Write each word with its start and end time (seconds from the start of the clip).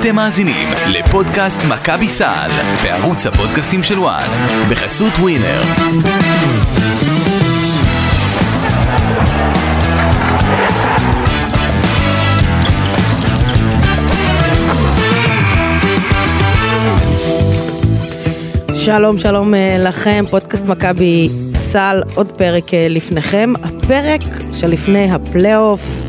אתם 0.00 0.16
מאזינים 0.16 0.68
לפודקאסט 0.88 1.60
מכבי 1.68 2.08
סל 2.08 2.50
בערוץ 2.82 3.26
הפודקאסטים 3.26 3.82
של 3.82 3.98
וואן 3.98 4.28
בחסות 4.70 5.12
ווינר. 5.12 5.62
שלום 18.74 19.18
שלום 19.18 19.54
אה, 19.54 19.76
לכם, 19.78 20.24
פודקאסט 20.30 20.64
מכבי 20.64 21.28
סל, 21.54 22.02
עוד 22.14 22.32
פרק 22.32 22.74
אה, 22.74 22.86
לפניכם, 22.88 23.52
הפרק 23.62 24.20
שלפני 24.52 25.12
הפלייאוף, 25.12 26.05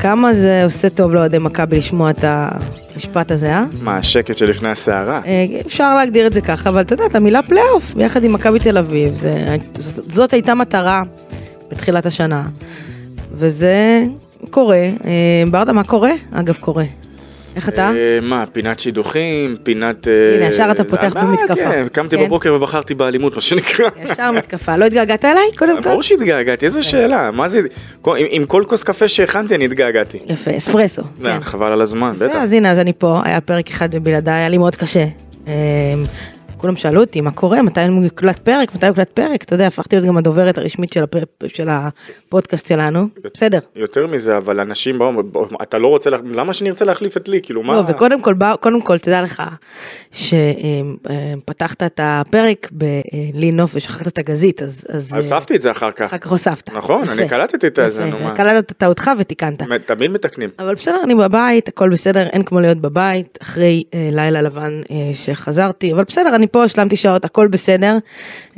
כמה 0.00 0.34
זה 0.34 0.64
עושה 0.64 0.90
טוב 0.90 1.14
לאוהדי 1.14 1.38
מכבי 1.38 1.78
לשמוע 1.78 2.10
את 2.10 2.24
המשפט 2.24 3.30
הזה, 3.30 3.52
אה? 3.52 3.64
מה, 3.82 3.96
השקט 3.96 4.36
שלפני 4.36 4.68
הסערה? 4.68 5.20
אה, 5.26 5.46
אפשר 5.66 5.94
להגדיר 5.94 6.26
את 6.26 6.32
זה 6.32 6.40
ככה, 6.40 6.70
אבל 6.70 6.80
אתה 6.80 6.92
יודע, 6.92 7.06
את 7.06 7.14
המילה 7.14 7.42
פלייאוף, 7.42 7.94
ביחד 7.94 8.24
עם 8.24 8.32
מכבי 8.32 8.58
תל 8.58 8.78
אביב, 8.78 9.14
זה, 9.18 9.56
זאת, 9.78 10.10
זאת 10.10 10.32
הייתה 10.32 10.54
מטרה 10.54 11.02
בתחילת 11.70 12.06
השנה, 12.06 12.46
וזה 13.32 14.04
קורה. 14.50 14.88
אה, 15.04 15.44
ברדה, 15.50 15.72
מה 15.72 15.84
קורה? 15.84 16.12
אגב, 16.32 16.56
קורה. 16.60 16.84
איך 17.56 17.68
אתה? 17.68 17.90
אה, 17.90 18.18
מה, 18.22 18.44
פינת 18.52 18.78
שידוכים, 18.78 19.56
פינת... 19.62 20.06
הנה, 20.36 20.44
ישר 20.46 20.68
אתה 20.70 20.84
פותח 20.84 21.16
אה, 21.16 21.24
במתקפה. 21.24 21.54
כן, 21.54 21.86
קמתי 21.92 22.16
כן. 22.16 22.24
בבוקר 22.24 22.54
ובחרתי 22.54 22.94
באלימות, 22.94 23.34
מה 23.34 23.40
שנקרא. 23.40 23.88
ישר 24.02 24.30
מתקפה, 24.32 24.76
לא 24.76 24.84
התגעגעת 24.84 25.24
אליי? 25.24 25.42
קודם 25.58 25.82
כל? 25.82 25.88
ברור 25.88 26.02
שהתגעגעתי, 26.02 26.66
איזו 26.66 26.88
שאלה, 26.88 27.30
מה 27.30 27.48
זה, 27.48 27.60
עם- 28.16 28.44
כל 28.44 28.64
כוס 28.68 28.82
קפה 28.82 29.08
שהכנתי 29.08 29.54
אני 29.54 29.64
התגעגעתי. 29.64 30.18
יפה, 30.26 30.56
אספרסו. 30.56 31.02
כן. 31.22 31.40
חבל 31.42 31.72
על 31.72 31.80
הזמן, 31.80 32.14
בטח. 32.18 32.34
אז 32.36 32.52
הנה, 32.52 32.70
אז 32.70 32.78
אני 32.78 32.92
פה, 32.98 33.20
היה 33.24 33.40
פרק 33.40 33.70
אחד 33.70 33.96
בלעדיי, 33.96 34.34
היה 34.34 34.48
לי 34.48 34.58
מאוד 34.58 34.76
קשה. 34.76 35.04
כולם 36.60 36.76
שאלו 36.76 37.00
אותי 37.00 37.20
מה 37.20 37.30
קורה, 37.30 37.62
מתי 37.62 37.88
מוקלט 37.88 38.38
פרק, 38.38 38.74
מתי 38.74 38.88
מוקלט 38.88 39.10
פרק, 39.10 39.42
אתה 39.42 39.54
יודע, 39.54 39.66
הפכתי 39.66 39.96
להיות 39.96 40.08
גם 40.08 40.16
הדוברת 40.16 40.58
הרשמית 40.58 40.92
של, 40.92 41.02
הפר... 41.02 41.18
של 41.46 41.68
הפודקאסט 41.70 42.66
שלנו, 42.66 43.06
בסדר. 43.34 43.58
יותר 43.76 44.06
מזה, 44.06 44.36
אבל 44.36 44.60
אנשים 44.60 44.98
באו, 44.98 45.12
אתה 45.62 45.78
לא 45.78 45.86
רוצה, 45.88 46.10
לה- 46.10 46.18
למה 46.34 46.52
שאני 46.52 46.70
ארצה 46.70 46.84
להחליף 46.84 47.16
את 47.16 47.28
לי, 47.28 47.40
כאילו 47.42 47.62
מה? 47.62 47.74
לא, 47.74 47.82
וקודם 47.88 48.22
כל, 48.22 48.34
קודם 48.60 48.82
כל, 48.82 48.98
תדע 48.98 49.22
לך, 49.22 49.42
שפתחת 50.12 51.82
את 51.82 52.00
הפרק 52.02 52.68
בלי 52.72 53.52
נוף 53.52 53.70
ושכחת 53.74 54.06
את 54.06 54.18
הגזית, 54.18 54.62
אז... 54.62 54.86
אז 54.88 55.12
הוספתי 55.14 55.56
את 55.56 55.62
זה 55.62 55.70
אחר 55.70 55.90
כך. 55.90 56.02
אחר 56.02 56.18
כך 56.18 56.30
הוספת. 56.30 56.70
נכון, 56.72 57.08
אני 57.08 57.22
יפה. 57.22 57.28
קלטתי 57.30 57.66
את 57.66 57.78
זה, 57.88 58.04
נו 58.04 58.18
מה. 58.18 58.34
קלטת 58.36 58.72
את 58.72 58.76
טעותך 58.76 59.10
ותיקנת. 59.18 59.62
תמיד 59.86 60.10
מתקנים. 60.10 60.50
אבל 60.58 60.74
בסדר, 60.74 60.96
אני 61.04 61.14
בבית, 61.14 61.68
הכל 61.68 61.90
בסדר, 61.90 62.26
אין 62.26 62.42
כמו 62.42 62.60
להיות 62.60 62.78
בבית, 62.78 63.38
אחרי 63.42 63.82
אה, 63.94 64.08
לילה 64.12 64.42
לבן 64.42 64.80
אה, 64.90 64.96
שחזרתי, 65.14 65.92
אבל 65.92 66.04
בסדר, 66.04 66.34
אני 66.34 66.46
פה, 66.50 66.64
השלמתי 66.64 66.96
שעות, 66.96 67.24
הכל 67.24 67.48
בסדר. 67.48 67.98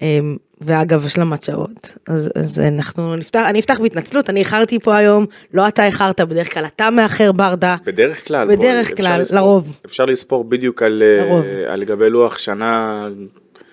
אה, 0.02 0.18
ואגב, 0.64 1.06
השלמת 1.06 1.42
שעות. 1.42 1.94
אז, 2.08 2.30
אז 2.34 2.60
אנחנו 2.60 3.16
נפתח, 3.16 3.40
אני 3.46 3.60
אפתח 3.60 3.78
בהתנצלות, 3.82 4.30
אני 4.30 4.40
איחרתי 4.40 4.78
פה 4.78 4.96
היום, 4.96 5.26
לא 5.54 5.68
אתה 5.68 5.86
איחרת, 5.86 6.20
בדרך 6.20 6.54
כלל 6.54 6.64
אתה 6.66 6.90
מאחר 6.90 7.32
ברדה. 7.32 7.76
בדרך 7.86 8.26
כלל, 8.28 8.48
בדרך 8.48 8.86
אפשר 8.86 8.96
כלל, 8.96 9.20
לספור- 9.20 9.38
לרוב. 9.38 9.76
אפשר 9.86 10.04
לספור 10.04 10.44
בדיוק 10.44 10.82
על, 10.82 11.02
אה, 11.06 11.24
לרוב. 11.24 11.44
על 11.68 11.84
גבי 11.84 12.10
לוח 12.10 12.38
שנה 12.38 13.08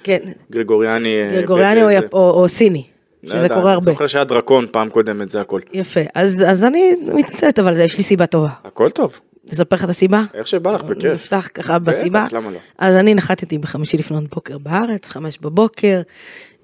כן, 0.04 0.20
גרגוריאני. 0.52 1.22
אה, 1.22 1.32
גרגוריאני 1.34 1.84
או, 1.84 1.90
או, 2.14 2.30
או 2.42 2.50
סיני, 2.50 2.84
לא 3.24 3.30
שזה 3.30 3.46
יודע, 3.46 3.56
קורה 3.56 3.66
אני 3.66 3.74
הרבה. 3.74 3.86
זוכר 3.86 4.08
שהיה 4.08 4.24
דרקון 4.26 4.66
פעם 4.72 4.90
קודמת, 4.90 5.30
זה 5.30 5.42
הכל. 5.42 5.60
יפה, 5.74 6.00
אז, 6.16 6.44
אז 6.48 6.64
אני 6.64 6.94
מתנצלת, 7.14 7.60
אבל 7.60 7.80
יש 7.80 7.98
לי 7.98 8.04
סיבה 8.04 8.26
טובה. 8.26 8.50
הכל 8.66 8.90
טוב, 8.90 9.20
לספר 9.46 9.76
לך 9.76 9.84
את 9.84 9.90
הסיבה? 9.90 10.24
איך 10.34 10.48
שבא 10.48 10.72
לך, 10.72 10.84
בכיף. 10.84 11.12
נפתח 11.14 11.50
ככה 11.54 11.80
בסיבה. 11.80 12.26
למה 12.32 12.52
לא? 12.52 12.58
אז 12.78 12.96
אני 12.96 13.16
נחתתי 13.16 13.58
בחמישי 13.58 13.98
לפנות 13.98 14.30
בוקר 14.30 14.58
בארץ, 14.58 15.10
חמש 15.10 15.40
בבוקר, 15.42 16.02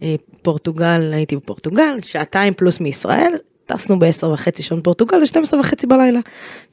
אה, 0.02 0.16
פורטוגל, 0.42 1.14
הייתי 1.14 1.36
בפורטוגל, 1.36 1.98
שעתיים 2.02 2.54
פלוס 2.54 2.80
מישראל, 2.80 3.33
טסנו 3.66 3.99
בעשר 3.99 4.32
וחצי 4.32 4.64
שעון 4.64 4.82
פורטוגל, 4.82 5.20
זה 5.20 5.27
12 5.27 5.60
וחצי 5.60 5.88
בלילה. 5.88 6.20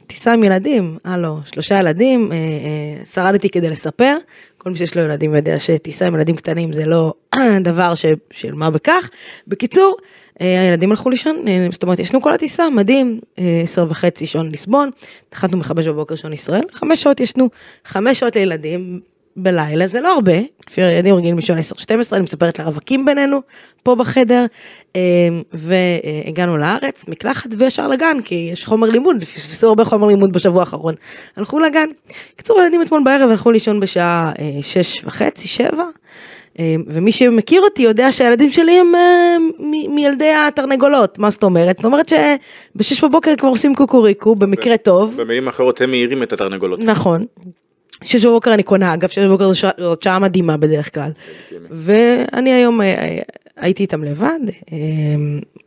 טיסה 0.07 0.33
עם 0.33 0.45
ילדים, 0.45 0.99
הלו, 1.05 1.39
שלושה 1.53 1.79
ילדים, 1.79 2.33
אה, 2.33 2.37
אה, 2.37 3.05
שרדתי 3.05 3.49
כדי 3.49 3.71
לספר, 3.71 4.17
כל 4.59 4.71
מי 4.71 4.77
שיש 4.77 4.97
לו 4.97 5.03
ילדים 5.03 5.35
יודע 5.35 5.59
שטיסה 5.59 6.07
עם 6.07 6.15
ילדים 6.15 6.37
קטנים 6.37 6.73
זה 6.73 6.87
לא 6.87 7.15
דבר 7.61 7.95
ש, 7.95 8.07
של 8.31 8.55
מה 8.55 8.71
בכך. 8.71 9.11
בקיצור, 9.49 9.97
הילדים 10.39 10.91
הלכו 10.91 11.11
לישון, 11.11 11.49
אה, 11.49 11.67
זאת 11.73 11.83
אומרת 11.83 11.99
ישנו 11.99 12.23
כל 12.23 12.33
הטיסה, 12.33 12.71
מדהים, 12.71 13.21
אה, 13.39 13.61
עשר 13.63 13.87
וחצי 13.89 14.27
שעון 14.27 14.51
ליסבון, 14.51 14.91
נחתנו 15.33 15.59
מחמש 15.59 15.87
בבוקר 15.87 16.17
שעון 16.17 16.33
ישראל, 16.33 16.65
חמש 16.73 17.03
שעות 17.03 17.21
ישנו, 17.21 17.49
חמש 17.85 18.19
שעות 18.19 18.37
לילדים, 18.37 19.01
בלילה 19.37 19.87
זה 19.87 20.01
לא 20.01 20.15
הרבה, 20.15 20.33
לפי 20.69 20.83
הילדים 20.83 21.15
רגילים 21.15 21.37
לישון 21.37 21.59
10-12, 21.59 21.61
אני 22.13 22.23
מספרת 22.23 22.59
לרווקים 22.59 23.05
בינינו, 23.05 23.41
פה 23.83 23.95
בחדר, 23.95 24.47
אה, 24.97 25.01
והגענו 25.53 26.57
לארץ, 26.57 27.09
מקלחת 27.09 27.51
וישר 27.59 27.89
לגן, 27.89 28.17
כי 28.25 28.49
יש 28.53 28.65
חומר 28.65 28.91
לימוד, 28.91 29.25
פספסו 29.25 29.69
הרבה 29.69 29.85
חומר 29.85 30.07
לימוד 30.07 30.33
בשבוע 30.33 30.61
האחרון, 30.61 30.95
הלכו 31.37 31.59
לגן. 31.59 31.87
קיצור, 32.37 32.61
הילדים 32.61 32.83
אתמול 32.83 33.03
בערב 33.05 33.31
הלכו 33.31 33.51
לישון 33.51 33.81
בשעה 33.81 34.33
אה, 34.39 34.63
שש 34.63 35.05
וחצי, 35.05 35.49
שבע, 35.49 35.77
אה, 35.77 35.85
ומי 36.87 37.13
שמכיר 37.13 37.63
אותי 37.63 37.83
יודע 37.83 38.13
שהילדים 38.13 38.51
שלי 38.51 38.73
הם 38.73 38.95
אה, 38.95 39.37
מ- 39.59 39.95
מילדי 39.95 40.33
התרנגולות, 40.49 41.19
מה 41.19 41.31
זאת 41.31 41.43
אומרת? 41.43 41.77
זאת 41.77 41.85
אומרת 41.85 42.09
שבשש 42.09 43.05
בבוקר 43.05 43.33
כבר 43.39 43.49
עושים 43.49 43.75
קוקוריקו, 43.75 44.35
במקרה 44.35 44.77
טוב. 44.77 45.17
במילים 45.17 45.49
אחרות 45.49 45.81
הם 45.81 45.91
מעירים 45.91 46.23
את 46.23 46.33
התרנגולות. 46.33 46.81
נכון. 46.81 47.23
שש 48.05 48.25
בבוקר 48.25 48.55
אני 48.55 48.63
קונה, 48.63 48.95
אגב, 48.95 49.09
שש 49.09 49.19
בבוקר 49.19 49.51
זאת 49.79 50.03
שעה 50.03 50.19
מדהימה 50.19 50.57
בדרך 50.57 50.95
כלל. 50.95 51.11
ואני 51.71 52.53
היום 52.53 52.81
אה, 52.81 52.87
אה, 52.87 53.19
הייתי 53.57 53.83
איתם 53.83 54.05
לבד, 54.05 54.41
אה, 54.73 54.79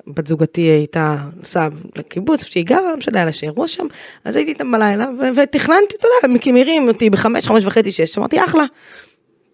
בת 0.08 0.28
זוגתי 0.28 0.62
הייתה 0.62 1.16
נוסעה 1.38 1.68
לקיבוץ, 1.96 2.44
שהיא 2.46 2.66
גרה, 2.66 2.92
לא 2.92 2.98
משנה, 2.98 3.18
היה 3.18 3.26
לה 3.26 3.32
שאירוע 3.32 3.68
שם, 3.68 3.88
אז 4.26 4.36
הייתי 4.36 4.52
איתם 4.52 4.72
בלילה, 4.72 5.06
ותכננתי, 5.36 5.96
אתה 6.00 6.08
יודע, 6.08 6.34
מכירים 6.36 6.88
אותי 6.88 7.10
בחמש, 7.10 7.48
חמש 7.48 7.66
וחצי, 7.66 7.92
שש, 7.92 8.18
אמרתי, 8.18 8.44
אחלה. 8.44 8.64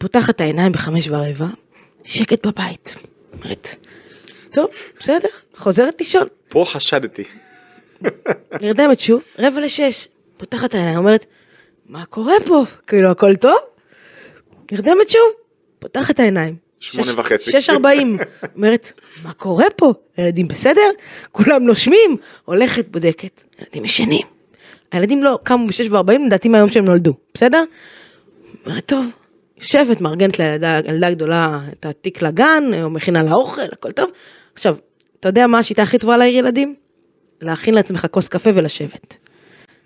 פותחת 0.01 0.29
את 0.29 0.41
העיניים 0.41 0.72
בחמש 0.72 1.07
ורבע, 1.07 1.45
שקט 2.03 2.45
בבית. 2.47 2.95
אומרת, 3.34 3.75
טוב, 4.51 4.67
בסדר, 5.00 5.28
חוזרת 5.56 5.95
לישון. 6.00 6.28
פה 6.50 6.63
חשדתי. 6.67 7.23
נרדמת 8.61 9.00
שוב, 9.00 9.23
רבע 9.40 9.61
לשש, 9.61 10.07
פותחת 10.38 10.69
את 10.69 10.75
העיניים, 10.75 10.97
אומרת, 10.97 11.25
מה 11.85 12.06
קורה 12.06 12.34
פה? 12.45 12.63
כאילו, 12.88 13.11
הכל 13.11 13.35
טוב? 13.35 13.57
נרדמת 14.72 15.09
שוב, 15.09 15.31
פותחת 15.79 16.16
את 16.16 16.19
העיניים. 16.19 16.56
שמונה 16.79 17.19
וחצי. 17.19 17.51
שש 17.51 17.69
ארבעים. 17.69 18.17
אומרת, 18.56 18.91
מה 19.23 19.34
קורה 19.34 19.66
פה? 19.75 19.94
הילדים 20.17 20.47
בסדר? 20.47 20.90
כולם 21.31 21.63
נושמים? 21.63 22.17
הולכת, 22.45 22.88
בודקת, 22.88 23.44
ילדים 23.59 23.85
ישנים. 23.85 24.28
הילדים 24.91 25.23
לא 25.23 25.40
קמו 25.44 25.67
בשש 25.67 25.88
וארבעים, 25.90 26.25
לדעתי 26.25 26.50
מהיום 26.50 26.69
שהם 26.69 26.85
נולדו, 26.85 27.13
בסדר? 27.34 27.63
אומרת, 28.66 28.85
טוב, 28.85 29.06
יושבת, 29.61 30.01
מארגנת 30.01 30.39
לילדה 30.39 30.79
ילדה 30.85 31.11
גדולה 31.11 31.59
את 31.73 31.85
התיק 31.85 32.22
לגן, 32.22 32.63
או 32.83 32.89
מכינה 32.89 33.23
לה 33.23 33.33
אוכל, 33.33 33.61
הכל 33.72 33.91
טוב. 33.91 34.09
עכשיו, 34.53 34.75
אתה 35.19 35.29
יודע 35.29 35.47
מה 35.47 35.59
השיטה 35.59 35.83
הכי 35.83 35.97
טובה 35.97 36.17
להעיר 36.17 36.38
ילדים? 36.38 36.75
להכין 37.41 37.73
לעצמך 37.73 38.07
כוס 38.11 38.27
קפה 38.27 38.49
ולשבת. 38.55 39.17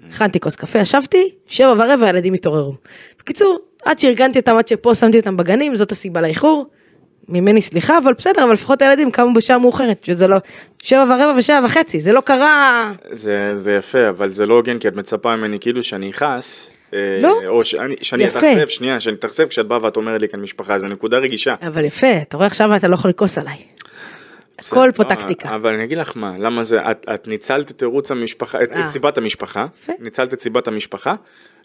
הכנתי 0.09 0.39
כוס 0.39 0.55
קפה, 0.55 0.79
ישבתי, 0.79 1.29
שבע 1.47 1.73
ורבע 1.77 2.05
הילדים 2.05 2.33
התעוררו. 2.33 2.73
בקיצור, 3.19 3.59
עד 3.85 3.99
שארגנתי 3.99 4.39
אותם, 4.39 4.57
עד 4.57 4.67
שפה 4.67 4.95
שמתי 4.95 5.19
אותם 5.19 5.37
בגנים, 5.37 5.75
זאת 5.75 5.91
הסיבה 5.91 6.21
לאיחור. 6.21 6.65
ממני 7.29 7.61
סליחה, 7.61 7.97
אבל 7.97 8.13
בסדר, 8.13 8.43
אבל 8.43 8.53
לפחות 8.53 8.81
הילדים 8.81 9.11
קמו 9.11 9.33
בשעה 9.33 9.57
מאוחרת, 9.57 10.03
שזה 10.03 10.27
לא, 10.27 10.37
שבע 10.83 11.03
ורבע 11.03 11.33
ושבע 11.37 11.59
וחצי, 11.65 11.99
זה 11.99 12.11
לא 12.11 12.21
קרה, 12.21 12.91
זה, 13.11 13.51
זה 13.55 13.73
יפה, 13.73 14.09
אבל 14.09 14.29
זה 14.29 14.45
לא 14.45 14.53
הוגן, 14.53 14.79
כי 14.79 14.87
את 14.87 14.95
מצפה 14.95 15.35
ממני 15.35 15.59
כאילו 15.59 15.83
שאני 15.83 16.09
אכעס. 16.09 16.74
אה, 16.95 17.21
לא. 17.21 17.39
או 17.47 17.65
שאני, 17.65 17.95
שאני. 18.01 18.27
אתאכזב, 18.27 18.67
שנייה, 18.67 18.99
שאני 18.99 19.15
אתאכזב 19.15 19.47
כשאת 19.47 19.67
באה 19.67 19.83
ואת 19.83 19.97
אומרת 19.97 20.21
לי 20.21 20.27
כאן 20.29 20.41
משפחה, 20.41 20.79
זו 20.79 20.87
נקודה 20.87 21.17
רגישה. 21.17 21.55
אבל 21.61 21.85
יפה, 21.85 22.07
אתה 22.21 22.37
רואה 22.37 22.47
עכשיו 22.47 22.75
אתה 22.75 22.87
לא 22.87 22.95
יכול 22.95 23.09
לכעוס 23.09 23.37
עליי. 23.37 23.57
הכל 24.59 24.89
פה 24.95 25.03
בסדר, 25.03 25.15
טקטיקה. 25.15 25.55
אבל 25.55 25.73
אני 25.73 25.83
אגיד 25.83 25.97
לך 25.97 26.11
מה, 26.15 26.33
למה 26.39 26.63
זה, 26.63 26.91
את, 26.91 27.05
את 27.13 27.27
ניצלת 27.27 27.71
את 27.71 27.77
תירוץ 27.77 28.11
המשפחה, 28.11 28.63
את, 28.63 28.75
אה. 28.75 28.85
את 28.85 28.89
סיבת 28.89 29.17
המשפחה. 29.17 29.65
ניצלת 29.99 30.33
את 30.33 30.39
סיבת 30.41 30.67
המשפחה, 30.67 31.15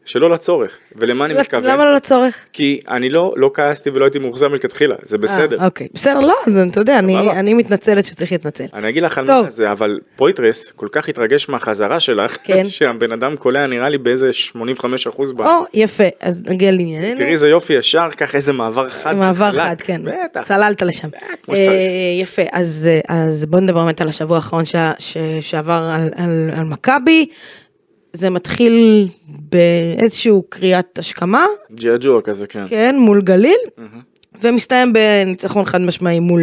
שלא 0.04 0.30
לצורך. 0.30 0.78
ולמה 0.96 1.24
אני 1.24 1.34
לא- 1.34 1.40
מתכוון? 1.40 1.70
למה 1.70 1.84
לא 1.84 1.94
לצורך? 1.94 2.36
כי 2.52 2.80
אני 2.88 3.10
לא, 3.10 3.34
לא 3.36 3.50
כעסתי 3.54 3.90
ולא 3.90 4.04
הייתי 4.04 4.18
מאוכזב 4.18 4.48
מלכתחילה, 4.48 4.94
זה 5.02 5.18
בסדר. 5.18 5.60
אה, 5.60 5.64
אוקיי, 5.66 5.88
בסדר, 5.94 6.20
לא, 6.20 6.34
אתה 6.70 6.80
יודע, 6.80 6.98
אני-. 6.98 7.30
אני 7.30 7.54
מתנצלת 7.54 8.04
שצריך 8.06 8.32
להתנצל. 8.32 8.64
אני 8.74 8.88
אגיד 8.88 9.02
לך 9.02 9.18
על. 9.18 9.26
מה 9.26 9.48
זה, 9.48 9.72
אבל 9.72 10.00
פויטרס 10.16 10.70
כל 10.70 10.88
כך 10.92 11.08
התרגש 11.08 11.48
מהחזרה 11.48 12.00
שלך, 12.00 12.36
כן. 12.44 12.68
שהבן 12.78 13.12
אדם 13.12 13.36
קולע 13.36 13.66
נראה 13.66 13.88
לי 13.88 13.98
באיזה 13.98 14.30
85% 14.52 15.32
ב... 15.36 15.40
או, 15.40 15.64
יפה, 15.74 16.04
אז 16.20 16.40
נגיע 16.46 16.70
לענייננו. 16.70 17.16
תראי 17.18 17.30
איזה 17.30 17.48
יופי 17.48 17.72
ישר, 17.72 18.08
ככה 18.16 18.36
איזה 18.36 18.52
מעבר 18.52 18.88
חד 18.90 19.16
מעבר. 19.16 19.52
חד, 19.52 19.76
כן. 19.78 20.02
בטח. 20.04 20.42
צללת 20.42 20.82
לשם. 20.82 21.08
כמו 21.42 21.56
שצריך. 21.56 21.68
אה, 21.68 22.20
יפה, 22.22 22.42
אז, 22.52 22.88
אה, 22.90 23.00
אז 23.08 23.44
בוא 23.46 23.60
נדבר 23.60 23.84
באמת 23.84 24.00
על 24.00 24.08
השבוע 24.08 24.36
האחרון 24.36 24.64
ש, 24.64 24.74
ש, 24.98 25.16
שעבר 25.40 25.90
על, 25.94 26.08
על, 26.16 26.50
על 26.56 26.64
מכבי. 26.64 27.26
זה 28.12 28.30
מתחיל 28.30 29.08
באיזשהו 29.28 30.42
קריאת 30.48 30.98
השכמה, 30.98 31.46
ג'עג'וע 31.74 32.22
כזה, 32.22 32.46
כן. 32.46 32.64
כן, 32.68 32.96
מול 32.98 33.22
גליל, 33.22 33.58
ומסתיים 34.42 34.92
בניצחון 34.92 35.64
חד 35.64 35.80
משמעי 35.80 36.20
מול 36.20 36.42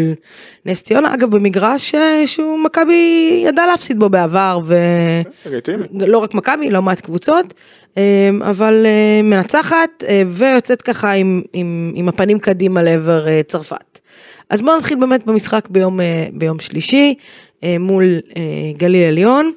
נס 0.65 0.83
ציונה, 0.83 1.13
אגב 1.13 1.35
במגרש 1.35 1.95
אה, 1.95 2.27
שהוא 2.27 2.59
מכבי 2.59 3.41
ידע 3.45 3.65
להפסיד 3.65 3.99
בו 3.99 4.09
בעבר. 4.09 4.59
ולא 4.65 6.17
רק 6.17 6.33
מכבי, 6.33 6.69
לא 6.69 6.81
מעט 6.81 7.01
קבוצות, 7.01 7.53
אה, 7.97 8.29
אבל 8.41 8.85
אה, 8.85 9.21
מנצחת 9.23 10.03
אה, 10.07 10.23
ויוצאת 10.29 10.81
ככה 10.81 11.11
עם, 11.11 11.41
עם, 11.53 11.91
עם 11.95 12.09
הפנים 12.09 12.39
קדימה 12.39 12.83
לעבר 12.83 13.27
אה, 13.27 13.41
צרפת. 13.47 13.99
אז 14.49 14.61
בואו 14.61 14.77
נתחיל 14.77 14.99
באמת 14.99 15.25
במשחק 15.25 15.67
ביום, 15.69 16.01
אה, 16.01 16.27
ביום 16.33 16.59
שלישי 16.59 17.15
אה, 17.63 17.75
מול 17.79 18.03
אה, 18.37 18.41
גליל 18.77 19.07
עליון, 19.07 19.51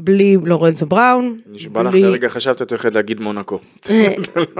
בלי 0.00 0.36
לורנזו 0.44 0.86
בראון, 0.86 1.38
נשבע 1.52 1.82
לך 1.82 1.94
לרגע 1.94 2.28
חשבת 2.28 2.62
את 2.62 2.70
הולכת 2.70 2.94
להגיד 2.94 3.20
מונקו. 3.20 3.58
אה, 3.90 4.14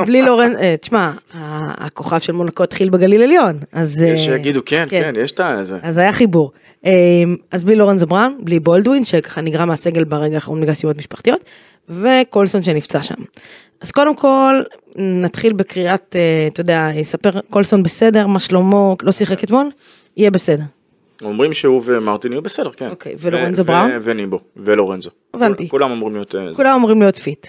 בלי 0.07 0.23
לורן, 0.23 0.57
אה, 0.57 0.75
תשמע, 0.81 1.13
הכוכב 1.35 2.19
של 2.19 2.33
מונקו 2.33 2.63
התחיל 2.63 2.91
בגליל 2.91 3.23
עליון, 3.23 3.59
אז... 3.73 4.03
יש 4.03 4.21
אה, 4.21 4.25
שיגידו 4.25 4.61
כן, 4.67 4.87
כן, 4.91 5.13
יש 5.23 5.33
את 5.33 5.41
זה. 5.63 5.79
אז 5.83 5.99
היה 5.99 6.13
חיבור. 6.13 6.53
אה, 6.87 6.93
אז 7.51 7.65
בלי 7.65 7.77
לורנזו 7.77 8.07
בראון, 8.07 8.39
בלי 8.41 8.61
בולדווין, 8.61 9.05
שככה 9.05 9.41
נגרע 9.41 9.65
מהסגל 9.65 10.05
ברגע 10.05 10.35
האחרון 10.35 10.61
בגלל 10.61 10.75
סיבות 10.75 10.97
משפחתיות, 10.97 11.41
וקולסון 11.89 12.63
שנפצע 12.63 13.03
שם. 13.03 13.15
אז 13.81 13.91
קודם 13.91 14.17
כל, 14.17 14.63
נתחיל 14.97 15.53
בקריאת, 15.53 16.17
אתה 16.53 16.61
יודע, 16.61 16.89
יספר 16.95 17.31
קולסון 17.51 17.83
בסדר, 17.83 18.27
מה 18.27 18.41
שלמה, 18.41 18.95
לא 19.03 19.13
שיחק 19.13 19.45
אתמול? 19.45 19.71
יהיה 20.17 20.31
בסדר. 20.31 20.65
אומרים 21.25 21.53
שהוא 21.53 21.83
ומרטין 21.85 22.33
יהיו 22.33 22.43
בסדר, 22.43 22.71
כן. 22.71 22.91
אוקיי, 22.91 23.15
ולורנזו 23.21 23.63
ו- 23.63 23.67
בראון? 23.67 23.91
וניבו, 24.03 24.41
ולורנזו. 24.57 25.11
הבנתי. 25.35 25.69
כול- 25.69 25.81
כולם 25.81 25.93
אמורים 25.93 26.15
להיות... 26.15 26.35
אה. 26.35 26.55
כולם 26.55 26.75
אמורים 26.77 27.01
להיות 27.01 27.17
fit. 27.17 27.47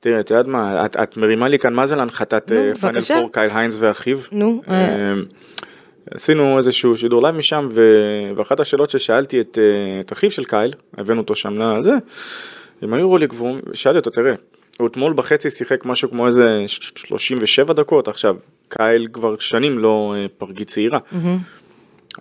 תראה, 0.00 0.20
את 0.20 0.30
יודעת 0.30 0.46
מה, 0.46 0.84
את- 0.86 0.96
את 0.96 1.16
מרימה 1.16 1.48
לי 1.48 1.58
כאן 1.58 1.74
מה 1.74 1.86
זה 1.86 1.96
להנחתה 1.96 2.52
נו, 2.52 2.58
אה. 2.58 2.74
פור 3.20 3.32
קייל 3.32 3.50
היינס 3.54 3.76
ואחיו. 3.80 4.18
נו, 4.32 4.62
אה. 4.68 5.14
עשינו 6.10 6.58
איזשהו 6.58 6.96
שידור 6.96 7.22
לייב 7.22 7.36
משם, 7.36 7.68
ו- 7.72 8.30
ואחת 8.36 8.60
השאלות 8.60 8.90
ששאלתי 8.90 9.40
את 9.40 9.58
את 10.00 10.12
אחיו 10.12 10.30
של 10.30 10.44
קייל, 10.44 10.72
הבאנו 10.98 11.20
אותו 11.20 11.34
שם 11.36 11.58
לזה, 11.58 11.92
עם 12.82 12.94
היורוליג, 12.94 13.32
ושאלתי 13.72 13.98
אותו, 13.98 14.10
תראה, 14.10 14.32
הוא 14.78 14.88
אתמול 14.88 15.12
בחצי 15.12 15.50
שיחק 15.50 15.84
משהו 15.84 16.10
כמו 16.10 16.26
איזה 16.26 16.64
ש- 16.66 16.92
37 16.96 17.72
דקות, 17.74 18.08
עכשיו, 18.08 18.36
קייל 18.68 19.08
כבר 19.12 19.34
שנים 19.38 19.78
לא 19.78 20.14
פרגית 20.38 20.68
צעירה. 20.68 20.98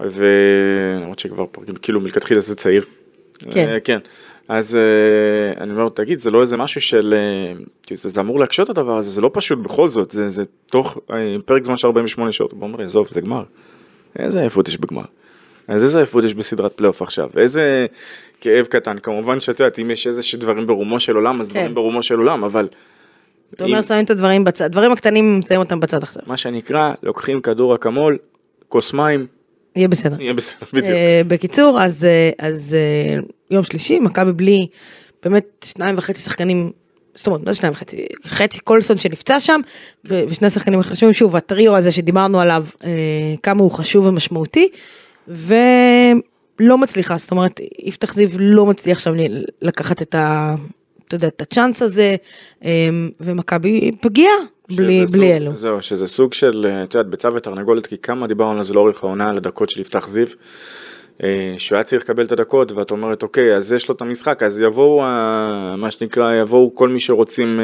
ולמרות 0.01 1.19
שכבר 1.19 1.45
כאילו 1.81 2.01
מלכתחילה 2.01 2.39
זה 2.39 2.55
צעיר. 2.55 2.85
כן. 3.51 3.69
אה, 3.69 3.79
כן. 3.79 3.99
אז 4.47 4.75
אה, 4.75 5.63
אני 5.63 5.71
אומר, 5.71 5.89
תגיד, 5.89 6.19
זה 6.19 6.31
לא 6.31 6.41
איזה 6.41 6.57
משהו 6.57 6.81
של... 6.81 7.13
אה, 7.17 7.59
זה, 7.95 8.09
זה 8.09 8.21
אמור 8.21 8.39
להקשות 8.39 8.69
הדבר 8.69 8.97
הזה, 8.97 9.09
זה 9.09 9.21
לא 9.21 9.29
פשוט 9.33 9.59
בכל 9.59 9.87
זאת, 9.87 10.11
זה, 10.11 10.29
זה 10.29 10.43
תוך 10.65 10.97
פרק 11.45 11.63
זמן 11.63 11.77
של 11.77 11.87
48 11.87 12.31
שעות. 12.31 12.53
בוא 12.53 12.67
נראה, 12.67 12.85
עזוב, 12.85 13.07
זה 13.11 13.21
גמר. 13.21 13.43
איזה 14.19 14.39
עייפות 14.39 14.67
יש 14.67 14.77
בגמר. 14.77 15.03
אז 15.67 15.83
איזה 15.83 15.97
עייפות 15.97 16.23
יש 16.23 16.33
בסדרת 16.33 16.73
פלייאוף 16.73 17.01
עכשיו, 17.01 17.29
איזה 17.37 17.85
כאב 18.41 18.65
קטן. 18.65 18.99
כמובן 18.99 19.39
שאת 19.39 19.59
יודעת, 19.59 19.79
אם 19.79 19.91
יש 19.91 20.07
איזה 20.07 20.23
שדברים 20.23 20.67
ברומו 20.67 20.99
של 20.99 21.15
עולם, 21.15 21.39
אז 21.39 21.49
כן. 21.49 21.59
דברים 21.59 21.75
ברומו 21.75 22.03
של 22.03 22.17
עולם, 22.17 22.43
אבל... 22.43 22.67
אתה 23.53 23.63
אומר 23.63 23.81
שמים 23.81 24.05
את 24.05 24.09
הדברים 24.09 24.43
בצד, 24.43 24.65
הדברים 24.65 24.91
הקטנים 24.91 25.41
שמים 25.47 25.59
אותם 25.59 25.79
בצד 25.79 26.03
עכשיו. 26.03 26.21
מה 26.27 26.37
שנקרא, 26.37 26.93
לוקחים 27.03 27.41
כדור 27.41 27.75
אקמול, 27.75 28.17
כוס 28.69 28.93
מים, 28.93 29.27
יהיה 29.77 29.87
בסדר. 29.87 30.21
יהיה 30.21 30.33
בסדר, 30.33 30.67
בדיוק. 30.73 30.89
אה, 30.89 31.21
בקיצור, 31.27 31.81
אז, 31.81 32.05
אה, 32.05 32.47
אז 32.47 32.75
אה, 32.75 33.19
יום 33.51 33.63
שלישי, 33.63 33.99
מכבי 33.99 34.31
בלי 34.31 34.67
באמת 35.23 35.65
שניים 35.65 35.95
וחצי 35.97 36.21
שחקנים, 36.21 36.71
זאת 37.15 37.27
אומרת, 37.27 37.43
מה 37.43 37.51
זה 37.51 37.57
שניים 37.57 37.73
וחצי? 37.73 38.05
חצי 38.25 38.59
קולסון 38.59 38.97
שנפצע 38.97 39.39
שם, 39.39 39.61
ושני 40.05 40.49
שחקנים 40.49 40.81
חשובים, 40.81 41.13
שוב, 41.13 41.35
הטריו 41.35 41.75
הזה 41.75 41.91
שדיברנו 41.91 42.39
עליו, 42.39 42.65
כמה 43.43 43.61
הוא 43.61 43.71
חשוב 43.71 44.05
ומשמעותי, 44.05 44.69
ולא 45.27 46.77
מצליחה, 46.77 47.17
זאת 47.17 47.31
אומרת, 47.31 47.59
יפתח 47.79 48.13
זיו 48.13 48.29
לא 48.39 48.65
מצליח 48.65 48.99
שם 48.99 49.13
לקחת 49.61 50.01
את 50.01 50.15
ה... 50.15 50.55
אתה 51.07 51.15
יודע, 51.15 51.27
את 51.27 51.41
הצ'אנס 51.41 51.81
הזה, 51.81 52.15
ומכבי 53.19 53.91
פגיעה, 54.01 54.33
בלי, 54.75 54.85
בלי 54.99 55.07
סוג- 55.07 55.23
אלו. 55.23 55.55
זהו, 55.55 55.81
שזה 55.81 56.07
סוג 56.07 56.33
של, 56.33 56.65
אה, 56.69 56.83
את 56.83 56.93
יודעת, 56.95 57.09
ביצה 57.09 57.29
ותרנגולת, 57.35 57.87
כי 57.87 57.97
כמה 57.97 58.27
דיברנו 58.27 58.57
על 58.57 58.63
זה 58.63 58.73
לאורך 58.73 59.03
העונה, 59.03 59.29
על 59.29 59.37
הדקות 59.37 59.69
של 59.69 59.81
יפתח 59.81 60.07
זיו, 60.07 60.27
אה, 61.23 61.55
שהוא 61.57 61.75
היה 61.75 61.83
צריך 61.83 62.03
לקבל 62.03 62.25
את 62.25 62.31
הדקות, 62.31 62.71
ואת 62.71 62.91
אומרת, 62.91 63.23
אוקיי, 63.23 63.55
אז 63.55 63.73
יש 63.73 63.89
לו 63.89 63.95
את 63.95 64.01
המשחק, 64.01 64.43
אז 64.43 64.61
יבואו, 64.61 65.01
מה 65.77 65.91
שנקרא, 65.91 66.33
יבואו 66.33 66.75
כל 66.75 66.89
מי 66.89 66.99
שרוצים 66.99 67.59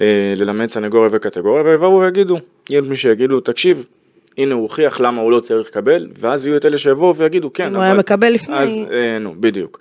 אה, 0.00 0.34
ללמד 0.36 0.70
סנגוריה 0.70 1.08
וקטגוריה, 1.12 1.64
ויבואו 1.64 2.00
ויגידו, 2.00 2.38
יהיה 2.70 2.80
מי 2.80 2.96
שיגידו, 2.96 3.40
תקשיב, 3.40 3.84
הנה 4.38 4.54
הוא 4.54 4.62
הוכיח 4.62 5.00
למה 5.00 5.22
הוא 5.22 5.30
לא 5.32 5.40
צריך 5.40 5.68
לקבל, 5.68 6.08
ואז 6.18 6.46
יהיו 6.46 6.56
את 6.56 6.66
אלה 6.66 6.78
שיבואו 6.78 7.16
ויגידו, 7.16 7.52
כן, 7.52 7.74
הוא 7.74 7.82
היה 7.82 7.94
מקבל 7.94 8.28
לפני. 8.32 8.56
אז, 8.56 8.80
אה, 8.92 9.18
נו, 9.18 9.34
בדיוק. 9.40 9.80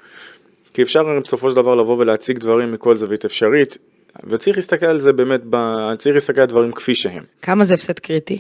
כי 0.74 0.82
אפשר 0.84 1.20
בסופו 1.20 1.50
של 1.50 1.56
דבר 1.56 1.76
לבוא 1.76 1.98
ולהציג 1.98 2.38
דברים 2.40 2.72
מכל 2.72 2.96
זווית 2.96 3.26
אפשרית, 3.26 3.78
וצריך 4.24 4.58
להסתכל 4.58 4.86
על 4.86 5.00
זה 5.00 5.14
באמת, 5.14 5.42
ב... 5.50 5.56
צריך 5.98 6.16
להסתכל 6.16 6.42
על 6.42 6.48
דברים 6.48 6.72
כפי 6.72 6.96
שהם. 6.96 7.24
כמה 7.42 7.64
זה 7.64 7.74
הפסד 7.74 8.00
קריטי? 8.00 8.40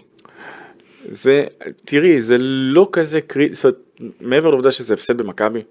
זה, 1.10 1.44
תראי, 1.86 2.20
זה 2.20 2.36
לא 2.40 2.90
כזה 2.92 3.22
קריטי, 3.22 3.54
זאת 3.54 3.66
אומרת, 3.66 3.80
מעבר 4.22 4.50
לעובדה 4.50 4.72
שזה 4.72 4.94
הפסד 4.94 5.18
במכבי, 5.18 5.62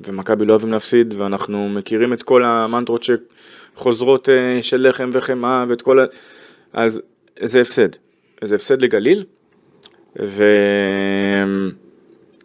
ומכבי 0.00 0.44
לא 0.44 0.52
אוהבים 0.52 0.72
להפסיד, 0.72 1.14
ואנחנו 1.18 1.68
מכירים 1.68 2.12
את 2.12 2.22
כל 2.22 2.44
המנטרות 2.44 3.06
שחוזרות 3.74 4.28
אה, 4.28 4.62
של 4.62 4.88
לחם 4.88 5.10
וחמאה, 5.12 5.64
ואת 5.68 5.82
כל 5.82 6.00
ה... 6.00 6.04
אז 6.72 7.02
זה 7.42 7.60
הפסד. 7.60 7.88
זה 8.44 8.54
הפסד 8.54 8.82
לגליל, 8.82 9.24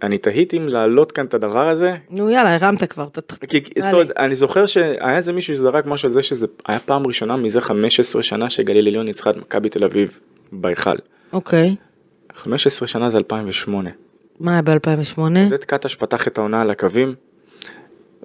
ואני 0.02 0.18
תהיתי 0.18 0.58
אם 0.58 0.68
להעלות 0.68 1.12
כאן 1.12 1.26
את 1.26 1.34
הדבר 1.34 1.70
הזה, 1.70 1.96
נו 2.10 2.30
יאללה, 2.30 2.56
הרמת 2.56 2.84
כבר. 2.84 3.08
כי 3.50 3.62
זאת 3.80 3.94
אומרת, 3.94 4.12
אני 4.18 4.36
זוכר 4.36 4.66
שהיה 4.66 5.16
איזה 5.16 5.34
מישהו 5.34 5.56
שזרק 5.56 5.86
משהו 5.86 6.08
על 6.08 6.14
זה 6.14 6.22
שזה 6.22 6.48
היה 6.68 6.80
פעם 6.80 7.08
ראשונה 7.08 7.38
מזה 7.38 7.62
15 7.62 8.24
שנה 8.24 8.50
שגליל 8.50 8.88
עליון 8.88 9.06
ניצחה 9.06 9.30
את 9.30 9.38
מכבי 9.38 9.70
תל 9.70 9.84
אביב 9.84 10.20
בהיכל. 10.52 10.96
אוקיי. 11.34 11.76
15 12.34 12.88
שנה 12.88 13.10
זה 13.10 13.18
2008. 13.18 13.90
מה 14.40 14.52
היה 14.52 14.62
ב-2008? 14.62 15.20
עודד 15.20 15.64
קטש 15.64 15.96
פתח 15.96 16.28
את 16.28 16.38
העונה 16.38 16.62
על 16.62 16.70
הקווים, 16.70 17.16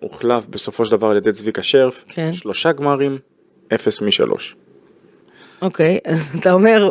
הוחלף 0.00 0.46
בסופו 0.46 0.84
של 0.84 0.92
דבר 0.92 1.06
על 1.06 1.16
ידי 1.16 1.32
צביקה 1.32 1.62
שרף, 1.62 2.04
כן. 2.08 2.32
שלושה 2.32 2.72
גמרים, 2.72 3.18
אפס 3.74 4.02
משלוש. 4.02 4.56
אוקיי, 5.64 5.98
אז 6.04 6.36
אתה 6.40 6.52
אומר, 6.52 6.90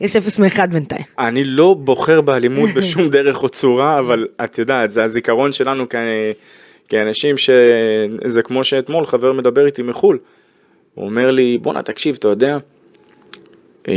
יש 0.00 0.16
אפס 0.16 0.38
מאחד 0.38 0.72
בינתיים. 0.72 1.04
אני 1.18 1.44
לא 1.44 1.74
בוחר 1.74 2.20
באלימות 2.20 2.70
בשום 2.76 3.08
דרך 3.08 3.42
או 3.42 3.48
צורה, 3.48 3.98
אבל 3.98 4.26
את 4.44 4.58
יודעת, 4.58 4.90
זה 4.90 5.04
הזיכרון 5.04 5.52
שלנו 5.52 5.88
כ... 5.88 5.94
כאנשים 6.88 7.36
שזה 7.36 8.42
כמו 8.42 8.64
שאתמול 8.64 9.06
חבר 9.06 9.32
מדבר 9.32 9.66
איתי 9.66 9.82
מחו"ל. 9.82 10.18
הוא 10.94 11.04
אומר 11.04 11.30
לי, 11.30 11.58
בואנה 11.58 11.82
תקשיב, 11.82 12.16
אתה 12.18 12.28
יודע, 12.28 12.58
אה, 13.88 13.94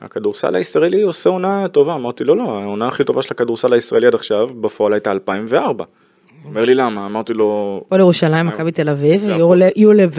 הכדורסל 0.00 0.54
הישראלי 0.54 1.02
עושה 1.02 1.30
עונה 1.30 1.68
טובה. 1.68 1.94
אמרתי 1.94 2.24
לו, 2.24 2.34
לא, 2.34 2.58
העונה 2.58 2.88
הכי 2.88 3.04
טובה 3.04 3.22
של 3.22 3.28
הכדורסל 3.30 3.72
הישראלי 3.72 4.06
עד 4.06 4.14
עכשיו, 4.14 4.48
בפועל 4.60 4.92
הייתה 4.92 5.12
2004. 5.12 5.84
אומר 6.44 6.64
לי 6.64 6.74
למה? 6.74 7.06
אמרתי 7.06 7.32
לו, 7.34 7.80
הפועל 7.86 8.00
ירושלים, 8.00 8.46
מכבי 8.46 8.72
תל 8.72 8.88
אביב. 8.88 9.28
יורל- 9.28 9.62
יולב 9.76 10.10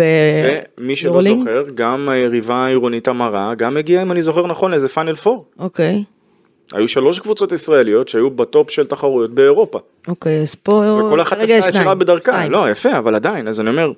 ומי 0.77 0.95
שלא? 0.95 1.21
זוכר, 1.21 1.63
גם 1.75 2.09
היריבה 2.09 2.55
העירונית 2.55 3.07
המרה, 3.07 3.55
גם 3.57 3.77
הגיעה, 3.77 4.01
אם 4.03 4.11
אני 4.11 4.21
זוכר 4.21 4.47
נכון, 4.47 4.71
לאיזה 4.71 4.87
פאנל 4.87 5.15
פור. 5.15 5.45
אוקיי, 5.59 6.03
היו 6.73 6.87
שלוש 6.87 7.19
קבוצות 7.19 7.51
ישראליות 7.51 8.07
שהיו 8.07 8.29
בטופ 8.29 8.69
של 8.71 8.85
תחרויות 8.87 9.31
באירופה. 9.33 9.79
אוקיי, 10.07 10.41
אז 10.41 10.55
פה 10.55 10.71
וכל 11.05 11.21
אחת 11.21 11.37
עשתה 11.37 11.69
את 11.69 11.73
שלה. 11.73 11.95
בדרכה. 11.95 12.47
לא, 12.47 12.69
יפה, 12.71 12.97
אבל 12.97 13.15
עדיין, 13.15 13.47
אז 13.47 13.61
אני 13.61 13.69
אומר, 13.69 13.91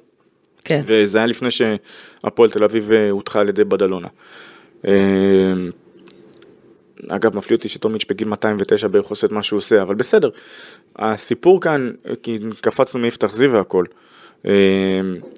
כן. 0.66 0.82
וזה 0.86 1.18
היה 1.18 1.28
לפני 1.28 1.50
שהפועל 1.52 2.50
תל 2.50 2.64
אביב 2.64 2.92
אה, 2.92 3.10
הודחה 3.10 3.40
על 3.40 3.50
ידי 3.50 3.64
בדלונה. 3.64 4.08
אה, 7.12 7.16
אגב, 7.16 7.38
מפליא 7.38 7.58
אותי 7.58 7.70
שטומיץ' 7.70 8.06
בגיל 8.10 8.28
209 8.28 8.88
בערך 8.88 9.08
עושה 9.08 9.28
את 9.28 9.32
מה 9.32 9.44
שהוא 9.44 9.58
עושה, 9.58 9.82
אבל 9.82 9.96
בסדר. 9.96 10.30
הסיפור 10.96 11.62
כאן, 11.62 11.92
כי 12.24 12.38
קפצנו 12.62 13.00
מיפתח 13.00 13.34
זיו 13.34 13.52
והכל. 13.52 13.86
אה, 14.46 14.52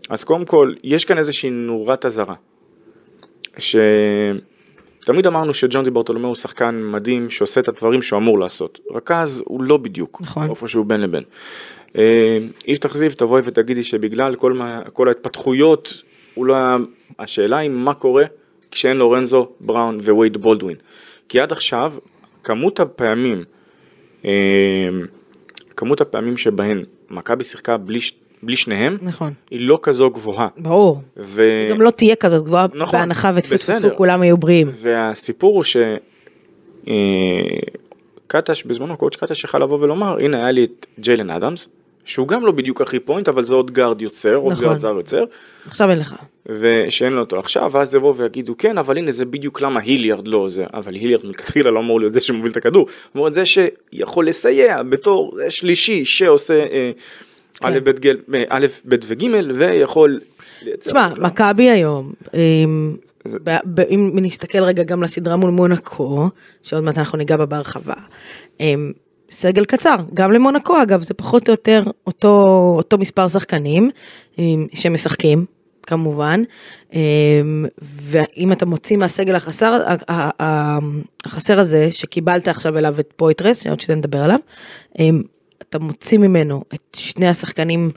אז 0.09 0.23
קודם 0.23 0.45
כל, 0.45 0.73
יש 0.83 1.05
כאן 1.05 1.17
איזושהי 1.17 1.49
נורת 1.49 2.05
אזהרה. 2.05 2.35
שתמיד 3.57 5.27
אמרנו 5.27 5.53
שג'ון 5.53 5.83
די 5.83 5.89
ברטולומיאו 5.89 6.29
הוא 6.29 6.35
שחקן 6.35 6.81
מדהים 6.83 7.29
שעושה 7.29 7.61
את 7.61 7.67
הדברים 7.67 8.01
שהוא 8.01 8.17
אמור 8.17 8.39
לעשות. 8.39 8.79
רכז 8.91 9.43
הוא 9.45 9.63
לא 9.63 9.77
בדיוק, 9.77 10.21
נכון. 10.21 10.49
איפה 10.49 10.67
שהוא 10.67 10.85
בין 10.85 11.01
לבין. 11.01 11.23
אה, 11.97 12.37
יפתח 12.67 12.95
זיו 12.95 13.11
תבואי 13.17 13.41
ותגידי 13.45 13.83
שבגלל 13.83 14.35
כל, 14.35 14.53
מה, 14.53 14.81
כל 14.93 15.07
ההתפתחויות, 15.07 16.03
הוא 16.33 16.45
לא 16.45 16.55
היה... 16.55 16.77
השאלה 17.19 17.57
היא 17.57 17.69
מה 17.69 17.93
קורה 17.93 18.25
כשאין 18.71 18.97
לורנזו, 18.97 19.49
בראון 19.59 19.99
ווייד 19.99 20.37
בולדווין. 20.37 20.77
כי 21.31 21.39
עד 21.39 21.51
עכשיו, 21.51 21.93
כמות 22.43 22.79
הפעמים, 22.79 23.43
אה, 24.25 24.31
כמות 25.75 26.01
הפעמים 26.01 26.37
שבהן 26.37 26.83
מכבי 27.09 27.43
שיחקה 27.43 27.77
בלי 27.77 27.99
בלי 28.43 28.55
שניהם, 28.55 28.97
נכון, 29.01 29.33
היא 29.51 29.67
לא 29.67 29.79
כזו 29.81 30.09
גבוהה. 30.09 30.47
ברור. 30.57 31.01
ו... 31.17 31.43
גם 31.69 31.81
לא 31.81 31.89
תהיה 31.89 32.15
כזאת 32.15 32.43
גבוהה, 32.43 32.65
נכון, 32.73 32.99
בהנחה 32.99 33.31
ותפספסו. 33.35 33.95
כולם 33.95 34.21
היו 34.21 34.37
בריאים. 34.37 34.69
והסיפור 34.73 35.55
הוא 35.55 35.63
ש... 35.63 35.77
אה, 36.87 36.93
קטש 38.27 38.63
בזמנו, 38.63 38.97
coach 38.97 39.15
קטש 39.15 39.43
יכל 39.43 39.59
לבוא 39.59 39.79
ולומר, 39.79 40.17
הנה 40.19 40.37
היה 40.37 40.51
לי 40.51 40.63
את 40.63 40.85
ג'יילן 40.99 41.29
אדמס, 41.29 41.67
שהוא 42.05 42.27
גם 42.27 42.45
לא 42.45 42.51
בדיוק 42.51 42.81
הכי 42.81 42.99
point, 42.99 43.29
אבל 43.29 43.43
זה 43.43 43.55
עוד 43.55 43.71
גארד 43.71 44.01
יוצר, 44.01 44.35
עוד 44.35 44.51
נכון. 44.53 44.65
גארד 44.65 44.77
זר 44.77 44.93
יוצר, 44.97 45.23
עכשיו 45.67 45.89
אין 45.89 45.99
לך. 45.99 46.15
ושאין 46.45 47.13
לו 47.13 47.19
אותו 47.19 47.39
עכשיו, 47.39 47.71
ואז 47.71 47.95
יבואו 47.95 48.15
ויגידו 48.15 48.57
כן, 48.57 48.77
אבל 48.77 48.97
הנה 48.97 49.11
זה 49.11 49.25
בדיוק 49.25 49.61
למה 49.61 49.79
היליארד 49.79 50.27
לא 50.27 50.49
זה, 50.49 50.65
אבל 50.73 50.93
היליארד 50.93 51.25
מלכתחילה 51.25 51.71
לא 51.71 51.79
אמור 51.79 51.99
להיות 51.99 52.13
זה 52.13 52.19
שמוביל 52.19 52.51
את 52.51 52.57
הכדור, 52.57 52.87
אמור 53.15 53.25
להיות 53.25 53.33
זה 53.35 53.43
שיכול 53.45 54.27
לסייע 54.27 54.83
בתור 54.83 55.37
שלישי 55.49 56.05
שעושה 56.05 56.53
אה, 56.53 56.91
כן. 57.53 57.67
א', 57.67 57.79
ב', 57.83 57.89
ג', 57.89 58.07
אה, 58.33 58.43
א', 58.49 58.65
ב' 58.85 58.95
וג' 59.03 59.25
ויכול. 59.55 60.19
תשמע. 60.79 61.09
מכבי 61.17 61.69
היום, 61.69 62.13
אם, 62.33 64.11
נסתכל 64.13 64.63
רגע 64.63 64.83
גם 64.83 65.03
לסדרה 65.03 65.35
מול 65.35 65.49
מונקו, 65.49 66.29
שעוד 66.63 66.83
מעט 66.83 66.97
אנחנו 66.97 67.17
ניגע 67.17 67.37
בה 67.37 67.45
בהרחבה, 67.45 67.93
אם, 68.59 68.91
סגל 69.31 69.65
קצר, 69.65 69.95
גם 70.13 70.31
למונקו 70.31 70.81
אגב, 70.81 71.03
זה 71.03 71.13
פחות 71.13 71.49
או 71.49 71.53
יותר 71.53 71.83
אותו, 72.07 72.37
אותו 72.77 72.97
מספר 72.97 73.27
שחקנים 73.27 73.89
שמשחקים. 74.73 75.45
כמובן, 75.83 76.43
אם, 76.93 77.65
ואם 77.81 78.51
אתה 78.51 78.65
מוציא 78.65 78.97
מהסגל 78.97 79.35
החסר, 79.35 79.81
החסר 81.25 81.59
הזה 81.59 81.91
שקיבלת 81.91 82.47
עכשיו 82.47 82.77
אליו 82.77 82.95
את 82.99 83.13
פויטרס, 83.15 83.63
שעוד 83.63 83.79
שניה 83.79 83.97
נדבר 83.97 84.17
עליו, 84.17 84.39
אם, 84.99 85.21
אתה 85.61 85.79
מוציא 85.79 86.17
ממנו 86.17 86.63
את 86.73 86.81
שני 86.95 87.27
השחקנים 87.27 87.91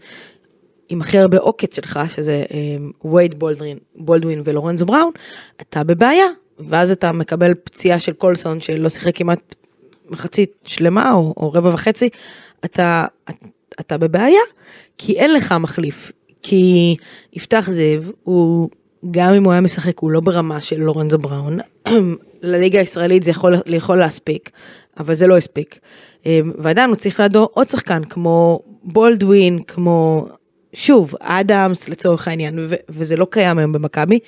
עם 0.88 1.00
הכי 1.00 1.19
הרבה 1.19 1.38
עוקץ 1.38 1.76
שלך, 1.76 2.00
שזה 2.09 2.45
אה, 2.53 3.11
וייד 3.11 3.38
בולדווין, 3.38 3.79
בולדווין 3.97 4.43
ולורנזו 4.45 4.87
בראון, 4.87 5.12
אתה 5.61 5.85
בבעיה. 5.85 6.26
ואז 6.59 6.91
אתה 6.91 7.12
מקבל 7.12 7.55
פציעה 7.55 7.99
של 7.99 8.12
קולסון 8.12 8.61
שלא 8.61 8.88
שיחק 8.88 9.17
כמעט 9.17 9.55
מחצית 10.11 10.52
שלמה 10.64 11.12
או, 11.12 11.34
או 11.37 11.52
רבע 11.52 11.70
וחצי, 11.75 12.08
אתה, 12.64 13.06
אתה 13.80 13.99
בבעיה, 13.99 14.40
כי 14.99 15.12
אין 15.12 15.34
לך 15.34 15.54
מחליף. 15.61 16.12
כי 16.42 16.96
יפתח 17.32 17.68
זיו, 17.73 18.02
הוא, 18.23 18.68
גם 19.11 19.34
אם 19.34 19.44
הוא 19.44 19.52
היה 19.52 19.61
משחק, 19.61 19.99
הוא 19.99 20.11
לא 20.11 20.20
ברמה 20.20 20.61
של 20.61 20.80
לורנזו 20.80 21.18
בראון. 21.18 21.58
לליגה 22.42 22.80
הישראלית 22.80 23.23
זה 23.23 23.30
יכול, 23.30 23.54
יכול 23.66 23.99
להספיק, 23.99 24.50
אבל 24.99 25.14
זה 25.14 25.26
לא 25.26 25.37
הספיק. 25.37 25.78
אה, 26.26 26.40
ועדיין 26.58 26.90
הוא 26.90 26.96
צריך 26.96 27.20
לידו 27.20 27.49
עוד 27.52 27.68
שחקן 27.68 28.04
כמו 28.04 28.61
בולדווין, 28.82 29.62
כמו 29.62 30.28
שוב, 30.75 31.14
אדמס 31.21 31.88
לצורך 31.88 32.28
העניין, 32.28 32.59
ו- 32.59 32.75
וזה 32.88 33.16
לא 33.16 33.26
קיים 33.31 33.59
היום 33.59 33.73
במכבי. 33.73 34.19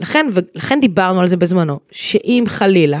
לכן, 0.00 0.26
ולכן 0.32 0.80
דיברנו 0.80 1.20
על 1.20 1.28
זה 1.28 1.36
בזמנו, 1.36 1.80
שאם 1.90 2.44
חלילה 2.46 3.00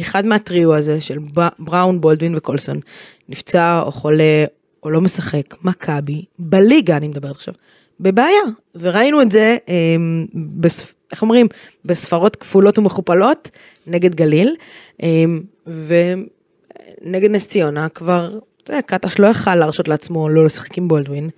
אחד 0.00 0.26
מהטריו 0.26 0.74
הזה 0.74 1.00
של 1.00 1.18
בראון, 1.58 2.00
בולדווין 2.00 2.34
וקולסון 2.36 2.80
נפצע 3.28 3.80
או 3.82 3.92
חולה 3.92 4.44
או 4.82 4.90
לא 4.90 5.00
משחק, 5.00 5.54
מכבי, 5.62 6.24
בליגה 6.38 6.96
אני 6.96 7.08
מדברת 7.08 7.30
עכשיו, 7.30 7.54
בבעיה. 8.00 8.42
וראינו 8.74 9.22
את 9.22 9.32
זה, 9.32 9.56
אמ, 9.68 10.26
בספ... 10.34 10.94
איך 11.12 11.22
אומרים, 11.22 11.46
בספרות 11.84 12.36
כפולות 12.36 12.78
ומכופלות 12.78 13.50
נגד 13.86 14.14
גליל, 14.14 14.54
אמ, 15.02 15.40
ונגד 15.66 17.30
נס 17.30 17.48
ציונה 17.48 17.88
כבר, 17.88 18.38
אתה 18.62 18.72
יודע, 18.72 18.82
קטש 18.82 19.18
לא 19.18 19.26
יכל 19.26 19.54
להרשות 19.54 19.88
לעצמו 19.88 20.28
לא 20.28 20.44
לשחק 20.44 20.78
עם 20.78 20.88
בולדווין. 20.88 21.30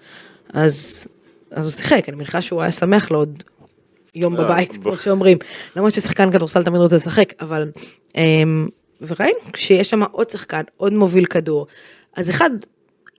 אז, 0.54 1.06
אז 1.50 1.64
הוא 1.64 1.72
שיחק, 1.72 2.08
אני 2.08 2.16
מניחה 2.16 2.40
שהוא 2.40 2.62
היה 2.62 2.72
שמח 2.72 3.10
לעוד 3.10 3.42
יום 4.14 4.36
בבית, 4.36 4.76
כמו 4.82 4.96
שאומרים. 4.96 5.38
למרות 5.76 5.94
ששחקן 5.94 6.32
כדורסל 6.32 6.64
תמיד 6.64 6.80
רוצה 6.80 6.96
לשחק, 6.96 7.32
אבל... 7.40 7.70
אמ, 8.16 8.68
וראינו, 9.00 9.38
כשיש 9.52 9.90
שם 9.90 10.02
עוד 10.02 10.30
שחקן, 10.30 10.62
עוד 10.76 10.92
מוביל 10.92 11.24
כדור, 11.24 11.66
אז 12.16 12.30
אחד, 12.30 12.50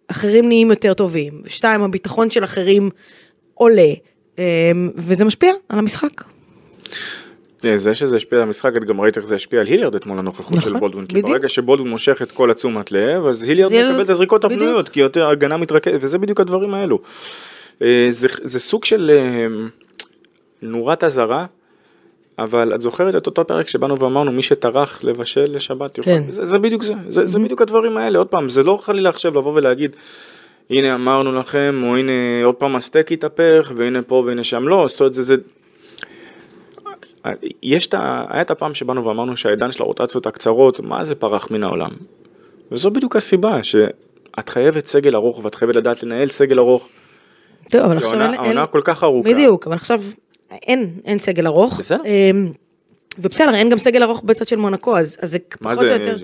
אחרים 0.07 0.47
נהיים 0.47 0.69
יותר 0.69 0.93
טובים, 0.93 1.41
ושתיים, 1.43 1.83
הביטחון 1.83 2.29
של 2.29 2.43
אחרים 2.43 2.89
עולה, 3.53 3.93
אמ, 4.37 4.43
וזה 4.95 5.25
משפיע 5.25 5.53
על 5.69 5.79
המשחק. 5.79 6.23
אה, 7.65 7.77
זה 7.77 7.95
שזה 7.95 8.15
השפיע 8.15 8.37
על 8.37 8.43
המשחק, 8.43 8.71
את 8.77 8.83
גם 8.83 9.01
ראית 9.01 9.17
איך 9.17 9.25
זה 9.25 9.35
השפיע 9.35 9.59
על 9.59 9.67
היליארד 9.67 9.95
אתמול 9.95 10.19
הנוכחות 10.19 10.57
נכון, 10.57 10.73
של 10.73 10.79
בולדווין, 10.79 11.05
כי 11.05 11.13
בדיוק. 11.13 11.29
ברגע 11.29 11.49
שבולדווין 11.49 11.91
מושך 11.91 12.21
את 12.21 12.31
כל 12.31 12.51
התשומת 12.51 12.91
לב, 12.91 13.25
אז 13.25 13.43
היליארד 13.43 13.71
מקבל 13.71 14.01
את 14.01 14.09
הזריקות. 14.09 14.45
הפנויות, 14.45 14.89
כי 14.89 14.99
יותר 14.99 15.27
הגנה 15.27 15.57
מתרכזת, 15.57 15.97
וזה 16.01 16.17
בדיוק 16.17 16.39
הדברים 16.39 16.73
האלו. 16.73 16.99
אה, 17.81 18.05
זה, 18.09 18.27
זה 18.43 18.59
סוג 18.59 18.85
של 18.85 19.11
אה, 19.13 19.47
נורת 20.61 21.03
אזהרה, 21.03 21.45
אבל 22.39 22.75
את 22.75 22.81
זוכרת 22.81 23.15
את 23.15 23.27
אותו 23.27 23.47
פרק 23.47 23.67
שבאנו 23.67 23.99
ואמרנו 23.99 24.31
מי 24.31 24.41
שטרח 24.41 25.03
לבשל 25.03 25.45
לשבת 25.49 25.97
יוכל, 25.97 26.11
כן. 26.11 26.23
זה, 26.29 26.45
זה 26.45 26.59
בדיוק 26.59 26.83
זה, 26.83 26.93
זה, 27.09 27.27
זה 27.27 27.39
בדיוק 27.39 27.61
הדברים 27.61 27.97
האלה, 27.97 28.17
עוד 28.17 28.27
פעם, 28.27 28.49
זה 28.49 28.63
לא 28.63 28.79
חלילה 28.81 29.09
עכשיו 29.09 29.31
לבוא 29.31 29.53
ולהגיד, 29.53 29.95
הנה 30.69 30.95
אמרנו 30.95 31.31
לכם, 31.31 31.81
או 31.83 31.95
הנה 31.95 32.11
עוד 32.43 32.55
פעם 32.55 32.75
הסטייק 32.75 33.11
התהפך, 33.11 33.71
והנה 33.75 34.01
פה 34.01 34.23
והנה 34.27 34.43
שם, 34.43 34.67
לא, 34.67 34.85
זאת 34.87 34.99
אומרת, 34.99 35.13
זה, 35.13 35.21
זה, 35.21 35.35
יש 37.63 37.87
את 37.87 37.93
ה... 37.93 38.25
היה 38.29 38.41
את 38.41 38.51
הפעם 38.51 38.73
שבאנו 38.73 39.05
ואמרנו 39.05 39.37
שהעידן 39.37 39.71
של 39.71 39.83
הרוטציות 39.83 40.27
הקצרות, 40.27 40.79
מה 40.79 41.03
זה 41.03 41.15
פרח 41.15 41.51
מן 41.51 41.63
העולם? 41.63 41.89
וזו 42.71 42.91
בדיוק 42.91 43.15
הסיבה, 43.15 43.63
שאת 43.63 44.49
חייבת 44.49 44.85
סגל 44.85 45.15
ארוך 45.15 45.45
ואת 45.45 45.55
חייבת 45.55 45.75
לדעת 45.75 46.03
לנהל 46.03 46.27
סגל 46.27 46.59
ארוך. 46.59 46.89
טוב, 47.69 47.81
אבל 47.81 47.97
עכשיו 47.97 48.21
אין... 48.21 48.33
העונה 48.33 48.67
כל 48.67 48.81
כך 48.83 49.03
ארוכה. 49.03 49.29
בדיוק, 49.29 49.67
אבל 49.67 49.75
עכשיו 49.75 50.01
אין, 50.51 50.89
אין 51.05 51.19
סגל 51.19 51.47
ארוך. 51.47 51.79
בסדר. 51.79 51.97
אמ, 52.05 52.51
ובסדר, 53.19 53.53
אין 53.53 53.69
גם 53.69 53.77
סגל 53.77 54.03
ארוך 54.03 54.23
בצד 54.23 54.47
של 54.47 54.55
מונקו, 54.55 54.97
אז, 54.97 55.17
אז 55.21 55.31
זה 55.31 55.37
פחות 55.59 55.77
זה, 55.77 55.95
או 55.95 56.01
יותר... 56.01 56.15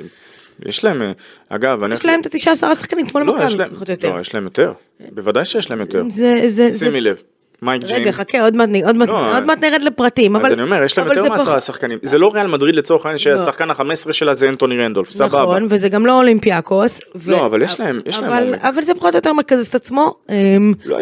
יש 0.65 0.83
להם, 0.83 1.01
אה, 1.01 1.11
אגב, 1.49 1.83
אני... 1.83 1.95
יש 1.95 2.05
להם 2.05 2.21
את 2.21 2.25
התשעה 2.25 2.53
עשרה 2.53 2.75
שחקנים 2.75 3.09
כמו 3.09 3.19
לא, 3.19 3.25
למכבי, 3.25 3.63
פחות 3.75 3.89
או 3.89 3.93
יותר. 3.93 4.15
לא, 4.15 4.19
יש 4.19 4.35
להם 4.35 4.43
יותר, 4.43 4.73
בוודאי 4.99 5.45
שיש 5.45 5.69
להם 5.69 5.79
יותר. 5.79 6.03
זה, 6.47 6.73
שימי 6.73 7.01
לב, 7.01 7.21
מייק 7.61 7.83
רגע, 7.83 7.97
ג'יימס, 7.97 8.15
חכה, 8.15 8.41
עוד 8.43 8.55
מעט, 8.55 8.69
עוד 8.85 8.95
מעט, 8.95 9.09
לא, 9.09 9.35
עוד 9.37 9.45
מעט 9.45 9.63
נרד 9.63 9.81
לפרטים, 9.81 10.35
אבל... 10.35 10.45
אז 10.45 10.53
אני 10.53 10.61
אומר, 10.63 10.83
יש 10.83 10.97
להם 10.97 11.07
אבל 11.07 11.17
יותר 11.17 11.29
מעשרה 11.29 11.45
פחות- 11.47 11.61
שחקנים, 11.61 11.99
זה 12.03 12.17
לא 12.17 12.31
ריאל 12.33 12.47
מדריד 12.47 12.75
לצורך 12.75 13.05
העניין 13.05 13.17
שהשחקן 13.19 13.69
ה-15 13.69 13.83
שלה 14.13 14.33
זה 14.33 14.49
אנטוני 14.49 14.77
רנדולף, 14.77 15.09
סבבה. 15.09 15.41
נכון, 15.43 15.67
וזה 15.69 15.89
גם 15.89 16.05
לא 16.05 16.17
אולימפיאקוס. 16.19 16.99
ו- 17.15 17.31
לא, 17.31 17.45
אבל 17.45 17.61
יש 17.61 17.79
להם- 17.79 18.01
יש 18.05 18.19
להם 18.19 18.31
אבל-. 18.31 18.55
אבל 18.61 18.81
זה 18.83 18.93
פחות 18.93 19.13
או 19.13 19.17
יותר 19.17 19.33
מקזז 19.33 19.67
את 19.67 19.75
עצמו. 19.75 20.15
אמ, 20.29 20.73
לא, 20.85 20.97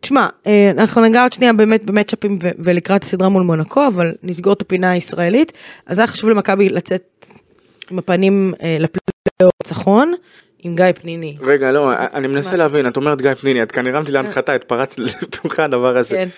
תשמע, 0.00 0.26
אה, 0.46 0.70
אנחנו 0.78 1.02
ניגע 1.02 1.22
עוד 1.22 1.32
שנייה 1.32 1.52
באמת 1.52 1.84
במצ'אפים 1.84 2.38
ולקראת 2.58 3.02
הסדרה 3.02 3.28
מול 3.28 3.42
מונקו, 3.42 3.86
אבל 3.86 4.12
נסגור 4.22 4.52
את 4.52 4.62
הפינה 4.62 4.90
הישראלית. 4.90 5.52
אז 5.86 5.98
היה 5.98 6.06
חשוב 6.06 6.30
למכבי 6.30 6.68
לצאת 6.68 7.26
עם 7.90 7.98
הפנים 7.98 8.54
אה, 8.62 8.76
לפלייאוף 8.80 9.54
ניצחון, 9.64 10.12
עם 10.62 10.76
גיא 10.76 10.84
פניני. 10.94 11.36
רגע, 11.42 11.72
לא, 11.72 11.92
אני 12.14 12.26
מנסה 12.28 12.56
להבין, 12.56 12.86
את 12.88 12.96
אומרת 12.96 13.22
גיא 13.22 13.34
פניני, 13.34 13.62
את 13.62 13.72
כאן 13.72 13.86
הרמת 13.86 14.06
לי 14.06 14.12
להנחתה, 14.12 14.52
התפרצת 14.52 14.98
לתוכה 14.98 15.64
הדבר 15.64 15.96
הזה. 15.96 16.16
כן. 16.16 16.28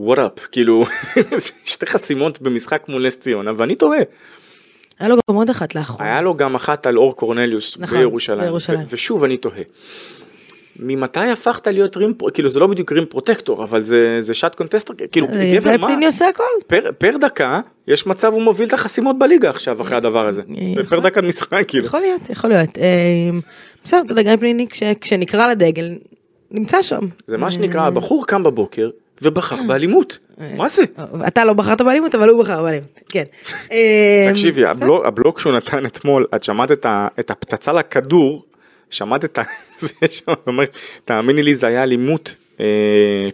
what 0.00 0.16
up, 0.18 0.40
כאילו, 0.52 0.84
שתי 1.64 1.86
חסימות 1.86 2.42
במשחק 2.42 2.82
מול 2.88 3.06
נס 3.06 3.16
ציונה, 3.16 3.50
ואני 3.56 3.76
טועה. 3.76 3.98
היה 4.98 5.08
לו 5.08 5.16
גם 5.30 5.34
עוד 5.36 5.50
אחת 5.50 5.74
לאחרונה. 5.74 6.10
היה 6.10 6.22
לו 6.22 6.36
גם 6.36 6.54
אחת 6.54 6.86
על 6.86 6.98
אור 6.98 7.16
קורנליוס 7.16 7.78
נכון, 7.78 7.98
בירושלים, 7.98 8.40
בירושלים. 8.40 8.80
ו- 8.80 8.88
ושוב 8.88 9.24
אני 9.24 9.36
תוהה. 9.36 9.62
ממתי 10.82 11.20
הפכת 11.20 11.66
להיות 11.66 11.96
rim, 11.96 12.14
pro- 12.14 12.28
כאילו 12.34 12.48
זה 12.48 12.60
לא 12.60 12.66
בדיוק 12.66 12.92
rim 12.92 13.04
protector, 13.06 13.64
אבל 13.64 13.82
זה, 13.82 14.16
זה 14.20 14.34
shot 14.34 14.54
contester, 14.54 14.94
כאילו 15.12 15.26
אה, 15.32 15.52
גבר 15.54 15.76
מה, 15.76 15.86
פניני 15.86 16.06
עושה 16.06 16.28
הכל. 16.28 16.44
פר, 16.66 16.90
פר 16.98 17.16
דקה 17.20 17.60
יש 17.88 18.06
מצב 18.06 18.32
הוא 18.32 18.42
מוביל 18.42 18.68
את 18.68 18.72
החסימות 18.72 19.18
בליגה 19.18 19.50
עכשיו 19.50 19.82
אחרי 19.82 19.96
הדבר 19.96 20.26
הזה, 20.26 20.42
יכול. 20.48 20.84
פר 20.84 21.00
דקת 21.00 21.22
משחק 21.22 21.64
כאילו. 21.68 21.84
יכול 21.86 22.00
להיות, 22.00 22.30
יכול 22.30 22.50
להיות. 22.50 22.78
אה, 22.78 23.38
בסדר, 23.84 24.00
אתה 24.00 24.12
יודע, 24.12 24.22
גיא 24.22 24.36
פניני, 24.36 24.66
כש- 24.68 24.82
כשנקרא 25.00 25.50
לדגל, 25.50 25.98
נמצא 26.50 26.82
שם. 26.82 27.00
זה 27.26 27.36
מה 27.38 27.46
אה. 27.46 27.50
שנקרא, 27.50 27.80
הבחור 27.86 28.26
קם 28.26 28.42
בבוקר 28.42 28.90
ובחר 29.22 29.56
באלימות, 29.68 30.18
מה 30.56 30.68
זה? 30.68 30.82
אתה 31.26 31.44
לא 31.44 31.52
בחרת 31.52 31.80
באלימות, 31.80 32.14
אבל 32.14 32.28
הוא 32.28 32.42
בחר 32.42 32.62
באלימות, 32.62 33.00
כן. 33.08 33.24
אה, 33.72 34.28
תקשיבי. 34.32 34.64
הבלוק, 35.04 35.38
שהוא 35.40 35.52
נתן 35.52 35.86
אתמול, 35.86 36.26
את 36.34 36.42
שמעת 36.44 36.72
את 37.20 37.30
הפצצה 37.30 37.72
לכדור, 37.72 38.44
שמעת 38.90 39.24
את. 39.24 39.38
זה 39.78 39.88
שם, 40.10 40.32
אומרת, 40.46 40.76
תאמיני 41.04 41.42
לי, 41.42 41.54
זה 41.54 41.66
היה 41.66 41.82
אלימות 41.82 42.34
אה, 42.60 42.66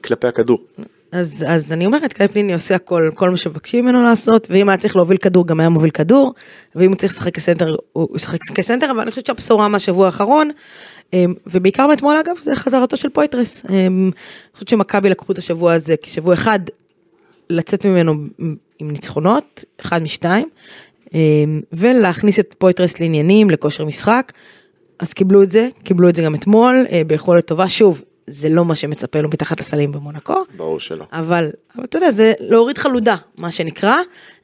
כלפי 0.04 0.26
הכדור. 0.26 0.58
אז, 1.12 1.44
אז 1.48 1.72
אני 1.72 1.86
אומרת, 1.86 2.18
גיא 2.18 2.26
פניני 2.26 2.52
עושה 2.52 2.74
הכל, 2.74 3.10
כל 3.14 3.30
מה 3.30 3.36
שמבקשים 3.36 3.84
ממנו 3.84 4.02
לעשות, 4.02 4.46
ואם 4.50 4.68
היה 4.68 4.78
צריך 4.78 4.96
להוביל 4.96 5.16
כדור, 5.16 5.46
גם 5.46 5.60
היה 5.60 5.68
מוביל 5.68 5.90
כדור, 5.90 6.34
ואם 6.74 6.88
הוא 6.88 6.96
צריך 6.96 7.12
לשחק 7.12 7.34
כסנטר, 7.34 7.76
הוא 7.92 8.16
ישחק 8.16 8.38
כסנטר, 8.54 8.90
אבל 8.90 9.00
אני 9.00 9.10
חושבת 9.10 9.26
שהבשורה 9.26 9.68
מהשבוע 9.68 10.06
האחרון, 10.06 10.50
אמ, 11.12 11.34
ובעיקר 11.46 11.86
מאתמול 11.86 12.16
אגב, 12.16 12.36
זה 12.42 12.56
חזרתו 12.56 12.96
של 12.96 13.08
פויתרס. 13.08 13.64
אמ, 13.70 13.74
אני 13.74 14.54
חושבת 14.54 14.68
שמכבי 14.68 15.10
לקחו 15.10 15.32
את 15.32 15.38
השבוע 15.38 15.72
הזה 15.72 15.94
כשבוע 16.02 16.34
אחד, 16.34 16.58
לצאת 17.50 17.84
ממנו 17.84 18.14
עם 18.78 18.90
ניצחונות, 18.90 19.64
אחד 19.80 20.02
משתיים, 20.02 20.48
אמ, 21.14 21.60
ולהכניס 21.72 22.38
את 22.38 22.54
פויתרס 22.58 23.00
לעניינים, 23.00 23.50
לכושר 23.50 23.84
משחק. 23.84 24.32
אז 24.98 25.12
קיבלו 25.12 25.42
את 25.42 25.50
זה, 25.50 25.68
קיבלו 25.84 26.08
את 26.08 26.16
זה 26.16 26.22
גם 26.22 26.34
אתמול, 26.34 26.86
אה, 26.90 27.02
ביכולת 27.06 27.46
טובה. 27.46 27.68
שוב, 27.68 28.02
זה 28.26 28.48
לא 28.48 28.64
מה 28.64 28.74
שמצפה 28.74 29.20
לו 29.20 29.28
מתחת 29.28 29.60
לסלים 29.60 29.92
במונקו, 29.92 30.44
ברור 30.56 30.80
שלא. 30.80 31.04
אבל, 31.12 31.50
אבל 31.76 31.84
אתה 31.84 31.98
יודע, 31.98 32.10
זה 32.10 32.32
להוריד 32.40 32.78
חלודה, 32.78 33.16
מה 33.38 33.50
שנקרא, 33.50 33.96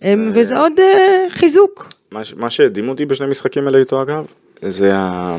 אה, 0.04 0.14
וזה 0.34 0.58
עוד 0.58 0.72
אה, 0.80 1.26
חיזוק. 1.30 1.88
מה, 2.10 2.22
מה 2.36 2.50
שהדהים 2.50 2.88
אותי 2.88 3.06
בשני 3.06 3.26
משחקים 3.26 3.66
האלה 3.66 3.78
איתו 3.78 4.02
אגב, 4.02 4.26
זה 4.62 4.94
ה... 4.94 5.36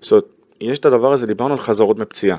זאת 0.00 0.12
אומרת, 0.12 0.24
יש 0.60 0.78
את 0.78 0.84
הדבר 0.84 1.12
הזה, 1.12 1.26
דיברנו 1.26 1.52
על 1.52 1.58
חזרות 1.58 1.98
מפציעה. 1.98 2.36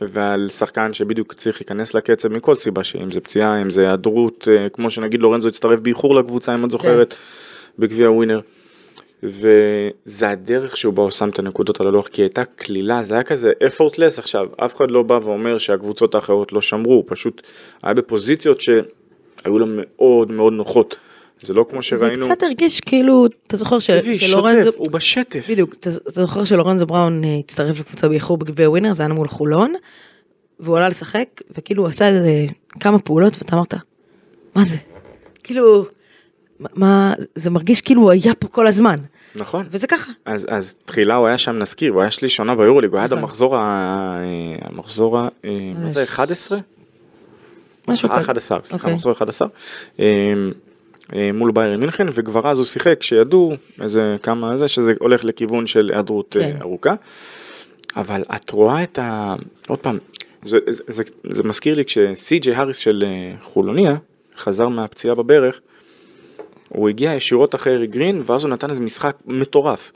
ועל 0.00 0.48
שחקן 0.48 0.92
שבדיוק 0.92 1.32
צריך 1.32 1.60
להיכנס 1.60 1.94
לקצב 1.94 2.28
מכל 2.28 2.54
סיבה 2.54 2.84
שהיא, 2.84 3.02
אם 3.02 3.10
זה 3.10 3.20
פציעה, 3.20 3.62
אם 3.62 3.70
זה 3.70 3.80
היעדרות, 3.80 4.48
אה, 4.50 4.68
כמו 4.68 4.90
שנגיד 4.90 5.20
לורנזו 5.20 5.48
הצטרף 5.48 5.80
באיחור 5.80 6.14
לקבוצה, 6.14 6.54
אם 6.54 6.64
את 6.64 6.70
זוכרת, 6.70 7.14
בגביע 7.78 8.10
ווינר. 8.10 8.40
וזה 9.22 10.28
הדרך 10.28 10.76
שהוא 10.76 10.94
בא 10.94 11.02
הוא 11.02 11.10
שם 11.10 11.28
את 11.28 11.38
הנקודות 11.38 11.80
על 11.80 11.86
הלוח, 11.86 12.08
כי 12.08 12.22
הייתה 12.22 12.44
קלילה, 12.44 13.02
זה 13.02 13.14
היה 13.14 13.22
כזה 13.22 13.52
effortless 13.64 14.18
עכשיו, 14.18 14.46
אף 14.56 14.76
אחד 14.76 14.90
לא 14.90 15.02
בא 15.02 15.18
ואומר 15.22 15.58
שהקבוצות 15.58 16.14
האחרות 16.14 16.52
לא 16.52 16.60
שמרו, 16.60 17.04
פשוט 17.06 17.42
היה 17.82 17.94
בפוזיציות 17.94 18.60
שהיו 18.60 19.58
לו 19.58 19.66
מאוד 19.68 20.32
מאוד 20.32 20.52
נוחות. 20.52 20.96
זה 21.42 21.54
לא 21.54 21.66
כמו 21.70 21.78
זה 21.78 21.82
שראינו, 21.82 22.26
קצת 22.26 22.42
הרגיש 22.42 22.80
כאילו, 22.80 23.26
אתה 23.46 23.56
זוכר 23.56 23.78
ש- 23.78 23.90
טבעי, 23.90 24.18
שלורנזו, 24.18 24.72
שוטף, 24.72 24.78
הוא 24.78 24.90
בשטף. 24.90 25.46
בדיוק, 25.50 25.74
אתה 25.74 25.90
אתה 25.90 26.20
זוכר 26.20 26.44
שלורנזו 26.44 26.86
בראון 26.86 27.24
אה, 27.24 27.38
הצטרף 27.38 27.80
לקבוצה 27.80 28.08
באיחור 28.08 28.36
בגביע 28.36 28.70
ווינר, 28.70 28.92
זה 28.92 29.02
היה 29.02 29.12
מול 29.12 29.28
חולון, 29.28 29.74
והוא 30.60 30.76
עלה 30.76 30.88
לשחק, 30.88 31.28
וכאילו 31.58 31.82
הוא 31.82 31.88
עשה 31.88 32.08
איזה 32.08 32.46
כמה 32.80 32.98
פעולות, 32.98 33.32
ואתה 33.38 33.56
אמרת, 33.56 33.74
מה 34.54 34.64
זה? 34.64 34.76
כאילו, 35.44 35.86
מה- 36.60 37.12
זה 37.34 37.50
מרגיש 37.50 37.80
כאילו 37.80 38.02
הוא 38.02 38.10
היה 38.10 38.34
פה 38.34 38.48
כל 38.48 38.66
הזמן, 38.66 38.96
נכון. 39.34 39.66
וזה 39.70 39.86
ככה. 39.86 40.12
אז, 40.24 40.46
אז 40.50 40.74
תחילה 40.84 41.14
הוא 41.14 41.26
היה 41.26 41.38
שם 41.38 41.58
נזכיר, 41.58 41.92
הוא 41.92 42.00
היה 42.00 42.10
שליש 42.10 42.38
עונה 42.40 42.54
ביורוליג, 42.54 42.90
הוא 42.90 42.96
היה 42.96 43.04
עד 43.04 43.12
נכון. 43.12 43.22
המחזור, 43.22 43.56
ה... 43.56 43.60
אה, 43.60 44.68
המחזור, 44.68 45.18
ה... 45.18 45.28
אה, 45.44 45.72
מה 45.82 45.88
זה, 45.88 46.02
11? 46.02 46.58
משהו 47.88 48.08
אה, 48.10 48.14
כזה. 48.14 48.24
11, 48.24 48.58
סליחה, 48.64 48.84
אוקיי. 48.84 48.94
מחזור 48.94 49.12
11. 49.12 49.48
אה, 50.00 50.04
אה, 51.14 51.30
מול 51.34 51.50
ביירן 51.50 51.80
מינכן, 51.80 52.06
וכבר 52.14 52.50
אז 52.50 52.58
הוא 52.58 52.66
שיחק, 52.66 53.02
שידעו 53.02 53.52
איזה 53.80 54.16
כמה 54.22 54.56
זה, 54.56 54.68
שזה 54.68 54.92
הולך 55.00 55.24
לכיוון 55.24 55.66
של 55.66 55.90
היעדרות 55.92 56.36
כן. 56.40 56.56
ארוכה. 56.60 56.94
אבל 57.96 58.24
את 58.36 58.50
רואה 58.50 58.82
את 58.82 58.98
ה... 58.98 59.34
עוד 59.68 59.78
פעם, 59.78 59.98
זה, 60.42 60.58
זה, 60.68 60.82
זה, 60.88 61.02
זה 61.30 61.42
מזכיר 61.42 61.74
לי 61.74 61.84
כשסי.ג'יי 61.84 62.54
האריס 62.54 62.76
של 62.76 63.04
חולוניה 63.42 63.96
חזר 64.36 64.68
מהפציעה 64.68 65.14
בברך, 65.14 65.60
הוא 66.74 66.88
הגיע 66.88 67.14
ישירות 67.14 67.54
אחרי 67.54 67.74
ארי 67.74 67.86
גרין, 67.86 68.22
ואז 68.26 68.44
הוא 68.44 68.50
נתן 68.50 68.70
איזה 68.70 68.82
משחק 68.82 69.16
מטורף. 69.26 69.92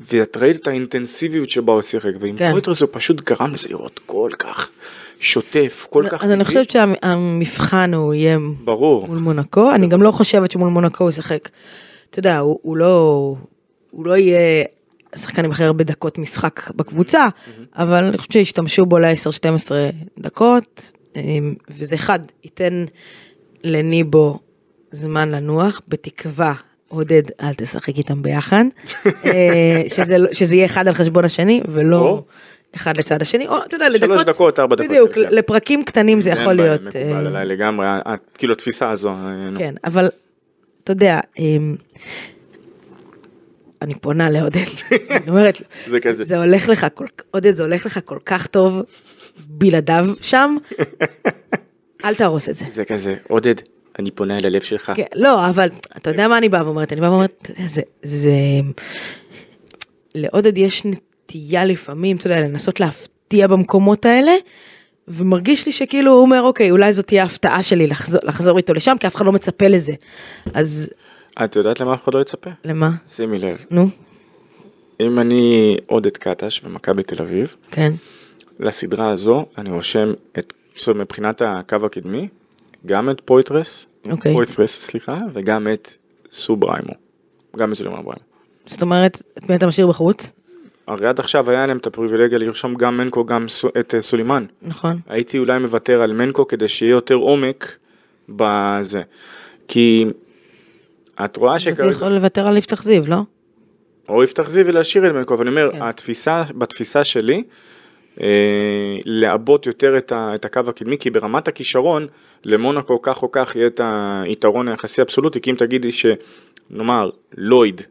ואת 0.00 0.36
ראית 0.36 0.56
את 0.56 0.68
האינטנסיביות 0.68 1.48
שבה 1.48 1.72
הוא 1.72 1.82
שיחק, 1.82 2.10
ועם 2.20 2.36
כן. 2.36 2.52
פויטרס 2.52 2.80
הוא 2.80 2.88
פשוט 2.92 3.20
גרם 3.20 3.54
לזה 3.54 3.68
לראות 3.68 4.00
כל 4.06 4.30
כך 4.38 4.70
שוטף, 5.18 5.86
כל 5.90 6.04
כך... 6.10 6.24
אז 6.24 6.30
אני. 6.30 6.44
חושבת 6.44 6.70
שהמבחן 6.70 7.94
הוא 7.94 8.14
יהיה 8.14 8.38
ברור. 8.64 9.06
מול 9.06 9.18
מונקו, 9.18 9.70
אני 9.74 9.86
גם 9.86 10.02
לא 10.02 10.10
חושבת 10.10 10.50
שמול 10.50 10.68
מונקו 10.68 11.04
הוא 11.04 11.08
ישחק. 11.08 11.48
אתה 12.10 12.18
יודע, 12.18 12.38
הוא, 12.38 12.58
הוא 12.62 12.76
לא, 12.76 13.34
הוא 13.90 14.06
לא 14.06 14.16
יהיה 14.16 14.64
שחקן 15.16 15.44
עם 15.44 15.50
הכי 15.50 15.64
הרבה 15.64 15.84
דקות 15.84 16.18
משחק 16.18 16.70
בקבוצה, 16.76 17.26
אבל 17.76 18.04
אני 18.04 18.18
חושבת 18.18 18.32
שישתמשו 18.32 18.86
בו 18.86 18.98
ל-10-12 18.98 19.70
דקות, 20.18 20.92
אמ, 21.16 21.54
וזה 21.78 21.94
אחד, 21.94 22.20
ייתן 22.44 22.84
לניבו 23.64 24.38
זמן 24.92 25.28
לנוח, 25.30 25.80
בתקווה. 25.88 26.52
עודד, 26.88 27.22
אל 27.42 27.54
תשחק 27.54 27.98
איתם 27.98 28.22
ביחד, 28.22 28.64
אה, 29.06 29.32
שזה, 29.88 30.18
לא- 30.18 30.32
שזה 30.32 30.54
יהיה 30.54 30.66
אחד 30.66 30.88
על 30.88 30.94
חשבון 30.94 31.24
השני 31.24 31.60
ולא 31.68 31.98
או. 32.00 32.22
אחד 32.76 32.96
לצד 32.96 33.22
השני, 33.22 33.48
או 33.48 33.56
אתה 33.66 33.74
יודע, 33.76 33.86
שלוש 33.90 34.02
לדקות, 34.02 34.26
דקות, 34.26 34.60
ארבע 34.60 34.76
דקות, 34.76 34.88
בדיוק, 34.90 35.12
כן. 35.14 35.20
לפרקים 35.30 35.84
קטנים 35.84 36.20
זה 36.20 36.30
יכול 36.30 36.52
להיות, 36.52 36.80
מקובל 36.80 36.96
אה, 37.12 37.18
עליי 37.18 37.46
לגמרי, 37.46 37.86
ה- 37.86 38.00
ה- 38.12 38.16
כאילו 38.38 38.52
התפיסה 38.52 38.90
הזו. 38.90 39.08
אה. 39.10 39.58
כן, 39.58 39.74
אבל 39.84 40.08
אתה 40.84 40.92
יודע, 40.92 41.20
אמ, 41.38 41.76
אני 43.82 43.94
פונה 43.94 44.30
לעודד, 44.30 44.60
אני 45.10 45.28
אומרת, 45.30 45.58
זה 45.88 46.00
כזה. 46.00 46.24
זה 46.24 46.38
הולך 46.38 46.68
לך, 46.68 46.86
כל, 46.94 47.06
עודד, 47.30 47.52
זה 47.54 47.62
הולך 47.62 47.86
לך 47.86 48.00
כל 48.04 48.18
כך 48.26 48.46
טוב 48.46 48.82
בלעדיו 49.46 50.04
שם, 50.20 50.56
אל 52.04 52.14
תהרוס 52.14 52.48
את 52.48 52.56
זה. 52.56 52.64
זה 52.70 52.84
כזה, 52.84 53.14
עודד, 53.28 53.54
אני 53.98 54.10
פונה 54.10 54.38
אל 54.38 54.46
הלב 54.46 54.62
שלך. 54.62 54.92
כן, 54.96 55.02
לא, 55.14 55.48
אבל 55.48 55.68
אתה 55.96 56.10
יודע 56.10 56.28
מה 56.28 56.38
אני 56.38 56.48
באה 56.48 56.64
ואומרת, 56.64 56.92
אני 56.92 57.00
באה 57.00 57.10
ואומרת, 57.10 57.50
זה, 57.64 57.82
זה, 58.02 58.30
לעודד 60.14 60.58
יש 60.58 60.84
נטייה 60.84 61.64
לפעמים, 61.64 62.16
אתה 62.16 62.26
יודע, 62.26 62.40
לנסות 62.40 62.80
להפתיע 62.80 63.46
במקומות 63.46 64.06
האלה, 64.06 64.32
ומרגיש 65.08 65.66
לי 65.66 65.72
שכאילו 65.72 66.12
הוא 66.12 66.20
אומר, 66.20 66.42
אוקיי, 66.42 66.70
אולי 66.70 66.92
זאת 66.92 67.06
תהיה 67.06 67.22
ההפתעה 67.22 67.62
שלי 67.62 67.86
לחזור, 67.86 68.20
לחזור 68.24 68.56
איתו 68.56 68.74
לשם, 68.74 68.96
כי 69.00 69.06
אף 69.06 69.16
אחד 69.16 69.26
לא 69.26 69.32
מצפה 69.32 69.68
לזה. 69.68 69.92
אז 70.54 70.90
את 71.44 71.56
יודעת 71.56 71.80
למה 71.80 71.94
אף 71.94 72.04
אחד 72.04 72.14
לא 72.14 72.20
יצפה? 72.20 72.50
למה? 72.64 72.90
שימי 73.08 73.38
לב, 73.38 73.64
נו, 73.70 73.88
אם 75.00 75.18
אני 75.18 75.76
עודד 75.86 76.16
קטש 76.16 76.60
ומכבי 76.64 77.02
תל 77.02 77.22
אביב, 77.22 77.56
כן. 77.70 77.92
לסדרה 78.60 79.10
הזו 79.10 79.46
אני 79.58 79.70
רושם 79.70 80.12
את, 80.38 80.52
זאת 80.76 80.88
אומרת, 80.88 81.06
מבחינת 81.06 81.42
הקו 81.46 81.76
הקדמי, 81.86 82.28
גם 82.86 83.10
את 83.10 83.20
פויתרס, 83.24 83.86
אוקיי. 84.10 84.34
פויתרס, 84.34 84.80
סליחה, 84.80 85.18
וגם 85.32 85.68
את 85.72 85.94
סובריימו. 86.32 86.92
גם 87.56 87.72
את 87.72 87.76
סולימן 87.76 87.96
בריימו. 88.02 88.24
זאת 88.66 88.82
אומרת, 88.82 89.22
את 89.38 89.50
מי 89.50 89.56
אתה 89.56 89.66
משאיר 89.66 89.86
בחוץ? 89.86 90.32
הרי 90.86 91.06
עד 91.06 91.20
עכשיו 91.20 91.50
היה 91.50 91.66
להם 91.66 91.76
את 91.76 91.86
הפריבילגיה 91.86 92.38
לרשום 92.38 92.74
גם 92.74 92.96
מנקו, 92.96 93.24
גם 93.24 93.48
סו- 93.48 93.68
את 93.80 93.94
אה, 93.94 94.02
סולימן. 94.02 94.44
נכון. 94.62 94.98
הייתי 95.08 95.38
אולי 95.38 95.58
מוותר 95.58 96.02
על 96.02 96.12
מנקו 96.12 96.48
כדי 96.48 96.68
שיהיה 96.68 96.90
יותר 96.90 97.14
עומק 97.14 97.76
בזה. 98.28 99.02
כי 99.68 100.04
את 101.24 101.36
רואה 101.36 101.52
אתה 101.52 101.58
שכרגע, 101.60 101.90
יכול 101.90 102.08
לוותר 102.08 102.46
על 102.46 102.56
יפתח 102.56 102.82
זיו, 102.82 103.04
לא? 103.06 103.16
או 104.08 104.24
יפתח 104.24 104.50
זיו 104.50 104.66
ולהשאיר 104.66 105.06
את 105.06 105.12
מנקו, 105.12 105.34
אבל 105.34 105.42
אני 105.48 105.50
אומר, 105.50 105.72
כן. 105.72 105.82
התפיסה, 105.82 106.42
בתפיסה 106.58 107.04
שלי, 107.04 107.42
אה, 108.20 108.26
לעבות 109.04 109.66
יותר 109.66 109.98
את, 109.98 110.12
ה, 110.12 110.34
את 110.34 110.44
הקו 110.44 110.60
הקדמי, 110.68 110.98
כי 110.98 111.10
ברמת 111.10 111.48
הכישרון, 111.48 112.06
למונקו 112.44 113.02
כך 113.02 113.22
או 113.22 113.32
כך 113.32 113.56
יהיה 113.56 113.66
את 113.66 113.80
היתרון 114.24 114.68
היחסי 114.68 115.02
אבסולוטי, 115.02 115.40
כי 115.40 115.50
אם 115.50 115.56
תגידי 115.56 115.90
שנאמר 115.92 117.10
לויד, 117.36 117.82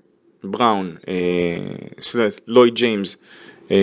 בראון, 0.43 0.95
אה, 1.07 1.13
סלס, 1.99 2.39
לויד 2.47 2.73
ג'יימס, 2.73 3.17
אה, 3.71 3.77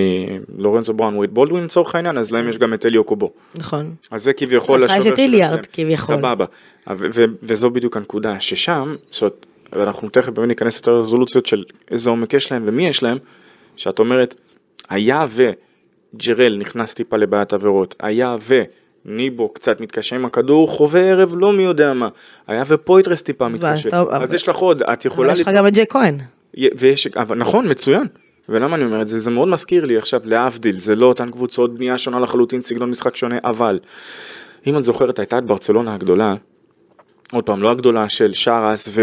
לורנזו 0.59 0.94
בראון, 0.94 1.16
ווייד 1.16 1.35
בולדווין 1.35 1.64
לצורך 1.64 1.94
העניין, 1.94 2.18
אז 2.18 2.33
להם 2.33 2.48
יש 2.48 2.59
גם 2.59 2.74
את 2.74 2.87
אליו 2.87 3.04
קובו. 3.04 3.33
נכון. 3.54 3.94
אז 4.11 4.24
זה 4.24 4.33
כביכול 4.33 4.85
לך 4.85 4.90
יש 4.90 4.96
השובר 4.96 5.14
את 5.14 5.18
איליארד. 5.18 5.66
כביכול. 5.66 6.16
סבבה. 6.16 6.44
ו- 6.90 7.07
ו- 7.14 7.24
וזו 7.42 7.70
בדיוק 7.70 7.96
הנקודה, 7.96 8.40
ששם, 8.40 8.96
זאת 9.11 9.22
אומרת, 9.22 9.46
ואנחנו 9.72 10.09
תכף 10.09 10.28
באמת 10.28 10.48
ניכנס 10.48 10.76
יותר 10.76 10.92
לרזולוציות 10.92 11.46
של 11.46 11.64
איזה 11.90 12.11
עומק 12.11 12.35
יש 12.35 12.52
להם 12.52 12.62
ומי 12.66 12.87
יש 12.87 13.02
להם, 13.02 13.18
שאת 13.76 13.98
אומרת, 13.98 14.40
היה 14.88 15.24
וג'רל 15.31 16.57
נכנס 16.59 16.94
טיפה 16.94 17.16
לבעיית 17.16 17.52
עבירות, 17.52 17.94
היה 18.00 18.37
וניבו 19.09 19.49
קצת 19.49 19.81
מתקשה 19.81 20.16
עם 20.16 20.25
הכדור, 20.25 20.68
חווה 20.68 21.01
ערב 21.01 21.35
לא 21.37 21.53
מי 21.53 21.62
יודע 21.62 21.92
מה, 21.92 22.09
היה 22.47 22.62
ופויתרס 22.66 23.22
טיפה 23.23 23.49
מתקשה, 23.49 24.03
אז 24.11 24.35
יש 24.35 24.49
לך 24.49 24.57
עוד, 24.57 24.83
את 24.83 24.87
אבל 24.87 25.12
יכולה 25.12 25.33
יש 25.33 25.40
לך 25.40 25.49
גם 25.55 25.66
את 25.66 25.73
ג'יי 25.73 25.87
כהן. 25.88 26.18
ויש, 26.79 27.07
אבל 27.07 27.38
נכון, 27.38 27.71
מצוין. 27.71 28.07
ולמה 28.49 28.77
אני 28.77 28.85
אומר 28.85 29.03
את 29.03 29.09
זה? 29.09 29.21
זה 29.21 29.31
מאוד 29.31 29.49
מזכיר 29.49 29.85
לי 29.85 29.97
עכשיו, 29.97 30.21
להבדיל, 30.25 30.79
זה 30.79 30.97
לא 30.97 31.07
אותן 31.07 31.31
קבוצות, 31.31 31.75
בנייה 31.75 31.99
שונה 31.99 32.21
לחלוטין, 32.21 32.62
סגנון 32.62 32.90
משחק 32.90 33.16
שונה, 33.16 33.38
אבל 33.44 33.79
אם 34.66 34.77
את 34.77 34.85
זוכרת, 34.85 35.18
הייתה 35.18 35.38
את 35.38 35.44
ברצלונה 35.44 35.94
הגדולה, 35.94 36.35
עוד 37.33 37.44
פעם, 37.44 37.62
לא 37.62 37.71
הגדולה 37.71 38.09
של 38.09 38.33
שאראס 38.33 38.98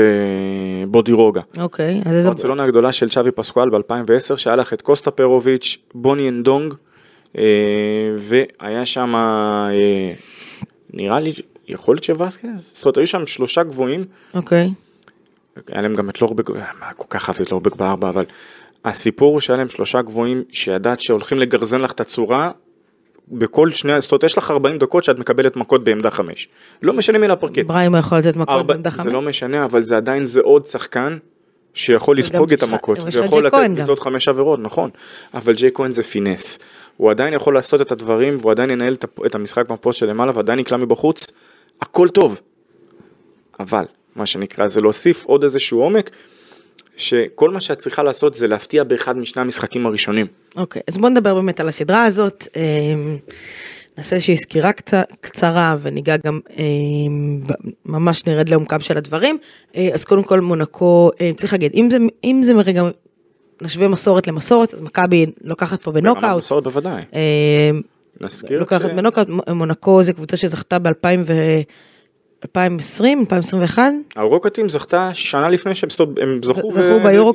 ובודירוגה. 0.86 1.42
אוקיי, 1.58 2.02
אז 2.06 2.14
איזה... 2.14 2.30
ברצלונה 2.30 2.64
הגדולה 2.64 2.92
של 2.92 3.10
צ'אבי 3.10 3.32
פסקואל 3.32 3.70
ב-2010, 3.70 4.38
שהיה 4.38 4.56
לך 4.56 4.74
את 4.74 4.82
קוסטה 4.82 5.12
פרוביץ', 5.12 5.78
בוני 5.94 6.30
נדונג, 6.30 6.74
והיה 8.18 8.86
שם, 8.86 9.16
אה, 9.16 10.14
נראה 10.94 11.20
לי, 11.20 11.32
יכול 11.68 11.96
להיות 11.96 12.04
שווסקז? 12.04 12.72
זאת 12.74 12.86
אומרת, 12.86 12.98
היו 12.98 13.08
שם 13.08 13.28
שלושה 13.28 13.64
גבוהים, 13.64 14.06
אוקיי. 14.34 14.70
היה 15.68 15.82
להם 15.82 15.96
גם 15.96 16.10
את 16.10 16.22
לורבק, 16.22 16.50
אה, 16.50 16.56
מה, 16.80 16.94
כל 16.94 17.06
כך 17.10 17.30
אהבתי 17.30 17.44
את 17.44 17.52
לורבק 17.52 17.76
בארבע, 17.76 18.10
אבל 18.10 18.26
הסיפור 18.86 19.32
הוא 19.34 19.40
שהיה 19.40 19.58
להם 19.58 19.70
שלושה 19.70 20.02
גבוהים 20.02 20.44
שידעת 20.52 21.00
שהולכים 21.00 21.40
לגרזן 21.40 21.82
לך 21.82 21.92
את 21.92 22.00
הצורה 22.00 22.52
בכל 23.28 23.72
שני, 23.72 24.02
זאת 24.02 24.12
אומרת 24.12 24.24
יש 24.24 24.38
לך 24.38 24.52
40 24.52 24.78
דקות 24.78 25.04
שאת 25.04 25.20
מקבלת 25.20 25.56
מכות 25.56 25.84
בעמדה 25.84 26.12
חמש. 26.12 26.48
לא 26.82 26.94
משנה 26.94 27.18
מי 27.18 27.28
לפרקט. 27.28 27.66
בריימו 27.66 27.98
יכול 27.98 28.18
לתת 28.18 28.36
מכות 28.36 28.50
ארבע- 28.50 28.74
בעמדה 28.74 28.90
זה 28.90 28.98
חמש. 28.98 29.14
לא 29.14 29.22
משנה, 29.22 29.66
אבל 29.66 29.82
זה 29.82 29.98
עדיין 29.98 30.26
זה 30.26 30.42
עוד 30.42 30.66
שחקן 30.66 31.18
שיכול 31.76 32.18
לספוג 32.18 32.54
את 32.54 32.64
המכות, 32.64 32.98
ויכול 33.12 33.46
לתת. 33.46 33.58
בזאת 33.78 34.00
חמש 34.00 34.28
עבירות, 34.28 34.60
נכון, 34.60 34.90
אבל 35.34 35.54
ג'יי 35.54 35.70
כהן 35.74 35.94
זה 35.94 36.04
פינס. 36.04 36.60
הוא 36.98 37.12
עדיין 37.12 37.34
יכול 37.34 37.54
לעשות 37.54 37.82
את 37.82 37.92
הדברים, 37.92 38.38
והוא 38.42 38.52
עדיין 38.52 38.72
ינהל 38.72 38.96
את 39.26 39.36
המשחק 39.36 39.70
בפוסט 39.70 40.00
שלמעלה, 40.00 40.32
ועדיין 40.36 40.60
נקלע 40.60 40.78
מבחוץ, 40.78 41.28
הכל 41.82 42.10
טוב. 42.10 42.42
אבל, 43.60 43.86
מה 44.16 44.26
שנקרא, 44.26 44.68
זה 44.68 44.82
להוסיף 44.82 45.26
עוד 45.26 45.44
איזשהו 45.44 45.82
עומק, 45.82 46.10
שכל 46.98 47.50
מה 47.50 47.60
שאת 47.60 47.78
צריכה 47.78 48.04
לעשות 48.04 48.36
זה 48.36 48.48
להפתיע 48.48 48.84
באחד 48.84 49.18
משני 49.18 49.42
המשחקים 49.42 49.86
הראשונים. 49.86 50.28
אוקיי, 50.56 50.82
אז 50.88 50.98
בוא 50.98 51.10
נדבר 51.10 51.36
באמת 51.36 51.60
על 51.60 51.68
הסדרה 51.68 52.06
הזאת. 52.06 52.48
נעשה 53.98 54.16
איזושהי 54.16 54.38
סקירה 54.38 54.72
קצ- 54.72 54.94
קצרה 55.22 55.76
וניגע 55.82 56.16
גם 56.26 56.40
ב- 57.48 57.54
ממש 57.86 58.26
נרד 58.28 58.50
לעומקם 58.50 58.80
של 58.80 58.98
הדברים. 58.98 59.38
אה, 59.76 59.90
אז 59.94 60.06
קודם 60.06 60.24
כל 60.24 60.40
מונקו, 60.40 61.12
אה, 61.22 61.32
צריך 61.36 61.54
להגיד, 61.54 61.72
אם 61.76 61.90
זה, 61.92 61.98
אם 62.24 62.42
זה 62.44 62.54
רגע 62.54 62.84
נשווה 63.62 63.88
מסורת 63.88 64.28
למסורת, 64.28 64.74
אז 64.74 64.82
מכבי 64.82 65.26
לוקחת 65.44 65.84
פה 65.84 65.92
בנוקאוט. 65.92 66.38
מסורת 66.38 66.64
בוודאי. 66.64 67.02
אמ, 67.14 67.82
נזכיר 68.22 68.60
לוקחת 68.60 68.82
ש- 68.82 68.94
בנוקאוט, 68.96 69.28
מונקו 69.50 70.04
זה 70.04 70.14
קבוצה 70.14 70.38
שזכתה 70.38 70.80
ב-2020, 70.80 71.66
2021, 72.44 73.82
הרוקטים 74.16 74.70
זכתה 74.70 75.10
שנה 75.14 75.50
לפני 75.50 75.76
שהם 75.76 75.90
זכו. 75.90 76.12
זכו. 76.44 76.72
ו- 76.74 77.00
והגיעו 77.04 77.34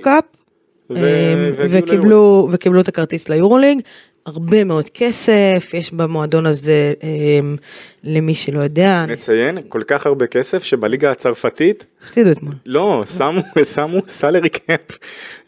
וקיבלו, 1.57 2.49
וקיבלו 2.53 2.81
את 2.81 2.89
הכרטיס 2.89 3.29
ליורוליג, 3.29 3.81
הרבה 4.27 4.65
מאוד 4.65 4.89
כסף, 4.95 5.71
יש 5.75 5.93
במועדון 5.93 6.47
הזה, 6.47 6.93
אמ, 7.03 7.57
למי 8.05 8.35
שלא 8.35 8.61
יודע, 8.61 9.05
נציין 9.09 9.59
כל 9.69 9.83
כך 9.87 10.07
הרבה 10.07 10.27
כסף 10.27 10.63
שבליגה 10.63 11.11
הצרפתית 11.11 11.87
הפסידו 12.03 12.31
אתמול. 12.31 12.55
לא 12.67 13.03
שמו 13.07 13.43
שמו 13.75 13.99
סלרי 14.09 14.49
קאפ 14.49 14.99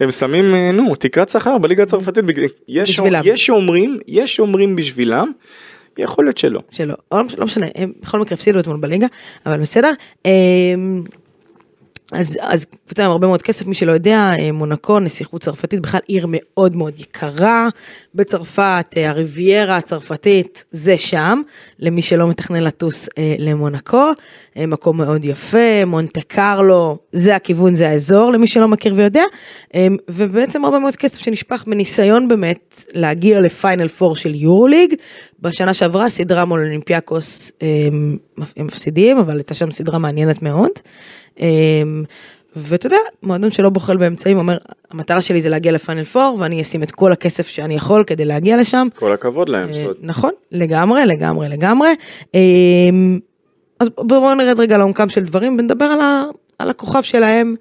הם 0.01 0.11
שמים 0.11 0.55
אה, 0.55 0.73
נו 0.73 0.95
תקרת 0.95 1.29
שכר 1.29 1.59
בליגה 1.59 1.83
הצרפתית 1.83 2.25
יש. 2.69 3.01
יש 3.25 3.47
שאומרים 3.47 3.99
יש 4.09 4.37
שאומרים 4.37 4.77
בשבילם 4.77 5.33
יכול 5.99 6.25
להיות 6.25 6.39
שלא. 6.39 6.61
שלא, 6.71 6.95
לא, 7.13 7.23
לא 7.39 7.45
משנה, 7.45 7.67
הם 7.75 7.93
בכל 8.03 8.19
מקרה 8.19 8.35
הפסידו 8.35 8.61
אתמול 8.61 8.77
בליגה, 8.77 9.07
אבל 9.47 9.61
בסדר. 9.61 9.93
אז, 12.13 12.39
אז 12.41 12.65
קבוצה 12.87 13.05
עם 13.05 13.11
הרבה 13.11 13.27
מאוד 13.27 13.43
כסף, 13.43 13.67
מי 13.67 13.75
שלא 13.75 13.93
יודע, 13.93 14.31
אה, 14.39 14.53
מונקו, 14.53 15.01
נסיכות 15.01 15.43
צרפתית, 15.43 15.81
בכלל 15.81 16.01
עיר 16.07 16.27
מאוד 16.29 16.77
מאוד 16.77 17.01
יקרה. 17.01 17.69
בצרפת, 18.15 18.87
אה, 18.97 19.11
הריביירה 19.11 19.77
הצרפתית 19.77 20.65
זה 20.71 20.99
שם, 20.99 21.43
למי 21.79 22.03
שלא 22.03 22.29
מתכנן 22.29 22.61
לטוס 22.63 23.09
אה, 23.19 23.35
למונקו, 23.39 24.11
אה, 24.57 24.67
מקום 24.67 24.97
מאוד 24.97 25.25
יפה, 25.25 25.85
מונטה 25.87 26.21
קרלו, 26.21 26.99
זה 27.13 27.37
הכיוון, 27.37 27.75
זה 27.75 27.89
האזור, 27.89 28.33
למי 28.33 28.47
שלא 28.47 28.69
מכיר 28.69 28.95
ויודע, 28.97 29.25
אה, 29.75 29.87
ובעצם 30.09 30.65
הרבה 30.65 30.79
מאוד 30.79 30.97
כסף 30.97 31.19
שנשפך 31.19 31.65
בניסיון 31.67 32.29
באמת 32.29 32.85
להגיע 32.95 33.41
לפיינל 33.41 33.89
פור 33.89 34.17
של 34.17 34.35
יורוליג, 34.35 34.95
בשנה 35.41 35.75
שעברה 35.75 36.09
סדרה 36.09 36.45
מול 36.45 36.61
אולימפיאקוס 36.61 37.53
הם, 37.61 38.17
הם 38.57 38.67
מפסידים, 38.67 39.19
אבל 39.19 39.37
הייתה 39.37 39.55
שם 39.55 39.71
סדרה 39.71 39.99
מעניינת 39.99 40.43
מאוד. 40.43 40.71
אמ, 41.41 42.05
ואתה 42.57 42.87
יודע, 42.87 42.97
מועדון 43.23 43.51
שלא 43.51 43.71
בוחל 43.71 43.97
באמצעים 43.97 44.39
אומר, 44.39 44.59
המטרה 44.91 45.21
שלי 45.21 45.41
זה 45.41 45.49
להגיע 45.49 45.73
לפיינל 45.73 46.05
פור 46.05 46.37
ואני 46.41 46.63
אשים 46.63 46.83
את 46.83 46.91
כל 46.91 47.13
הכסף 47.13 47.49
שאני 47.49 47.75
יכול 47.75 48.05
כדי 48.07 48.25
להגיע 48.25 48.57
לשם. 48.57 48.89
כל 48.95 49.13
הכבוד 49.13 49.49
להם. 49.49 49.69
אה, 49.69 49.75
זאת 49.75 49.97
נכון, 50.01 50.33
לגמרי, 50.53 51.07
לגמרי, 51.07 51.49
לגמרי. 51.49 51.89
אמ, 52.35 53.19
אז 53.81 53.89
בואו 53.99 54.35
נרד 54.35 54.61
רגע 54.61 54.79
לעומקם 54.79 55.09
של 55.09 55.25
דברים 55.25 55.57
ונדבר 55.59 55.85
על, 55.85 56.01
ה, 56.01 56.25
על 56.59 56.71
הכוכב 56.71 57.03
שלהם 57.03 57.55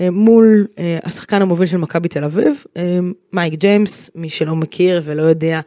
אה, 0.00 0.10
מול 0.10 0.66
אה, 0.78 0.98
השחקן 1.04 1.42
המוביל 1.42 1.66
של 1.66 1.76
מכבי 1.76 2.08
תל 2.08 2.24
אביב, 2.24 2.64
אה, 2.76 2.98
מייק 3.32 3.54
ג'יימס, 3.54 4.10
מי 4.14 4.28
שלא 4.28 4.56
מכיר 4.56 5.02
ולא 5.04 5.22
יודע, 5.22 5.60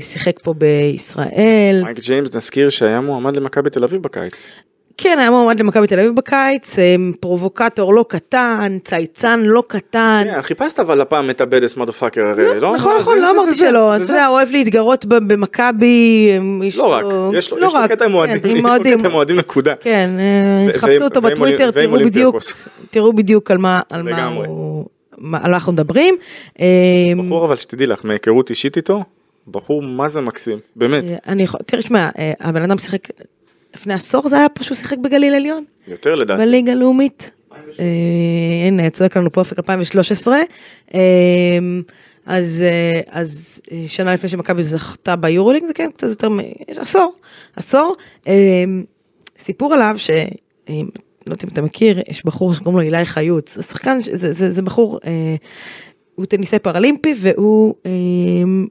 שיחק 0.00 0.40
פה 0.42 0.54
בישראל. 0.54 1.80
מייק 1.84 1.98
ג'יימס 1.98 2.34
נזכיר 2.34 2.68
שהיה 2.68 3.00
מועמד 3.00 3.36
למכבי 3.36 3.70
תל 3.70 3.84
אביב 3.84 4.02
בקיץ. 4.02 4.46
כן, 5.00 5.16
היה 5.18 5.30
מועמד 5.30 5.60
למכבי 5.60 5.86
תל 5.86 6.00
אביב 6.00 6.14
בקיץ, 6.14 6.78
אה, 6.78 6.94
פרובוקטור 7.20 7.94
לא 7.94 8.04
קטן, 8.08 8.78
צייצן 8.84 9.40
לא 9.42 9.62
קטן. 9.68 10.24
כן, 10.32 10.42
חיפשת 10.42 10.80
אבל 10.80 11.00
הפעם 11.00 11.30
את 11.30 11.40
ה 11.40 11.45
badass 11.45 11.76
motherfucker 11.76 12.20
הרי 12.22 12.60
לא? 12.60 12.74
נכון, 12.76 12.92
זה- 12.94 13.00
נכון, 13.00 13.18
לא 13.18 13.30
אמרתי 13.30 13.54
שלא, 13.54 13.96
אתה 13.96 14.02
יודע, 14.02 14.26
אוהב 14.28 14.48
להתגרות 14.50 15.04
במכבי. 15.06 16.28
אה, 16.62 16.68
לא 16.76 16.92
רק, 16.92 17.04
יש 17.34 17.50
לו 17.50 17.58
לא 17.58 17.70
קטע 17.88 18.04
עם 18.04 18.14
אוהדים, 18.14 19.38
נקודה. 19.38 19.74
כן, 19.80 20.10
אה, 20.18 20.66
ו- 20.68 20.72
תחפשו 20.72 20.86
ועם- 20.92 21.02
אותו 21.02 21.20
בטוויטר, 21.20 21.70
תראו 22.90 23.12
בדיוק, 23.12 23.50
על 23.50 23.58
מה 23.58 23.80
על 23.90 24.02
אנחנו 25.54 25.72
מדברים. 25.72 26.16
אה, 26.60 26.66
בחור 27.26 27.44
אבל 27.44 27.56
שתדעי 27.56 27.86
לך 27.86 28.04
מהיכרות 28.04 28.50
אישית 28.50 28.76
איתו 28.76 29.04
בחור 29.48 29.82
מה 29.82 30.08
זה 30.08 30.20
מקסים 30.20 30.58
באמת 30.76 31.04
אה, 31.10 31.16
אני 31.26 31.42
יכול, 31.42 31.60
תראה, 31.66 31.82
שמע, 31.82 32.08
אה, 32.18 32.32
הבן 32.40 32.62
אדם 32.62 32.78
שיחק, 32.78 32.98
לפני 33.74 33.94
עשור 33.94 34.28
זה 34.28 34.36
היה 34.36 34.48
פשוט 34.48 34.76
שיחק 34.78 34.98
בגליל 34.98 35.34
עליון. 35.34 35.64
יותר 35.88 36.14
לדעתי. 36.14 36.42
בליגה 36.42 36.72
הלאומית. 36.72 37.30
אה, 37.80 37.84
הנה, 38.66 38.90
צועק 38.90 39.16
לנו 39.16 39.32
פה 39.32 39.40
אופק 39.40 39.58
2013. 39.58 40.36
אה, 40.94 41.00
אז, 42.26 42.64
אה, 42.66 43.00
אז 43.20 43.60
שנה 43.86 44.14
לפני 44.14 44.28
שמכבי 44.28 44.62
זכתה 44.62 45.16
ביורוליג, 45.16 45.64
זה 45.66 45.74
כן, 45.74 45.90
קצת 45.96 46.08
יותר, 46.08 46.28
מ- 46.28 46.38
עשור, 46.76 47.14
עשור. 47.56 47.96
סיפור 49.38 49.74
עליו, 49.74 49.94
ש... 49.96 50.10
לא 51.28 51.32
יודעת 51.32 51.44
אם 51.44 51.48
אתה 51.52 51.62
מכיר, 51.62 52.00
יש 52.08 52.24
בחור 52.26 52.54
שקוראים 52.54 52.76
לו 52.76 52.84
אילי 52.84 53.06
חיות, 53.06 53.48
זה 53.48 53.62
שחקן, 53.62 53.98
זה, 54.12 54.32
זה, 54.32 54.52
זה 54.52 54.62
בחור, 54.62 54.98
אה, 55.04 55.36
הוא 56.18 56.26
טניסאי 56.26 56.58
פראלימפי 56.58 57.14
והוא 57.20 57.74
אה, 57.86 57.90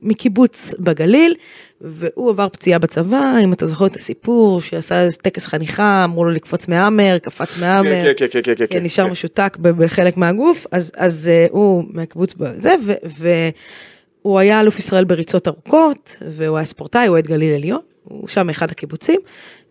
מקיבוץ 0.01 0.73
בגליל, 0.79 1.35
והוא 1.81 2.29
עבר 2.29 2.49
פציעה 2.49 2.79
בצבא, 2.79 3.33
אם 3.43 3.53
אתה 3.53 3.67
זוכר 3.67 3.85
את 3.85 3.95
הסיפור, 3.95 4.61
שעשה 4.61 5.07
טקס 5.21 5.45
חניכה, 5.45 6.03
אמרו 6.03 6.25
לו 6.25 6.31
לקפוץ 6.31 6.67
מהאמר, 6.67 7.17
קפץ 7.17 7.59
מהאמר, 7.61 8.01
כן, 8.01 8.13
כן, 8.17 8.25
כן, 8.31 8.41
כן, 8.43 8.55
כן, 8.55 8.55
כן, 8.55 8.65
כן, 8.69 8.83
נשאר 8.83 9.05
כן. 9.05 9.11
משותק 9.11 9.57
בחלק 9.61 10.17
מהגוף, 10.17 10.67
אז, 10.71 10.91
אז 10.97 11.27
אה, 11.27 11.47
הוא 11.51 11.83
מהקיבוץ 11.89 12.33
בזה, 12.33 12.75
ו- 12.85 12.93
והוא 14.23 14.39
היה 14.39 14.59
אלוף 14.59 14.79
ישראל 14.79 15.03
בריצות 15.03 15.47
ארוכות, 15.47 16.17
והוא 16.27 16.57
היה 16.57 16.65
ספורטאי, 16.65 17.07
הוא 17.07 17.13
אוהד 17.13 17.27
גליל 17.27 17.53
עליון, 17.53 17.81
הוא 18.03 18.27
שם 18.27 18.47
מאחד 18.47 18.71
הקיבוצים, 18.71 19.19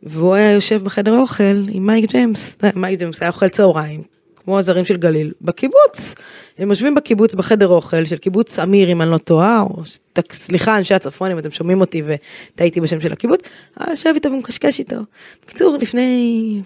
והוא 0.03 0.35
היה 0.35 0.53
יושב 0.53 0.83
בחדר 0.85 1.19
אוכל 1.19 1.65
עם 1.69 1.87
מייק 1.87 2.11
ג'יימס, 2.11 2.57
מייק 2.75 2.99
ג'יימס 2.99 3.23
היה 3.23 3.31
אוכל 3.31 3.49
צהריים, 3.49 4.16
כמו 4.47 4.59
הזרים 4.59 4.85
של 4.85 4.97
גליל, 4.97 5.33
בקיבוץ. 5.43 6.15
הם 6.59 6.71
יושבים 6.71 6.95
בקיבוץ 6.95 7.35
בחדר 7.35 7.69
אוכל 7.69 8.05
של 8.05 8.17
קיבוץ 8.17 8.59
אמיר 8.59 8.93
אם 8.93 9.03
אני 9.03 9.11
לא 9.11 9.19
טועה, 9.19 9.61
או 9.61 9.83
ת- 10.13 10.33
סליחה 10.33 10.79
אנשי 10.79 10.95
הצפון 10.95 11.31
אם 11.31 11.39
אתם 11.39 11.51
שומעים 11.51 11.81
אותי 11.81 12.03
וטעיתי 12.07 12.81
בשם 12.81 13.01
של 13.01 13.13
הקיבוץ, 13.13 13.41
היה 13.77 13.91
יושב 13.91 14.11
איתו 14.15 14.33
ומקשקש 14.33 14.79
איתו. 14.79 14.97
בקיצור 15.45 15.77
לפני, 15.81 16.63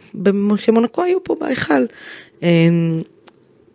כשמונקו 0.56 1.02
היו 1.02 1.24
פה 1.24 1.36
בהיכל, 1.40 1.84
אמ, 2.42 3.02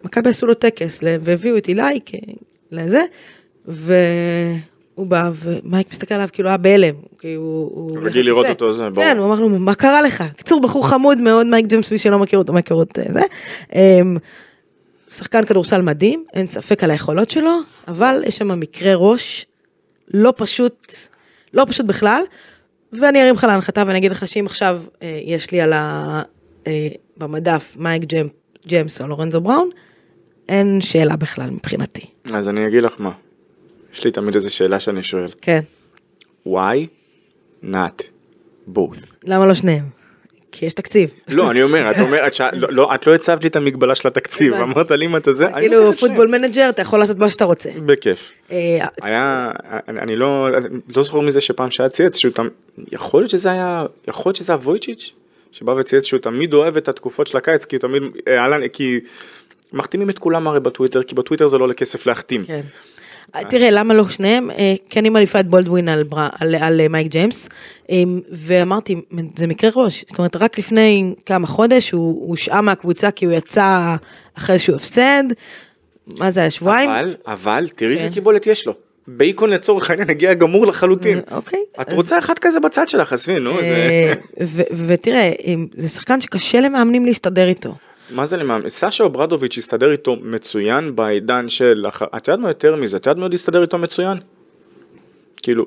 מכבי 0.04 0.30
עשו 0.30 0.46
לו 0.46 0.54
טקס 0.54 1.00
והביאו 1.22 1.58
את 1.58 1.68
אילי 1.68 2.00
לזה, 2.72 3.02
והוא 4.96 5.08
בא 5.08 5.32
ומייק 5.36 5.88
מסתכל 5.92 6.16
עליו 6.16 6.28
כאילו 6.32 6.50
היה 6.50 6.58
בהלם, 6.58 6.96
כי 7.20 7.34
הוא... 7.34 7.72
הוא 7.74 7.92
הולך 7.92 8.12
רגיל 8.12 8.26
לראות. 8.26 8.46
אותו, 8.46 8.72
זה 8.72 8.90
ברור. 8.90 9.08
כן, 9.08 9.18
הוא 9.18 9.26
אמר 9.26 9.40
לו 9.40 9.50
מה 9.50 9.76
קרה 9.76 10.02
לך? 10.02 10.24
קיצור 10.38 10.62
בחור 10.62 10.88
חמוד 10.88 11.18
מאוד 11.18 11.48
מייק 11.48 11.66
ג'יימס 11.66 11.92
מי 11.92 11.98
שלא 11.98 12.20
מכיר 12.20 12.40
אותו 12.40 12.54
מהיכרות 12.54 13.00
אה, 13.00 13.04
זה. 13.14 13.22
אמ, 13.74 14.18
שחקן 15.08 15.46
כדורסל 15.46 15.82
מדהים, 15.82 16.24
אין 16.34 16.48
ספק 16.48 16.84
על 16.84 16.92
היכולות 16.92 17.32
שלו, 17.32 17.60
אבל 17.88 18.24
יש 18.26 18.38
שם 18.38 18.60
מקרה 18.60 18.96
ראש 18.96 19.46
לא 20.14 20.34
פשוט, 20.38 20.94
לא 21.54 21.66
פשוט 21.70 21.86
בכלל, 21.86 22.24
ואני 22.94 23.22
ארים 23.22 23.36
לך 23.36 23.44
להנחתה 23.44 23.84
ואני 23.88 23.98
אגיד 23.98 24.12
לך 24.12 24.28
שאם 24.28 24.46
עכשיו 24.46 24.82
אה, 25.02 25.20
יש 25.24 25.52
לי 25.52 25.62
על 25.62 25.74
ה... 25.74 26.22
אה, 26.68 26.88
במדף 27.18 27.76
מייק 27.80 28.04
ג'יימ, 28.04 28.28
ג'יימס 28.68 29.02
או 29.02 29.08
לורנזו 29.08 29.42
בראון, 29.42 29.70
אין 30.50 30.82
שאלה 30.82 31.16
בכלל 31.16 31.50
מבחינתי. 31.50 32.06
אז 32.34 32.50
אני 32.50 32.68
אגיד 32.68 32.84
לך 32.84 32.96
מה. 33.00 33.12
יש 33.96 34.04
לי 34.04 34.12
תמיד 34.12 34.36
איזה 34.36 34.50
שאלה 34.50 34.80
שאני 34.80 35.04
שואל. 35.04 35.28
כן. 35.42 35.60
why 36.48 36.78
not 37.64 38.04
both? 38.76 39.00
למה 39.24 39.46
לא 39.46 39.54
שניהם? 39.54 39.84
כי 40.52 40.66
יש 40.66 40.74
תקציב. 40.74 41.10
לא 41.28 41.52
אני 41.52 41.64
אומר 41.64 41.92
את 41.92 42.00
אומרת 42.00 42.40
לא- 42.54 42.68
לא 42.72 42.96
את 42.96 43.08
לא 43.08 43.16
הצבת 43.16 43.44
לי 43.44 43.50
את 43.50 43.56
המגבלה 43.56 43.96
של 43.96 44.08
התקציב. 44.08 44.54
אמרת 44.54 44.92
לי 44.92 45.06
אם 45.06 45.16
אתה 45.18 45.34
זה. 45.34 45.48
כאילו. 45.60 45.94
Football 45.94 46.28
Manager 46.28 46.70
אתה 46.70 46.82
יכול 46.82 47.00
לעשות 47.00 47.18
מה 47.18 47.30
שאתה 47.30 47.46
רוצה. 47.46 47.70
בכיף. 47.86 48.32
אה, 48.52 48.88
היה 49.02 49.52
אני, 49.88 50.16
לא 50.16 50.50
לא 50.96 51.04
זוכר 51.04 51.20
מזה 51.20 51.42
שפעם 51.42 51.72
שהיה 51.72 51.90
צייץ 51.90 52.18
שהוא 52.18 52.34
תמיד 52.34 52.52
יכול 52.92 53.22
להיות 53.22 53.30
שזה 53.30 53.52
היה 53.52 53.86
יכול 54.08 54.30
להיות 54.30 54.36
שזה 54.36 54.54
היה 54.54 54.60
וויצ'יץ' 54.64 55.12
שבא 55.52 55.72
וצייץ 55.72 56.04
שהוא 56.04 56.20
תמיד 56.20 56.54
אוהב 56.54 56.78
את 56.78 56.88
התקופות 56.88 57.28
של 57.28 57.38
הקיץ 57.38 57.66
כי 57.66 57.76
הוא 57.76 57.82
תמיד 57.82 58.04
אה, 58.28 58.40
אהלן 58.42 58.68
כי 58.68 59.00
מחתימים 59.74 60.10
את 60.10 60.20
כולם 60.20 60.48
הרי 60.48 60.60
בטוויטר 60.60 61.04
כי 61.04 61.16
בטוויטר 61.16 61.48
זה 61.48 61.58
לא 61.58 61.64
עולה 61.64 61.74
כסף 61.74 62.06
להחתים. 62.06 62.46
כן. 62.46 62.62
תראה 63.50 63.70
למה 63.72 63.94
לא 63.94 64.10
שניהם 64.10 64.52
אה, 64.52 64.76
כן 64.90 65.00
אני 65.00 65.10
מעדיפה 65.10 65.40
את 65.40 65.48
בולדווין 65.48 65.90
על, 65.90 66.04
על, 66.40 66.56
על 66.56 66.82
אה, 66.82 66.88
מייק 66.88 67.08
ג'יימס 67.08 67.50
אה, 67.92 67.96
ואמרתי 68.32 68.96
זה 69.38 69.48
מקרה 69.48 69.70
ראש 69.76 70.06
זאת 70.08 70.18
אומרת 70.18 70.36
רק 70.36 70.60
לפני 70.60 71.14
כמה 71.26 71.48
חודש 71.48 71.92
הוא 71.92 72.30
הושעה 72.30 72.62
מהקבוצה 72.62 73.12
כי 73.12 73.26
הוא 73.26 73.34
יצא 73.34 73.96
אחרי 74.38 74.54
איזשהו 74.54 74.76
הפסד. 74.76 75.24
מה 76.18 76.32
זה 76.32 76.40
היה 76.40 76.50
שבועיים? 76.50 76.90
אבל 76.90 77.16
אבל 77.28 77.68
תראי 77.76 77.92
איזה 77.92 78.04
כן. 78.08 78.14
קיבולת 78.14 78.48
יש 78.48 78.68
לו. 78.68 78.74
בייקון 79.08 79.50
לצורך 79.50 79.90
העניין 79.90 80.10
הגיע 80.10 80.34
גמור 80.34 80.68
לחלוטין. 80.68 81.20
אה, 81.32 81.36
אוקיי. 81.36 81.60
את 81.82 81.88
אז- 81.90 81.94
רוצה 81.94 82.20
אחד 82.20 82.40
כזה 82.40 82.60
בצד 82.60 82.90
שלך 82.90 83.14
עזבי 83.14 83.40
נו 83.40 83.64
זה. 83.64 83.70
אה, 83.76 84.14
ותראה, 84.88 85.32
אם- 85.46 85.68
זה 85.76 85.90
שחקן 85.90 86.22
שקשה 86.22 86.60
למאמנים 86.60 87.06
להסתדר 87.06 87.48
איתו. 87.48 87.76
מה 88.10 88.26
זה 88.26 88.38
למאמן? 88.38 88.70
סשה 88.70 89.04
אוברדוביץ' 89.04 89.58
הסתדר 89.58 89.92
איתו 89.92 90.16
מצוין 90.22 90.96
בעידן 90.96 91.50
של... 91.50 91.86
את 92.18 92.28
יודעת 92.28 92.40
מה 92.40 92.48
יותר 92.48 92.76
מזה? 92.76 92.98
את 92.98 93.06
יודעת 93.06 93.20
מאוד 93.20 93.32
להסתדר 93.32 93.62
איתו 93.62 93.78
מצוין? 93.78 94.18
כאילו, 95.44 95.66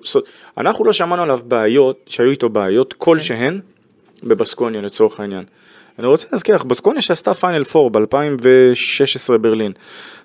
אנחנו 0.59 0.85
לא 0.85 0.93
שמענו 0.93 1.23
עליו 1.23 1.41
בעיות, 1.45 2.01
שהיו 2.07 2.31
איתו 2.31 2.49
בעיות 2.49 2.93
כלשהן 2.93 3.61
בבסקוניה 4.23 4.81
לצורך 4.81 5.21
העניין. 5.21 5.45
אני 5.99 6.07
רוצה 6.07 6.27
להזכיר 6.33 6.55
לך, 6.55 6.65
בסקוניה 6.65 7.03
שעשתה 7.03 7.35
פיינל 7.35 7.63
4 7.77 8.01
ב-2016 8.01 9.39
ברלין. 9.39 9.73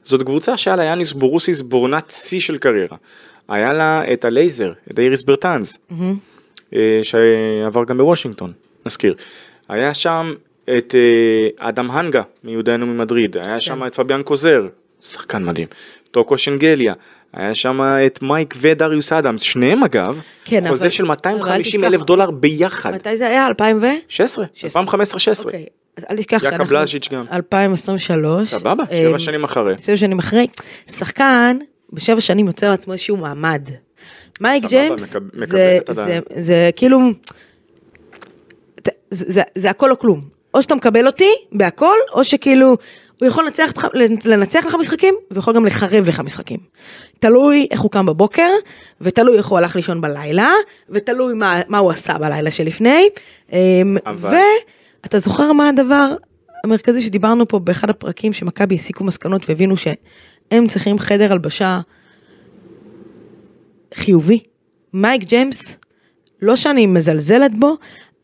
זאת 0.03 0.23
קבוצה 0.23 0.57
שהיה 0.57 0.75
לה 0.75 0.83
יאניס 0.83 1.13
בורוסיס 1.13 1.61
בעונת 1.61 2.09
שיא 2.09 2.39
של 2.39 2.57
קריירה. 2.57 2.97
היה 3.47 3.73
לה 3.73 4.13
את 4.13 4.25
הלייזר, 4.25 4.73
את 4.91 4.99
דאיריס 4.99 5.21
ברטאנס, 5.21 5.77
אה, 6.75 6.99
שעבר 7.03 7.83
גם 7.85 7.97
בוושינגטון, 7.97 8.51
נזכיר. 8.85 9.15
היה 9.69 9.93
שם 9.93 10.33
את 10.77 10.95
אה, 10.95 11.67
אדם 11.69 11.91
הנגה 11.91 12.21
מיודענו 12.43 12.85
ממדריד, 12.87 13.37
היה 13.37 13.59
שם 13.59 13.87
את 13.87 13.95
פביאן 13.95 14.23
קוזר, 14.23 14.67
שחקן 15.01 15.43
מדהים, 15.43 15.67
טוקו 16.11 16.37
שנגליה, 16.37 16.93
היה 17.33 17.55
שם 17.55 17.81
את 18.05 18.21
מייק 18.21 18.53
ודריוס 18.57 19.13
אדמס, 19.13 19.41
שניהם 19.41 19.83
אגב, 19.83 20.21
כן, 20.45 20.63
חוזה 20.69 20.81
אבל- 20.83 20.89
של 20.89 21.03
אבל 21.05 21.11
אל 21.11 21.15
250 21.35 21.83
אלף 21.83 21.93
תשכח- 21.93 22.05
דולר 22.05 22.31
ביחד, 22.31 22.93
מתי 22.93 23.17
זה 23.17 23.27
היה? 23.27 23.47
2000 23.47 23.77
ו? 23.81 23.85
16, 24.07 24.45
2015-16, 24.65 25.45
אוקיי, 25.45 25.65
אל 26.09 26.17
תשכח 26.17 26.43
יאקה 26.43 26.63
בלז'יץ' 26.63 27.09
גם. 27.11 27.25
2023. 27.31 28.49
סבבה, 28.49 28.83
אה, 28.91 28.97
שבע 29.07 29.19
שנים 29.19 29.43
אחרי. 29.43 29.73
שבע 29.79 29.97
שנים 29.97 30.19
אחרי. 30.19 30.47
שחקן 30.89 31.57
בשבע 31.93 32.21
שנים 32.21 32.47
יוצר 32.47 32.69
לעצמו 32.69 32.93
איזשהו 32.93 33.17
מעמד. 33.17 33.61
מייק 34.41 34.63
ג'יימס 34.65 35.15
זה- 35.35 35.79
הדעה. 35.87 36.05
זה- 36.05 36.19
זה 36.35 36.69
כאילו, 36.75 36.99
זה- 39.11 39.25
זה 39.29 39.41
זה 39.55 39.69
הכל 39.69 39.91
או 39.91 39.99
כלום. 39.99 40.32
או 40.53 40.61
שאתה 40.61 40.75
מקבל 40.75 41.07
אותי 41.07 41.29
בהכל, 41.51 41.95
או 42.13 42.23
שכאילו, 42.23 42.77
הוא 43.19 43.27
יכול 43.27 43.45
לנצח 43.45 43.71
לנצח 44.25 44.65
לך 44.65 44.75
משחקים, 44.79 45.15
ויכול 45.31 45.55
גם 45.55 45.65
לחרב 45.65 46.07
לך 46.07 46.19
משחקים. 46.19 46.59
תלוי 47.19 47.67
איך 47.71 47.81
הוא 47.81 47.91
קם 47.91 48.05
בבוקר, 48.05 48.49
ותלוי 49.01 49.37
איך 49.37 49.47
הוא 49.47 49.57
הלך 49.57 49.75
לישון 49.75 50.01
בלילה, 50.01 50.51
ותלוי 50.89 51.33
מה, 51.33 51.61
מה 51.67 51.77
הוא 51.77 51.91
עשה 51.91 52.17
בלילה 52.17 52.51
שלפני. 52.51 53.09
אמ, 53.51 53.97
אבל- 54.05 54.37
ואתה 55.03 55.19
זוכר 55.19 55.51
מה 55.53 55.69
הדבר 55.69 56.15
המרכזי 56.63 57.01
שדיברנו 57.01 57.47
פה 57.47 57.59
באחד 57.59 57.89
הפרקים 57.89 58.33
שמכבי 58.33 58.75
הסיקו 58.75 59.03
מסקנות 59.03 59.49
והבינו 59.49 59.77
שהם 59.77 60.67
צריכים 60.67 60.99
חדר 60.99 61.31
הלבשה 61.31 61.79
חיובי. 63.95 64.39
מייק 64.93 65.23
ג'יימס, 65.23 65.77
לא 66.41 66.55
שאני 66.55 66.85
מזלזלת 66.85 67.57
בו, 67.59 67.77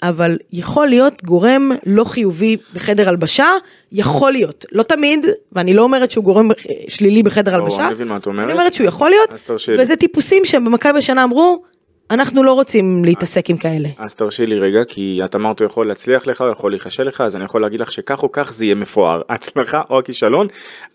אבל 0.04 0.38
יכול 0.52 0.88
להיות 0.88 1.24
גורם 1.24 1.72
לא 1.86 2.04
חיובי 2.04 2.58
בחדר 2.74 3.10
הלבשה, 3.10 3.48
יכול 3.92 4.32
להיות, 4.32 4.66
לא 4.72 4.84
תמיד, 4.84 5.26
ואני 5.52 5.74
לא 5.74 5.82
אומרת 5.82 6.12
שהוא 6.12 6.24
גורם 6.24 6.50
שלילי 6.88 7.24
בחדר 7.24 7.52
ברור, 7.52 7.64
הלבשה, 7.64 7.86
אני 7.86 7.94
מבין 7.94 8.08
מה 8.08 8.18
את 8.18 8.26
אומרת. 8.26 8.46
אני 8.46 8.54
אומרת 8.54 8.74
שהוא 8.74 8.88
יכול 8.88 9.10
להיות, 9.10 9.34
אז. 9.34 9.44
וזה 9.80 9.96
טיפוסים 9.96 10.46
שבמכבי 10.46 10.98
השנה 10.98 11.24
אמרו, 11.24 11.64
אנחנו 12.12 12.44
לא 12.44 12.54
רוצים 12.54 13.06
להתעסק 13.06 13.50
עם 13.50 13.58
כאלה. 13.58 13.90
אז 13.98 14.16
תרשי 14.16 14.46
לי 14.46 14.60
רגע, 14.60 14.84
כי 14.88 15.22
את 15.26 15.36
אמרת 15.36 15.60
הוא 15.60 15.66
יכול 15.66 15.88
להצליח 15.88 16.28
לך, 16.28 16.42
הוא 16.42 16.52
יכול 16.52 16.72
להיכשל 16.72 17.04
לך, 17.04 17.22
אז 17.22 17.36
אני 17.36 17.46
יכול 17.46 17.62
להגיד 17.62 17.82
לך 17.82 17.92
שכך 17.92 18.24
או 18.24 18.32
כך 18.32 18.54
זה 18.54 18.66
יהיה 18.66 18.76
מפואר, 18.76 19.22
הצלחה 19.30 19.82
או 19.90 20.00
הכישלון, 20.00 20.48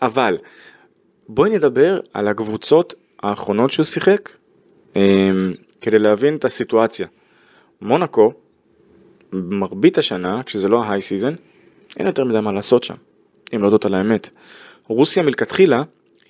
אבל 0.03 0.39
בואי 1.29 1.51
נדבר 1.51 2.01
על 2.15 2.29
הקבוצות 2.29 2.95
האחרונות 3.23 3.71
שהוא 3.71 3.85
שיחק, 3.85 4.31
אמ, 4.97 5.53
כדי 5.81 5.99
להבין 5.99 6.37
את 6.37 6.45
הסיטואציה. 6.45 7.07
מונקו, 7.83 8.33
מרבית 9.35 9.99
השנה, 9.99 10.43
כשזה 10.47 10.69
לא 10.69 10.85
ה 10.85 11.01
high 11.01 11.13
season, 11.13 11.35
אין 11.99 12.07
יותר 12.07 12.25
מדי 12.25 12.41
מה 12.41 12.53
לעשות 12.53 12.85
שם, 12.85 12.95
אם 13.55 13.61
להודות 13.61 13.85
על 13.85 13.95
האמת. 13.95 14.31
רוסיה 14.87 15.23
מלכתחילה 15.23 15.83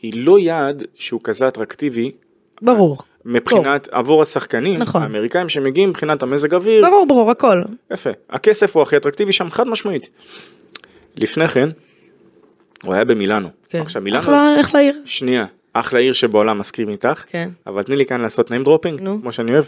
היא 0.03 0.13
לא 0.27 0.39
יעד 0.39 0.83
שהוא 0.95 1.21
כזה 1.25 1.49
אטרקטיבי 1.49 2.13
ברור. 2.63 2.99
מבחינת 3.25 3.89
עבור 3.93 4.23
השחקנים 4.23 4.79
נכון. 4.79 5.03
האמריקאים 5.03 5.49
שמגיעים 5.49 5.89
מבחינת 5.89 6.23
המזג 6.23 6.55
אוויר, 6.55 6.85
ברור, 6.87 7.07
ברור, 7.09 7.31
הכל. 7.31 7.63
יפה, 7.91 8.11
הכסף 8.31 8.77
הוא 8.77 8.83
הכי 8.83 8.97
אטרקטיבי 8.97 9.33
שם 9.33 9.51
חד 9.51 9.69
משמעית. 9.69 10.09
לפני 11.17 11.49
כן, 11.49 11.69
הוא 12.83 12.95
היה 12.95 13.05
במילאנו. 13.05 13.49
כן. 13.69 13.81
עכשיו 13.81 14.03
מילאנו, 14.03 14.23
אחלה, 14.23 14.61
אחלה 14.61 14.81
עיר. 14.81 15.03
שנייה, 15.05 15.47
אחלה 15.73 16.01
עיר 16.01 16.13
שבעולם 16.13 16.59
מסכים 16.59 16.89
איתך, 16.89 17.25
כן. 17.27 17.51
אבל 17.67 17.83
תני 17.83 17.97
לי 17.97 18.07
כאן 18.07 18.21
לעשות 18.21 18.51
name 18.51 18.67
dropping, 18.67 19.01
נו. 19.01 19.19
כמו 19.21 19.33
שאני 19.33 19.53
אוהב, 19.53 19.65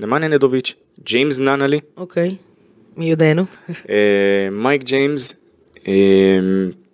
למאניה 0.00 0.28
נדוביץ', 0.28 0.74
ג'יימס 1.04 1.38
ננלי, 1.38 1.80
אוקיי. 1.96 2.36
מיודענו. 2.98 3.44
אה, 3.90 4.48
מייק 4.52 4.82
ג'יימס, 4.82 5.34
אה, 5.88 5.92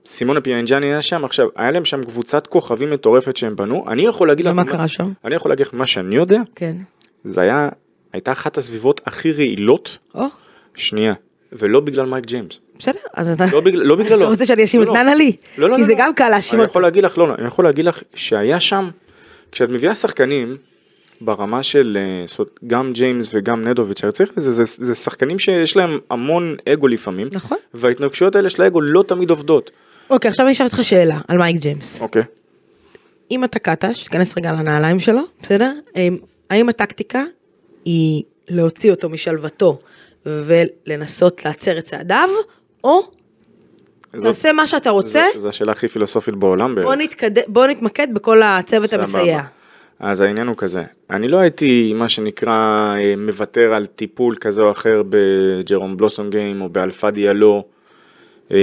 סימונה 0.07 0.41
פיאנג'אני 0.41 0.87
היה 0.87 1.03
שם, 1.03 1.25
עכשיו, 1.25 1.49
היה 1.57 1.71
להם 1.71 1.85
שם 1.85 2.05
קבוצת 2.05 2.47
כוכבים 2.47 2.91
מטורפת 2.91 3.37
שהם 3.37 3.57
בנו, 3.57 3.85
אני 3.89 4.03
יכול 4.03 4.29
להגיד 4.29 4.47
לך, 4.47 4.53
ומה 4.53 4.65
קרה 4.65 4.89
שם? 4.89 5.13
אני 5.25 5.35
יכול 5.35 5.51
להגיד 5.51 5.67
לך 5.67 5.75
מה 5.75 5.87
שאני 5.87 6.17
יודע, 6.17 6.41
כן. 6.55 6.77
זה 7.25 7.41
היה, 7.41 7.69
הייתה 8.13 8.33
אחת 8.33 8.59
הסביבות 8.59 9.01
הכי 9.07 9.33
רעילות, 9.33 9.99
או, 10.15 10.27
שנייה, 10.75 11.15
ולא 11.53 11.81
בגלל 11.81 12.07
מייק 12.07 12.25
ג'יימס. 12.25 12.59
בסדר, 12.79 12.99
אז 13.15 13.29
אתה... 13.29 13.45
לא 13.53 13.61
בגלל, 13.61 13.83
לא 13.83 13.95
אז 13.95 14.01
בגללו. 14.01 14.23
אתה 14.23 14.31
רוצה 14.31 14.47
שאני 14.47 14.65
אשים 14.65 14.83
את 14.83 14.87
לא, 14.87 14.95
לא. 14.95 15.03
ננה 15.03 15.15
לי? 15.15 15.37
לא, 15.59 15.69
לא, 15.69 15.75
כי 15.75 15.81
לא, 15.81 15.87
זה 15.87 15.93
לא. 15.93 15.99
גם 15.99 16.15
קל 16.15 16.29
להאשים 16.29 16.55
אני 16.55 16.63
אותו. 16.63 16.71
יכול 16.71 16.83
להגיד 16.83 17.05
לך, 17.05 17.19
לא, 17.19 17.29
לא, 17.29 17.35
אני 17.35 17.47
יכול 17.47 17.65
להגיד 17.65 17.85
לך 17.85 18.03
שהיה 18.15 18.61
שם, 18.61 18.91
כשאת 19.53 19.69
מביאה 19.69 19.95
שחקנים 19.95 20.57
ברמה 21.25 21.63
של 21.63 21.99
אה, 22.01 22.45
גם 22.67 22.93
ג'יימס 22.93 23.31
וגם 23.35 23.69
נדוביץ', 23.69 24.05
הרי 24.05 24.13
צריך 24.13 24.31
לזה, 24.37 24.53
זה, 24.53 24.85
זה 24.87 24.95
שחקנים 24.95 25.39
שיש 25.39 25.77
להם 25.77 25.99
המון 26.11 26.57
אגו 26.69 26.89
לפעמים, 26.89 27.29
נכון. 27.33 27.59
וההתנגשויות 27.75 28.37
האלה 28.37 28.51
של 28.51 28.63
האגו 28.63 28.81
לא 28.81 29.05
תמיד 29.09 29.31
עובדות. 29.31 29.71
אוקיי, 30.11 30.29
עכשיו 30.29 30.47
אני 30.47 30.53
אשאל 30.53 30.67
אותך 30.67 30.79
שאלה 30.83 31.19
על 31.29 31.39
מייק 31.39 31.57
ג'יימס. 31.57 32.01
אוקיי. 32.01 32.23
אם 33.31 33.45
אתה 33.45 33.59
קטש, 33.59 34.03
תיכנס 34.05 34.37
רגע 34.39 34.53
לנעליים 34.53 34.99
שלו, 35.01 35.21
בסדר? 35.43 35.73
אמ, 35.97 36.17
האם 36.51 36.69
הטקטיקה 36.69 37.23
היא 37.85 38.23
להוציא 38.49 38.91
אותו 38.91 39.09
משלוותו 39.09 39.79
ולנסות 40.27 41.45
להצר 41.45 41.79
את 41.79 41.85
צעדיו, 41.85 42.29
או 42.85 43.01
זאת- 44.15 44.23
תעשה 44.23 44.53
מה 44.53 44.67
שאתה 44.67 44.91
רוצה, 44.91 45.25
זו- 45.37 45.49
השאלה 45.49 45.73
הכי 45.73 45.89
פילוסופית 45.89 46.35
בעולם. 46.35 46.75
בוא 46.83 46.95
נתקד- 46.95 47.41
בוא 47.49 47.67
נתמקד 47.67 48.09
בכל 48.15 48.43
הצוות 48.43 48.87
סבבה. 48.91 49.03
המסייע. 49.03 49.41
אז 50.07 50.21
העניין 50.21 50.47
הוא 50.47 50.57
כזה, 50.57 50.83
אני 51.11 51.29
לא 51.29 51.39
הייתי 51.39 51.93
מה 51.97 52.09
שנקרא 52.09 52.51
אה, 52.99 53.15
מוותר 53.17 53.75
על 53.75 53.87
טיפול 53.87 54.37
כזה 54.41 54.63
או 54.63 54.71
אחר 54.71 55.03
בג'רום 55.09 55.97
בלוסום 55.97 56.31
גיים 56.31 56.61
או 56.61 56.69
באלפה 56.69 57.11
דיאלו 57.11 57.65
אה, 58.53 58.57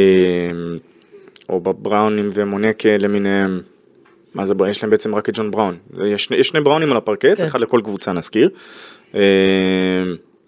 או 1.49 1.59
בבראונים 1.59 2.29
ומונקה 2.33 2.97
למיניהם. 2.97 3.61
מה 4.33 4.45
זה, 4.45 4.53
יש 4.69 4.83
להם 4.83 4.89
בעצם 4.91 5.15
רק 5.15 5.29
את 5.29 5.37
ג'ון 5.37 5.51
בראון. 5.51 5.77
יש, 6.05 6.23
שני- 6.23 6.37
יש 6.37 6.47
שני 6.47 6.61
בראונים 6.61 6.91
על 6.91 6.97
הפרקט, 6.97 7.37
כן. 7.37 7.45
אחד 7.45 7.59
לכל 7.61 7.81
קבוצה 7.83 8.11
נזכיר. 8.11 8.49
אה, 9.15 9.21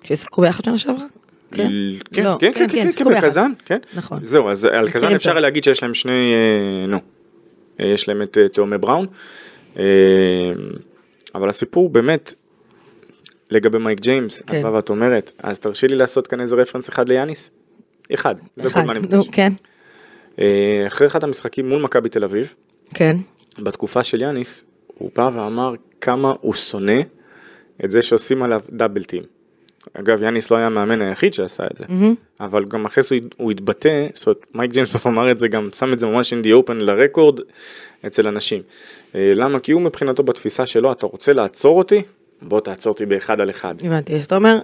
שישחקו 0.04 0.42
ביחד 0.42 0.64
שנה 0.66 0.78
שעברה? 0.78 1.06
כן. 1.52 1.68
כן, 2.14 2.24
לא, 2.24 2.38
כן, 2.40 2.52
כן, 2.54 2.68
כן, 2.72 2.92
שיחקו 2.92 3.04
כן, 3.04 3.10
ביחד. 3.10 3.24
בקזאן, 3.26 3.52
כן. 3.66 3.78
נכון. 3.96 4.18
זהו, 4.24 4.50
אז 4.50 4.66
על 4.66 4.90
קזאן 4.90 5.16
אפשר. 5.16 5.34
להגיד 5.40 5.64
שיש 5.64 5.84
להם 5.84 5.94
שני, 5.94 6.34
אה, 6.34 6.88
נו, 6.88 6.98
אה, 7.80 7.86
יש 7.86 8.08
להם 8.10 8.22
את 8.22 8.38
אה, 8.38 8.48
תאומי 8.48 8.78
בראון, 8.78 9.06
אה, 9.06 9.12
אבל 11.36 11.50
הסיפור 11.50 11.90
באמת, 11.90 12.34
לגבי 13.52 13.78
מייק 13.78 14.00
ג'יימס, 14.00 14.42
את 14.42 14.50
כן. 14.50 14.64
באה 14.64 14.74
ואת 14.74 14.90
אומרת, 14.90 15.32
אז 15.44 15.60
תרשי 15.60 15.88
לי 15.88 15.96
לעשות 15.96 16.28
כאן 16.28 16.42
איזה 16.42 16.56
reference 16.56 16.90
אחד 16.90 17.10
ליאניס. 17.10 17.52
אחד, 18.14 18.36
זה 18.56 18.70
כל 18.70 18.82
מה 18.82 18.92
אני 18.92 19.00
מבקש. 19.00 19.30
כן, 19.32 19.54
אה, 20.40 20.84
אחרי 20.88 21.08
אחד 21.08 21.24
המשחקים 21.24 21.70
מול 21.70 21.82
מכבי 21.82 22.10
תל 22.10 22.24
אביב, 22.24 22.54
כן. 22.94 23.18
בתקופה 23.60 24.04
של 24.04 24.22
יאניס, 24.22 24.64
הוא 24.88 25.12
בא 25.16 25.30
ואמר 25.34 25.74
כמה 26.02 26.34
הוא 26.42 26.54
שונא 26.54 27.02
את 27.86 27.92
זה 27.92 28.02
שעושים 28.02 28.44
עליו 28.44 28.62
דאבל 28.70 29.04
טים. 29.04 29.24
אגב, 29.94 30.24
יאניס 30.24 30.52
לא 30.52 30.58
היה 30.58 30.66
המאמן 30.66 31.02
היחיד 31.02 31.34
שעשה 31.34 31.64
את 31.72 31.78
זה, 31.78 31.86
אבל 32.40 32.66
גם 32.66 32.86
אחרי 32.86 33.04
זה 33.04 33.16
הוא- 33.16 33.30
הוא 33.38 33.52
התבטא, 33.52 34.08
זאת 34.14 34.28
אומרת, 34.28 34.46
מייק 34.56 34.72
ג'יימס 34.72 34.90
בסוף 34.90 35.08
אמר 35.14 35.32
את 35.32 35.38
זה 35.40 35.48
גם, 35.48 35.70
שם 35.76 35.94
את 35.94 36.00
זה 36.00 36.08
ממש 36.08 36.34
in 36.34 36.46
the 36.46 36.70
open 36.70 36.84
לרקורד 36.84 37.40
אצל 38.08 38.28
אנשים. 38.28 38.62
אה, 39.16 39.32
למה? 39.36 39.60
כי 39.60 39.72
הוא 39.72 39.82
מבחינתו 39.82 40.24
בתפיסה 40.24 40.66
שלו, 40.66 40.92
אתה 40.92 41.06
רוצה 41.06 41.34
לעצור 41.34 41.78
אותי? 41.78 42.02
בוא 42.42 42.60
תעצור 42.60 42.94
אותי 42.94 43.06
באחד 43.06 43.42
על 43.42 43.50
אחד. 43.50 43.76
הבנתי, 43.84 44.16
אז 44.16 44.26
אתה 44.26 44.36
אומר, 44.36 44.60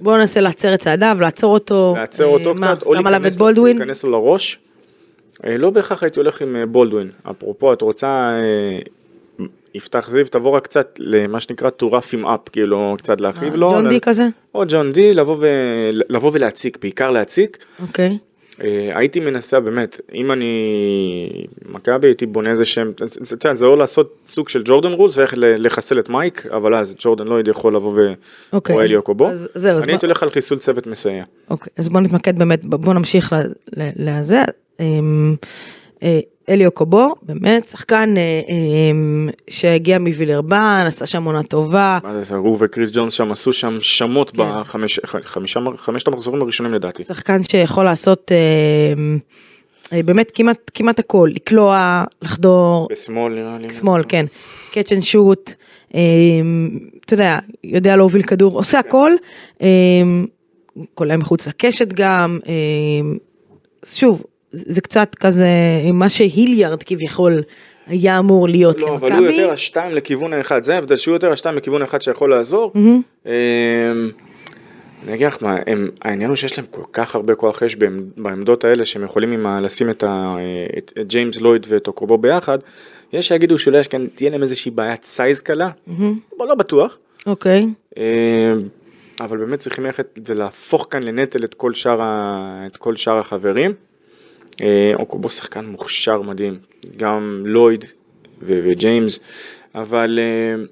בוא 0.00 0.16
ננסה 0.18 0.40
לעצר 0.40 0.74
את 0.74 0.80
צעדיו, 0.80 1.16
לעצור 1.20 1.54
אותו. 1.54 1.94
לעצור 1.98 2.34
אותו 2.38 2.50
אה, 2.50 2.54
מה, 2.54 2.76
קצת, 2.76 2.86
או 2.86 2.96
שם 2.96 3.06
עליו 3.06 3.18
את 3.18 3.22
להיכנס 3.22 3.38
לו-? 3.56 3.64
להיכנס 3.78 4.04
לו 4.04 4.10
לראש. 4.10 4.58
אה, 5.44 5.58
לא 5.58 5.70
בהכרח 5.70 6.02
הייתי 6.02 6.20
הולך 6.20 6.42
עם 6.42 6.56
אה, 6.56 6.66
בולדווין. 6.66 7.10
אפרופו, 7.30 7.72
את 7.72 7.82
רוצה, 7.82 8.06
אה, 8.06 8.78
יפתח 9.74 10.08
זיו, 10.10 10.26
תבוא 10.26 10.50
רק 10.50 10.64
קצת 10.64 10.98
למה 10.98 11.40
שנקרא 11.40 11.70
to 11.82 11.86
rough 11.86 12.14
him 12.14 12.24
up, 12.24 12.50
כאילו 12.52 12.94
קצת 12.98 13.20
להרחיב 13.20 13.54
לו. 13.54 13.68
אה, 13.70 13.74
ג'ון 13.80 13.88
די 13.88 14.00
כזה? 14.00 14.28
או 14.54 14.64
ג'ון 14.68 14.92
די, 14.92 15.12
לבוא, 15.12 15.36
ו... 15.40 15.46
לבוא 16.08 16.30
ולהציק, 16.34 16.78
בעיקר 16.82 17.10
להציק. 17.10 17.58
אוקיי. 17.82 18.18
אה, 18.64 18.90
הייתי 18.94 19.20
מנסה 19.20 19.60
באמת, 19.60 20.00
אם 20.14 20.32
אני 20.32 20.52
מכבי 21.68 22.06
הייתי 22.08 22.26
בונה 22.26 22.50
איזה 22.50 22.64
שם, 22.64 22.90
זה- 23.06 23.36
אתה 23.36 23.48
יודע, 23.48 23.54
זה 23.54 23.66
או 23.66 23.76
לעשות 23.76 24.14
סוג 24.26 24.48
של 24.48 24.62
ג'ורדן 24.64 24.92
רולס 24.92 25.18
ואיך 25.18 25.34
לחסל 25.36 25.98
את 25.98 26.08
מייק, 26.08 26.46
אבל 26.46 26.74
אז 26.74 26.94
ג'ורדן 26.98 27.26
לא 27.26 27.38
יכול 27.50 27.76
לבוא 27.76 27.92
ו... 27.96 28.12
אוקיי, 28.52 28.76
או 28.76 28.80
אליו 28.82 29.02
קובו. 29.02 29.28
אני 29.28 29.92
הייתי 29.92 30.06
הולך 30.06 30.22
על 30.22 30.30
חיסול 30.30 30.58
צוות 30.58 30.86
מסייע. 30.86 31.24
אוקיי, 31.50 31.72
אז 31.76 31.88
בוא 31.88 32.00
נתמקד 32.00 32.38
באמת, 32.38 32.64
בוא 32.64 32.94
נמשיך 32.94 33.32
ל- 33.32 33.36
ל- 33.82 33.90
לזה. 34.20 34.42
אה, 36.48 36.54
אליו 36.54 36.70
קובו, 36.70 37.14
באמת, 37.22 37.68
שחקן 37.68 38.14
אה, 38.16 38.40
אמ, 38.48 39.28
שהגיע 39.50 39.98
מווילרבן, 39.98 40.84
עשה 40.86 41.06
שם 41.06 41.24
עונה 41.24 41.42
טובה. 41.42 41.98
מה 42.04 42.12
זה, 42.12 42.22
זה, 42.22 42.34
הוא 42.34 42.56
וקריס 42.60 42.90
ג'ונס 42.92 43.12
שם 43.12 43.32
עשו 43.32 43.52
שם 43.52 43.78
שמות 43.80 44.30
כן. 44.30 44.36
בחמש, 44.38 45.00
חמישה, 45.04 45.60
חמשת 45.76 46.08
המחזורים 46.08 46.42
הראשונים 46.42 46.74
לדעתי. 46.74 47.04
שחקן 47.04 47.42
שיכול 47.42 47.84
לעשות 47.84 48.32
אמ, 48.96 49.18
אה, 49.92 50.02
באמת 50.02 50.30
כמעט, 50.34 50.70
כמעט 50.74 50.98
הכל, 50.98 51.30
לקלוע, 51.34 52.04
לחדור, 52.22 52.88
בשמאל 52.92 53.32
נראה 53.34 53.58
לי. 53.58 53.72
שמאל, 53.72 54.02
כן, 54.08 54.26
and 54.72 55.04
shoot, 55.12 55.52
אמ, 55.94 56.78
אתה 57.04 57.14
יודע, 57.14 57.38
יודע 57.64 57.96
להוביל 57.96 58.22
כדור, 58.22 58.58
עושה 58.58 58.78
הכל, 58.78 59.12
אמ, 59.60 60.26
קולע 60.94 61.16
מחוץ 61.16 61.48
לקשת 61.48 61.92
גם, 61.92 62.38
אמ, 62.46 63.18
שוב, 63.84 64.22
זה 64.52 64.80
קצת 64.80 65.14
כזה 65.14 65.46
מה 65.92 66.08
שהיליארד 66.08 66.82
כביכול 66.82 67.42
היה 67.86 68.18
אמור 68.18 68.48
להיות 68.48 68.80
לא, 68.80 68.94
אבל 68.94 69.12
הוא 69.12 69.20
יותר 69.26 69.36
למכבי. 69.38 69.52
השתיים 69.52 69.94
לכיוון 69.94 70.32
האחד, 70.32 70.62
זה 70.62 70.74
ההבדל 70.74 70.96
שהוא 70.96 71.14
יותר 71.14 71.32
השתיים 71.32 71.56
לכיוון 71.56 71.82
האחד 71.82 72.02
שיכול 72.02 72.30
לעזור. 72.30 72.72
אמ, 73.26 73.30
אני 75.04 75.14
אגיד 75.14 75.26
לך 75.26 75.42
מה, 75.42 75.56
הם, 75.66 75.88
העניין 76.02 76.28
הוא 76.30 76.36
שיש 76.36 76.58
להם 76.58 76.66
כל 76.70 76.82
כך 76.92 77.14
הרבה 77.14 77.34
כוח 77.34 77.62
אש 77.62 77.74
בעמד- 77.74 78.02
בעמדות 78.16 78.64
האלה 78.64 78.84
שהם 78.84 79.04
יכולים 79.04 79.32
עם 79.32 79.46
ה, 79.46 79.60
לשים 79.60 79.90
את, 79.90 80.02
ה, 80.02 80.36
את, 80.78 80.92
את 81.00 81.06
ג'יימס 81.06 81.40
לויד 81.40 81.66
ואת 81.68 81.86
אוקרובו 81.88 82.18
ביחד, 82.18 82.58
יש 83.12 83.28
שיגידו 83.28 83.58
שאולי 83.58 83.78
יש 83.78 83.88
כאן, 83.88 84.06
תהיה 84.14 84.30
להם 84.30 84.42
איזושהי 84.42 84.70
בעיית 84.70 85.04
size 85.04 85.40
קלה, 85.40 85.70
בוא 86.36 86.46
לא 86.46 86.54
בטוח, 86.54 86.98
אוקיי, 87.26 87.66
אמ, 87.96 88.02
אבל 89.20 89.38
באמת 89.38 89.58
צריכים 89.58 89.84
ללכת 89.84 90.18
ולהפוך 90.26 90.86
כאן 90.90 91.02
לנטל 91.02 91.44
את 91.44 91.54
כל 91.54 91.74
שאר, 91.74 92.02
ה, 92.02 92.36
את 92.66 92.76
כל 92.76 92.96
שאר 92.96 93.18
החברים. 93.18 93.72
אה, 94.60 94.92
אוקרובו 94.94 95.28
שחקן 95.28 95.66
מוכשר 95.66 96.22
מדהים, 96.22 96.58
גם 96.96 97.42
לויד 97.46 97.84
ו- 98.42 98.60
וג'יימס, 98.64 99.20
אבל 99.74 100.18
אה, 100.22 100.64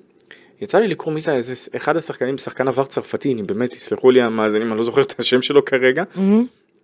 יצא 0.61 0.79
לי 0.79 0.89
לקרוא 0.89 1.15
מי 1.15 1.21
זה, 1.21 1.35
איזה, 1.35 1.55
אחד 1.77 1.97
השחקנים, 1.97 2.39
שחקן 2.39 2.69
עבר 2.69 2.85
צרפתי, 2.85 3.33
אני 3.33 3.43
באמת, 3.43 3.75
יסלחו 3.75 4.11
לי 4.11 4.23
המאזינים, 4.23 4.69
אני 4.69 4.79
לא 4.79 4.83
זוכר 4.85 5.03
את 5.03 5.15
השם 5.19 5.43
שלו 5.43 5.65
כרגע, 5.65 6.03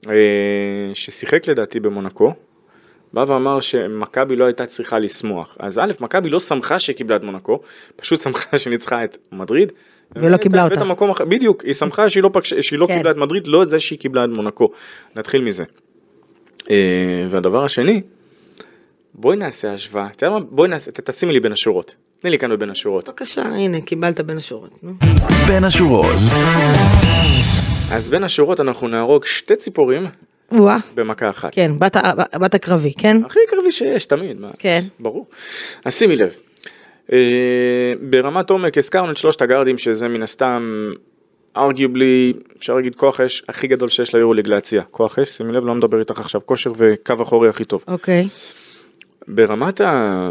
אה, 0.09 0.91
ששיחק 0.95 1.49
לדעתי 1.49 1.81
במונקו, 1.81 2.33
בא 3.13 3.25
ואמר 3.29 3.61
שמכבי 3.61 4.37
לא 4.37 4.45
הייתה 4.45 4.67
צריכה 4.67 4.99
לשמוח. 4.99 5.57
אז 5.61 5.79
א', 5.79 5.93
מכבי 6.01 6.31
לא 6.31 6.41
שמחה 6.41 6.79
שקיבלה 6.79 7.17
את 7.17 7.23
מונקו, 7.23 7.61
פשוט 7.97 8.21
שמחה 8.21 8.59
שניצחה 8.63 9.05
את 9.05 9.19
מדריד. 9.33 9.73
ולא 10.17 10.37
קיבלה 10.37 10.65
אותה. 10.65 10.81
המקום 10.81 11.13
בדיוק, 11.29 11.65
היא 11.65 11.75
שמחה 11.75 12.11
שהיא 12.11 12.23
לא, 12.23 12.31
פגש, 12.33 12.55
שהיא 12.55 12.79
לא 12.79 12.87
כן. 12.87 12.97
קיבלה 12.97 13.11
את 13.11 13.17
מדריד, 13.17 13.47
לא 13.47 13.63
את 13.63 13.71
זה 13.71 13.81
שהיא 13.81 13.99
קיבלה 13.99 14.25
את 14.25 14.31
מונקו. 14.31 14.71
נתחיל 15.17 15.45
מזה. 15.45 15.65
אה, 16.71 17.27
והדבר 17.31 17.65
השני, 17.65 18.03
בואי 19.15 19.37
נעשה 19.37 19.73
השוואה, 19.73 20.07
אתה 20.17 20.27
יודע 20.27 20.39
מה? 20.39 20.45
בואי 20.51 20.69
נעשה, 20.69 20.91
תשימי 20.93 21.33
לי 21.33 21.41
בין 21.41 21.53
השורות. 21.53 21.95
תני 22.21 22.31
לי 22.31 22.39
כאן 22.39 22.51
בבין 22.51 22.71
השורות. 22.71 23.09
בבקשה, 23.09 23.43
הנה, 23.43 23.81
קיבלת 23.81 24.21
בין 24.21 24.39
השורות. 24.39 24.79
בין 25.47 25.65
השורות. 25.65 26.07
אז 27.91 28.09
בין 28.09 28.25
השורות 28.25 28.61
אנחנו 28.61 28.89
נהרוג 28.89 29.25
שתי 29.25 29.57
ציפורים 29.57 30.07
וואה, 30.53 30.77
במכה 30.95 31.31
אחת. 31.31 31.55
כן, 31.55 31.73
בת 31.79 31.97
בת 32.41 32.55
הקרבי, 32.55 32.93
כן? 32.99 33.25
הכי 33.25 33.39
קרבי 33.49 33.73
שיש 33.73 34.07
תמיד, 34.07 34.41
מה? 34.41 34.51
כן. 34.59 34.81
ברור. 35.01 35.27
אז 35.85 35.95
שימי 35.95 36.17
לב, 36.17 36.37
אה, 37.13 37.93
ברמת 38.01 38.51
עומק 38.51 38.79
הזכרנו 38.79 39.13
את 39.13 39.17
שלושת 39.17 39.43
הגארדים 39.43 39.79
שזה 39.79 40.09
מן 40.09 40.23
הסתם 40.23 40.91
ארגיובלי, 41.57 42.33
אפשר 42.59 42.75
להגיד 42.75 42.97
כוח 42.97 43.21
אש 43.21 43.43
הכי 43.49 43.67
גדול 43.67 43.89
שיש 43.89 44.15
ליורוליג 44.15 44.47
להציע. 44.47 44.83
כוח 44.91 45.19
אש, 45.19 45.29
שימי 45.29 45.53
לב, 45.53 45.65
לא 45.65 45.75
מדבר 45.75 46.01
איתך 46.01 46.21
עכשיו 46.21 46.41
כושר 46.45 46.73
וקו 46.77 47.15
אחורי 47.23 47.49
הכי 47.49 47.65
טוב. 47.65 47.85
אוקיי, 47.89 48.29
ברמת 49.29 49.81
ה... 49.81 50.31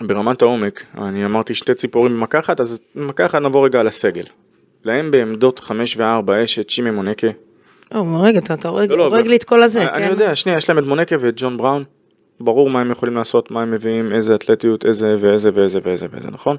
ברמת 0.00 0.42
העומק, 0.42 0.84
אני 0.98 1.24
אמרתי 1.24 1.54
שתי 1.54 1.74
ציפורים 1.74 2.12
במכה 2.12 2.38
אחת, 2.38 2.60
אז 2.60 2.80
במכה 2.94 3.26
אחת 3.26 3.42
נעבור 3.42 3.64
רגע 3.64 3.80
על 3.80 3.86
הסגל. 3.86 4.24
להם 4.84 5.10
בעמדות 5.10 5.58
5 5.58 5.96
ו-4 5.96 6.32
יש 6.42 6.58
את 6.58 6.70
שימי 6.70 6.90
מונקה. 6.90 7.28
או, 7.94 8.22
רגע, 8.22 8.38
אתה 8.38 8.68
הורג 8.68 8.92
לא, 8.92 9.10
לא, 9.10 9.20
לי 9.20 9.36
את 9.36 9.44
כל 9.44 9.62
הזה, 9.62 9.80
כן? 9.80 9.94
אני 9.94 10.06
יודע, 10.06 10.34
שנייה, 10.34 10.58
יש 10.58 10.68
להם 10.68 10.78
את 10.78 10.84
מונקה 10.84 11.16
ואת 11.20 11.34
ג'ון 11.36 11.56
בראון. 11.56 11.84
ברור 12.40 12.70
מה 12.70 12.80
הם 12.80 12.90
יכולים 12.90 13.16
לעשות, 13.16 13.50
מה 13.50 13.62
הם 13.62 13.70
מביאים, 13.70 14.14
איזה 14.14 14.34
אתלטיות, 14.34 14.86
איזה 14.86 15.14
ואיזה 15.20 15.50
ואיזה 15.54 15.80
ואיזה 15.82 16.06
ואיזה, 16.12 16.30
נכון? 16.30 16.56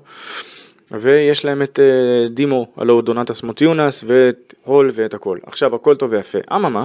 ויש 0.92 1.46
להם 1.46 1.62
את 1.62 1.80
אה, 1.80 2.30
דימו, 2.30 2.68
הלו 2.78 3.02
דונטס 3.02 3.44
מוטיונס, 3.44 4.04
ואת 4.08 4.54
הול 4.64 4.90
ואת 4.94 5.14
הכל. 5.14 5.38
עכשיו, 5.46 5.76
הכל 5.76 5.96
טוב 5.96 6.12
ויפה. 6.12 6.40
אממה, 6.56 6.84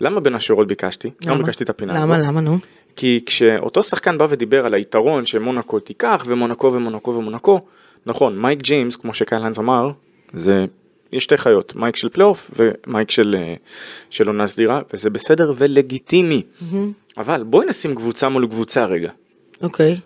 למה 0.00 0.20
בין 0.20 0.34
השורות 0.34 0.68
ביקשתי? 0.68 1.10
למה 1.24 1.34
למה? 1.34 1.44
ביקשתי 1.44 1.64
את 1.64 1.70
הפינה 1.70 1.98
הזאת? 1.98 2.08
למה, 2.08 2.18
למה, 2.18 2.40
נו? 2.40 2.58
כי 2.96 3.20
כשאותו 3.26 3.82
שחקן 3.82 4.18
בא 4.18 4.26
ודיבר 4.28 4.66
על 4.66 4.74
היתרון 4.74 5.26
שמונקו 5.26 5.80
תיקח 5.80 6.24
ומונקו 6.26 6.72
ומונקו 6.72 7.14
ומונקו, 7.14 7.60
נכון, 8.06 8.38
מייק 8.38 8.60
ג'יימס, 8.60 8.96
כמו 8.96 9.14
שקייל 9.14 9.42
אמר, 9.58 9.90
זה, 10.34 10.64
יש 11.12 11.24
שתי 11.24 11.36
חיות, 11.36 11.76
מייק 11.76 11.96
של 11.96 12.08
פלייאוף 12.08 12.50
ומייק 12.56 13.10
של, 13.10 13.36
אה, 13.38 13.54
של 14.10 14.26
עונה 14.26 14.46
סדירה, 14.46 14.80
וזה 14.94 15.10
בסדר 15.10 15.52
ולגיטימי. 15.56 16.42
אבל 17.18 17.42
בואי 17.42 17.66
נשים 17.66 17.94
קבוצה 17.94 18.28
מול 18.28 18.46
קבוצה 18.46 18.84
רגע. 18.84 19.10
אוקיי, 19.62 20.00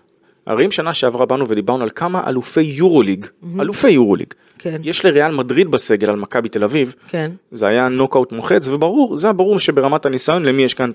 הרי 0.46 0.66
אם 0.66 0.70
שנה 0.70 0.94
שעברה 0.94 1.26
באנו 1.26 1.48
ודיברנו 1.48 1.82
על 1.82 1.90
כמה 1.94 2.28
אלופי 2.28 2.60
יורוליג, 2.60 3.26
אלופי 3.60 3.90
יורוליג, 3.90 4.34
כן. 4.58 4.80
יש 4.84 5.04
לריאל 5.04 5.34
מדריד 5.34 5.70
בסגל 5.70 6.10
על 6.10 6.16
מכבי 6.16 6.48
תל 6.48 6.64
אביב, 6.64 6.94
כן, 7.08 7.30
זה 7.52 7.66
היה 7.66 7.88
נוקאוט 7.88 8.32
מוחץ, 8.32 8.68
וברור, 8.68 9.16
זה 9.16 9.26
היה 9.26 9.32
ברור 9.32 9.58
שברמת 9.58 10.06
הניסיון 10.06 10.44
למי 10.44 10.62
יש 10.62 10.74
כאן. 10.74 10.90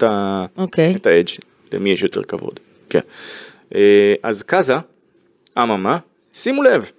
אוקיי. 0.58 0.96
את 0.96 1.08
ה 1.08 1.12
edge, 1.12 1.30
למי 1.74 1.90
יש 1.90 2.02
יותר 2.02 2.24
כבוד. 2.24 2.60
כן. 2.90 3.00
אה, 3.76 4.14
אז 4.24 4.44
כזה, 4.44 4.76
אממה, 5.58 5.98
שימו 6.34 6.64
לב, 6.64 6.92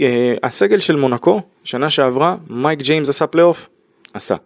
אה, 0.00 0.34
הסגל 0.42 0.78
של 0.78 0.96
מונקו, 0.96 1.40
שנה 1.64 1.90
שעברה, 1.90 2.36
מייק 2.50 2.78
ג'יימס 2.78 3.08
עשה 3.08 3.26
פלייאוף? 3.26 3.68
עשה. 4.14 4.36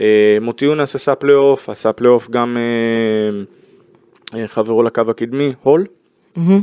אה, 0.00 0.38
מוטיונס 0.40 0.94
עשה 0.94 1.14
פלייאוף, 1.14 1.68
עשה 1.68 1.92
פלייאוף 1.92 2.30
גם 2.30 2.56
חברו 4.46 4.82
לקו 4.82 5.02
הקדמי, 5.08 5.52
הול. 5.62 5.86
מהמם. 6.36 6.62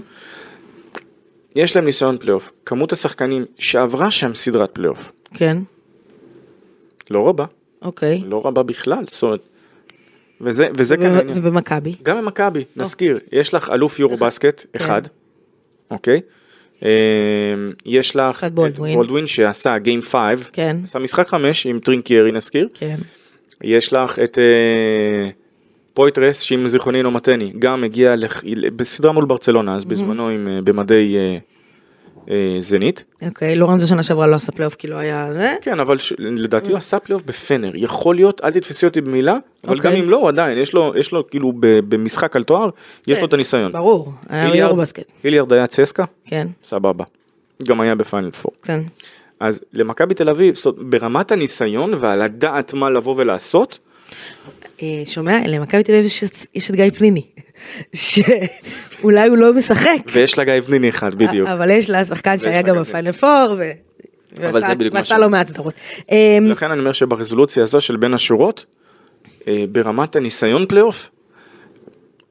יש 1.55 1.75
להם 1.75 1.85
ניסיון 1.85 2.17
פלייאוף. 2.17 2.51
כמות 2.65 2.91
השחקנים 2.91 3.45
שעברה 3.59 4.11
שם 4.11 4.35
סדרת 4.35 4.69
פלייאוף, 4.73 5.11
כן, 5.33 5.57
לא 7.09 7.27
רבה, 7.29 7.45
אוקיי. 7.81 8.21
לא 8.25 8.41
רבה 8.45 8.63
בכלל, 8.63 9.03
זאת 9.07 9.23
אומרת, 9.23 9.39
וזה, 10.41 10.67
וזה 10.77 10.97
כאן 10.97 11.11
וב- 11.11 11.17
העניין. 11.17 11.37
ובמכבי? 11.37 11.93
גם 12.03 12.17
במכבי, 12.17 12.63
נזכיר, 12.75 13.19
יש 13.31 13.53
לך 13.53 13.69
אלוף 13.69 13.99
יורו 13.99 14.17
בסקט 14.17 14.61
כן. 14.73 14.79
אחד, 14.79 15.01
אוקיי? 15.91 16.21
אה, 16.83 16.89
יש 17.85 18.15
לך 18.15 18.43
את 18.43 18.53
בולדווין. 18.53 19.27
שעשה 19.27 19.77
game 19.77 20.01
5, 20.01 20.39
כן, 20.53 20.77
עשה 20.83 20.99
משחק 20.99 21.27
5 21.27 21.65
עם 21.67 21.79
טרינקיירי 21.79 22.31
נזכיר, 22.31 22.69
כן. 22.73 22.95
יש 23.63 23.93
לך 23.93 24.19
את 24.19 24.37
אה, 24.39 25.29
פויטרס 26.01 26.39
שאם 26.41 26.67
זיכרוני 26.67 27.03
לא 27.03 27.11
מטעני, 27.11 27.53
גם 27.59 27.83
הגיע 27.83 28.15
לח- 28.15 28.43
בסדרה 28.75 29.11
מול 29.11 29.25
ברצלונה, 29.25 29.75
אז 29.75 29.85
בזמנו 29.85 30.29
עם 30.29 30.47
אה, 30.47 30.61
במדי 30.61 31.15
אה, 31.17 31.37
אה, 32.29 32.55
זנית, 32.59 33.05
אוקיי, 33.21 33.55
לורנזו 33.55 33.87
שנה 33.87 34.03
שעברה 34.03 34.27
לא 34.27 34.35
עשה 34.35 34.51
פלייאוף 34.51 34.75
כי 34.75 34.87
לא 34.87 34.95
היה 34.95 35.33
זה. 35.33 35.55
כן 35.61 35.79
אבל 35.79 35.97
ש- 35.97 36.13
לדעתי 36.19 36.71
הוא 36.71 36.77
עשה 36.77 36.99
פלייאוף 36.99 37.23
בפנאר, 37.23 37.71
יכול 37.75 38.15
להיות, 38.15 38.41
אל 38.43 38.51
תתפסי 38.51 38.85
אותי 38.85 39.01
במילה, 39.01 39.37
אבל 39.67 39.79
גם 39.79 39.85
אוקיי. 39.85 39.99
אם 39.99 40.09
לא, 40.09 40.17
הוא 40.17 40.27
עדיין, 40.29 40.57
יש 40.57 40.73
לו, 40.73 40.93
יש 40.97 41.11
לו 41.11 41.27
כאילו 41.29 41.51
ב- 41.59 41.79
במשחק 41.95 42.35
על 42.35 42.43
תואר, 42.43 42.69
יש 43.07 43.15
כן, 43.15 43.21
לו 43.21 43.27
את 43.27 43.33
הניסיון. 43.33 43.71
ברור, 43.71 44.11
היה 44.29 44.55
יורו 44.55 44.75
בסקט. 44.75 45.03
היליארד 45.23 45.53
היה 45.53 45.67
צסקה, 45.67 46.03
כן, 46.25 46.47
סבבה. 46.63 47.03
גם 47.63 47.81
היה 47.81 47.95
בפיינל 47.95 48.31
פור. 48.31 48.51
כן. 48.63 48.79
אז 49.39 49.61
למכבי 49.73 50.13
תל 50.13 50.29
אביב, 50.29 50.55
ברמת 50.77 51.31
הניסיון 51.31 51.91
ועל 51.97 52.21
הדעת 52.21 52.73
מה 52.73 52.89
לבוא 52.89 53.13
ולעשות, 53.17 53.79
שומע, 55.05 55.39
למכבי 55.47 55.83
תל 55.83 55.91
אביב 55.91 56.05
יש- 56.05 56.23
את 56.69 56.75
גיא 56.75 56.89
פניני, 56.89 57.25
שאולי 57.93 59.27
הוא 59.29 59.37
לא 59.37 59.53
משחק, 59.53 59.97
ויש 60.11 60.37
לה 60.37 60.43
גיא 60.43 60.59
פניני 60.59 60.89
אחד 60.89 61.15
בדיוק. 61.15 61.47
אבל 61.49 61.69
יש 61.71 61.89
לה 61.89 62.05
שחקן 62.05 62.37
שהיה 62.37 62.61
גם 62.61 62.75
בפיינל 62.79 63.11
פור, 63.11 63.55
ועשה- 64.91 65.17
לא 65.17 65.29
מעט 65.29 65.47
סדרות. 65.47 65.73
לכן 66.41 66.71
אני 66.71 66.79
אומר 66.79 66.91
שברזולוציה 66.91 67.63
הזו 67.63 67.81
של 67.81 67.97
בין 67.97 68.13
השורות, 68.13 68.65
אה, 69.47 69.63
ברמת 69.71 70.15
הניסיון 70.15 70.65
פלייאוף, 70.65 71.09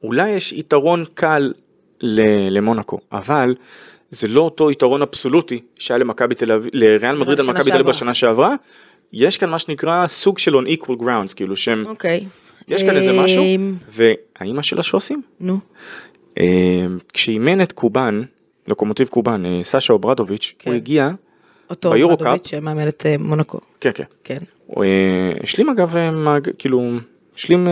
אולי 0.03 0.29
יש 0.29 0.53
יתרון 0.53 1.03
קל 1.13 1.53
למונקו, 2.51 2.99
אבל 3.11 3.55
זה 4.09 4.27
לא 4.27 4.41
אותו 4.41 4.71
יתרון 4.71 5.01
אבסולוטי 5.01 5.61
שהיה 5.79 5.97
למכבי 5.97 6.35
תל 6.35 6.51
אביב, 6.51 6.69
לריאל 6.73 7.15
מדריד 7.15 7.39
על 7.39 7.45
מכבי 7.45 7.71
תל 7.71 7.77
אביב. 7.77 7.87
בשנה 7.87 8.13
שעברה, 8.13 8.55
יש 9.13 9.37
כאן 9.37 9.49
מה 9.49 9.59
שנקרא 9.59 10.07
סוג 10.07 10.37
של 10.39 10.55
on 10.55 10.67
equal 10.67 11.01
grounds, 11.01 11.33
כאילו 11.35 11.55
שהם, 11.55 11.85
אוקיי. 11.85 12.25
יש 12.67 12.83
כאן 12.83 12.95
איזה 12.95 13.11
משהו, 13.13 13.43
אה, 13.43 13.55
והאימא 13.89 14.61
של 14.61 14.79
השוסים? 14.79 15.21
נו, 15.39 15.59
אה, 16.39 16.45
כשאימן 17.13 17.61
את 17.61 17.71
קובאן, 17.71 18.21
לוקומוטיב 18.67 19.07
קובאן, 19.07 19.45
אה, 19.45 19.59
סשה 19.63 19.93
אוברדוביץ', 19.93 20.53
כן. 20.59 20.69
הוא 20.69 20.75
הגיע, 20.77 21.09
אותו 21.69 21.91
ביורו-קאפ. 21.91 22.25
אוברדוביץ' 22.27 22.47
שמאמן 22.47 22.87
את 22.87 23.05
אה, 23.05 23.15
מונקו. 23.19 23.59
כן 23.81 23.89
כן, 23.95 24.03
כן. 24.23 24.37
אה, 24.77 24.83
השלים 25.43 25.69
אגב, 25.69 25.95
כאילו, 26.57 26.91
השלים, 27.35 27.67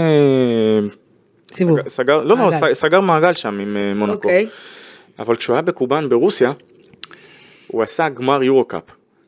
סיבוב. 1.54 1.90
סגר- 1.90 2.24
לא, 2.24 2.36
לא, 2.38 2.74
סגר 2.74 3.02
מעגל 3.02 3.34
שם 3.34 3.60
עם 3.60 3.78
מונקו. 4.00 4.14
אוקיי. 4.14 4.48
אבל 5.20 5.36
כשהוא 5.36 5.54
היה 5.54 5.62
בקובאן 5.62 6.10
ברוסיה, 6.10 6.52
הוא 7.68 7.84
עשה 7.84 8.10
גמר 8.10 8.44
יורו 8.44 8.66
קאפ. 8.66 8.84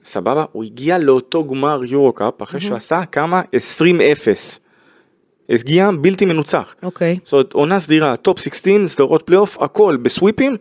סבבה? 0.08 0.46
הוא 0.52 0.64
הגיע 0.64 0.98
לאותו 0.98 1.44
גמר 1.48 1.82
יורוקאפ 1.88 2.44
אחרי 2.44 2.60
שהוא 2.60 2.76
עשה 2.78 3.02
כמה? 3.12 3.42
20-0. 3.42 3.84
הגיע 5.50 5.90
בלתי 6.02 6.26
מנוצח. 6.26 6.76
אוקיי. 6.84 7.20
זאת 7.24 7.34
אומרת, 7.34 7.54
עונה 7.54 7.80
סדירה, 7.80 8.16
טופ 8.16 8.40
16, 8.40 8.88
סדרות 8.88 9.22
פלייאוף, 9.26 9.58
הכל 9.62 9.98
בסוויפים. 10.02 10.56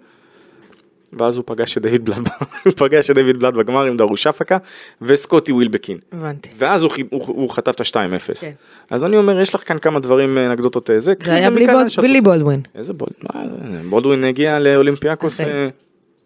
ואז 1.12 1.36
הוא 1.36 1.44
פגש 1.46 1.76
את 1.78 1.82
דיוויד 1.82 2.04
בלאט, 2.04 2.18
ב- 2.18 2.44
הוא 2.64 2.72
פגש 2.76 3.10
את 3.10 3.14
דיוויד 3.14 3.36
בלאט 3.38 3.54
בגמר 3.54 3.84
עם 3.84 3.96
דרושאפקה 3.96 4.58
וסקוטי 5.02 5.52
וילבקין. 5.52 5.98
הבנתי. 6.12 6.48
ואז 6.56 6.82
הוא, 6.82 6.90
הוא, 7.10 7.22
הוא 7.26 7.50
חטף 7.50 7.74
את 7.74 7.80
ה-2-0. 7.80 8.34
כן. 8.40 8.50
אז 8.90 9.04
אני 9.04 9.16
אומר, 9.16 9.40
יש 9.40 9.54
לך 9.54 9.68
כאן 9.68 9.78
כמה 9.78 10.00
דברים, 10.00 10.38
אה, 10.38 10.46
אנקדוטות 10.46 10.90
אה, 10.90 11.00
זה. 11.00 11.12
זה 11.24 11.34
היה 11.34 11.50
בלי 11.50 11.66
בול- 11.66 11.86
בלי. 12.02 12.20
בולדווין. 12.20 12.60
איזה 12.74 12.92
בולד... 12.92 13.12
מה 13.34 13.42
זה? 13.48 13.88
בולדווין 13.90 14.24
הגיע 14.24 14.58
לאולימפיאקוס 14.58 15.40
אחרי. 15.40 15.52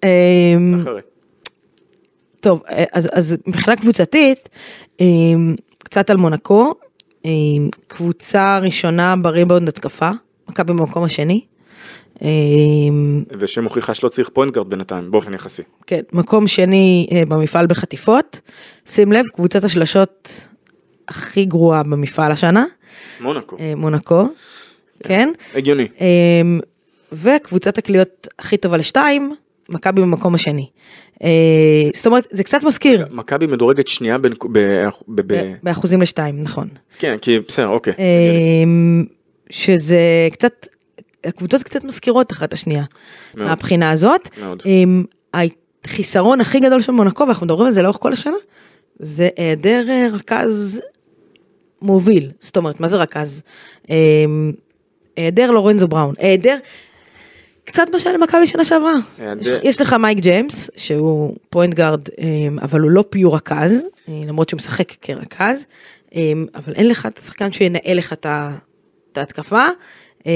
אה, 0.04 0.08
אמ, 0.56 0.78
אחרי. 0.80 1.00
טוב, 2.40 2.62
אה, 2.70 2.84
אז, 2.92 3.08
אז 3.12 3.36
מבחינה 3.46 3.76
קבוצתית, 3.76 4.48
אמ, 5.00 5.54
קצת 5.78 6.10
על 6.10 6.16
מונקו, 6.16 6.74
אמ, 7.24 7.68
קבוצה 7.88 8.58
ראשונה 8.58 9.16
בריבאונד 9.16 9.68
התקפה, 9.68 10.10
מכבי 10.48 10.72
במקום 10.72 11.04
השני. 11.04 11.40
אמ, 12.22 13.24
ושמוכיחה 13.38 13.94
שלא 13.94 14.08
צריך 14.08 14.28
point 14.28 14.54
guard 14.54 14.70
בינתיים, 14.70 15.10
באופן 15.10 15.34
יחסי. 15.34 15.62
כן, 15.86 16.00
מקום 16.12 16.48
שני 16.48 17.08
אה, 17.12 17.22
במפעל 17.28 17.66
בחטיפות. 17.66 18.40
שים 18.86 19.12
לב, 19.12 19.24
קבוצת 19.34 19.64
השלשות 19.64 20.48
הכי 21.08 21.44
גרועה 21.44 21.82
במפעל 21.82 22.32
השנה, 22.32 22.64
מונקו. 23.20 23.56
אה, 23.60 23.72
מונקו, 23.76 24.28
כן. 25.02 25.32
הגיוני. 25.54 25.88
וקבוצת 27.12 27.78
הקליעות 27.78 28.28
הכי 28.38 28.56
טובה 28.56 28.76
לשתיים, 28.76 29.34
מכבי 29.70 30.02
במקום 30.02 30.34
השני. 30.34 30.66
אה, 31.22 31.90
זאת 31.94 32.06
אומרת, 32.06 32.26
זה 32.30 32.44
קצת 32.44 32.62
מזכיר, 32.62 33.06
מכבי 33.10 33.46
מדורגת 33.46 33.88
שנייה 33.88 34.18
בין... 34.18 34.32
באחוזים 35.62 36.02
לשתיים, 36.02 36.42
נכון. 36.42 36.68
כן, 36.98 37.16
כי 37.22 37.38
בסדר, 37.48 37.68
אוקיי. 37.68 37.94
אמ, 37.98 39.04
שזה 39.50 40.28
קצת, 40.32 40.66
הקבוצות 41.24 41.62
קצת 41.62 41.84
מזכירות 41.84 42.32
אחת 42.32 42.52
השנייה, 42.52 42.84
מאוד. 43.34 43.48
מהבחינה 43.48 43.90
הזאת. 43.90 44.38
מאוד. 44.40 44.62
אמ, 44.66 45.04
החיסרון 45.84 46.40
הכי 46.40 46.60
גדול 46.60 46.80
של 46.80 46.92
מונקו, 46.92 47.24
ואנחנו 47.24 47.46
מדברים 47.46 47.66
על 47.66 47.72
זה 47.72 47.82
לאורך 47.82 47.96
כל 48.00 48.12
השנה, 48.12 48.36
זה 48.98 49.28
היעדר 49.36 49.84
אה, 49.88 50.06
רכז 50.12 50.80
מוביל. 51.82 52.30
זאת 52.40 52.56
אומרת, 52.56 52.80
מה 52.80 52.88
זה 52.88 52.96
רכז? 52.96 53.42
היעדר 55.16 55.50
לורנזו 55.50 55.88
בראון. 55.88 56.14
היעדר, 56.18 56.56
קצת 57.70 57.86
מה 57.92 57.98
שהיה 57.98 58.16
למכבי 58.16 58.46
שנה 58.46 58.64
שעברה. 58.64 58.94
היעדר- 59.18 59.40
יש, 59.40 59.60
יש 59.62 59.80
לך 59.80 59.92
מייק 59.92 60.18
ג'יימס, 60.18 60.70
שהוא 60.76 61.36
point 61.50 61.74
guard, 61.74 62.00
אמ, 62.18 62.58
אבל 62.62 62.80
הוא 62.80 62.90
לא 62.90 63.04
pure 63.10 63.36
רכז, 63.36 63.86
אה, 64.08 64.14
למרות 64.28 64.48
שהוא 64.48 64.58
משחק 64.58 64.92
כרכז, 65.02 65.66
אמ, 66.14 66.46
אבל 66.54 66.72
אין 66.74 66.88
לך 66.88 67.06
את 67.06 67.18
השחקן 67.18 67.52
שינהל 67.52 67.96
לך 67.96 68.12
את 68.12 68.26
ההתקפה, 69.18 69.64
אמ, 70.26 70.30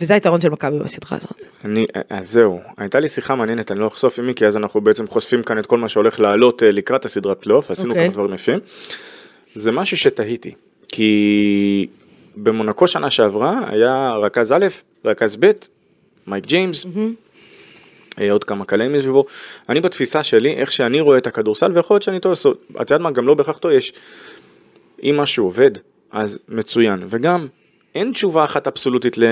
וזה 0.00 0.14
היתרון 0.14 0.40
של 0.40 0.48
מכבי 0.48 0.78
בסדרה 0.78 1.18
הזאת. 1.18 1.44
אני, 1.64 1.86
אז 2.10 2.30
זהו, 2.32 2.60
הייתה 2.78 3.00
לי 3.00 3.08
שיחה 3.08 3.34
מעניינת, 3.34 3.72
אני 3.72 3.80
לא 3.80 3.86
אחשוף 3.86 4.18
עם 4.18 4.26
מי, 4.26 4.34
כי 4.34 4.46
אז 4.46 4.56
אנחנו 4.56 4.80
בעצם 4.80 5.06
חושפים 5.06 5.42
כאן 5.42 5.58
את 5.58 5.66
כל 5.66 5.78
מה 5.78 5.88
שהולך 5.88 6.20
לעלות 6.20 6.62
אה, 6.62 6.70
לקראת 6.72 7.04
הסדרת 7.04 7.42
פלייאוף, 7.42 7.70
עשינו 7.70 7.90
אוקיי. 7.90 8.04
כמה 8.04 8.14
דברים 8.14 8.34
יפים. 8.34 8.58
זה 9.54 9.72
משהו 9.72 9.96
שתהיתי, 9.96 10.54
כי 10.88 11.86
במונקו 12.36 12.88
שנה 12.88 13.10
שעברה 13.10 13.60
היה 13.68 14.12
רכז 14.22 14.52
א', 14.52 14.66
רכז 15.04 15.36
ב', 15.40 15.50
מייק 16.28 16.46
ג'יימס, 16.46 16.86
אה, 18.20 18.32
עוד 18.32 18.44
כמה 18.44 18.64
קלעים 18.64 18.92
מסביבו. 18.92 19.24
אני 19.68 19.80
בתפיסה 19.80 20.22
שלי, 20.22 20.54
איך 20.54 20.70
שאני 20.72 21.00
רואה 21.00 21.18
את 21.18 21.26
הכדורסל, 21.26 21.72
ויכול 21.74 21.94
להיות 21.94 22.02
שאני 22.02 22.20
טועה, 22.20 22.34
את 22.70 22.90
יודעת 22.90 23.00
מה, 23.00 23.10
גם 23.10 23.26
לא 23.26 23.34
בהכרח 23.34 23.58
טועה, 23.58 23.74
יש, 23.74 23.92
אם 25.02 25.14
משהו 25.20 25.44
עובד, 25.44 25.70
אז 26.12 26.38
מצוין, 26.48 27.02
וגם 27.08 27.46
אין 27.94 28.12
תשובה 28.12 28.44
אחת 28.44 28.66
אבסולוטית 28.66 29.18
ל- 29.18 29.24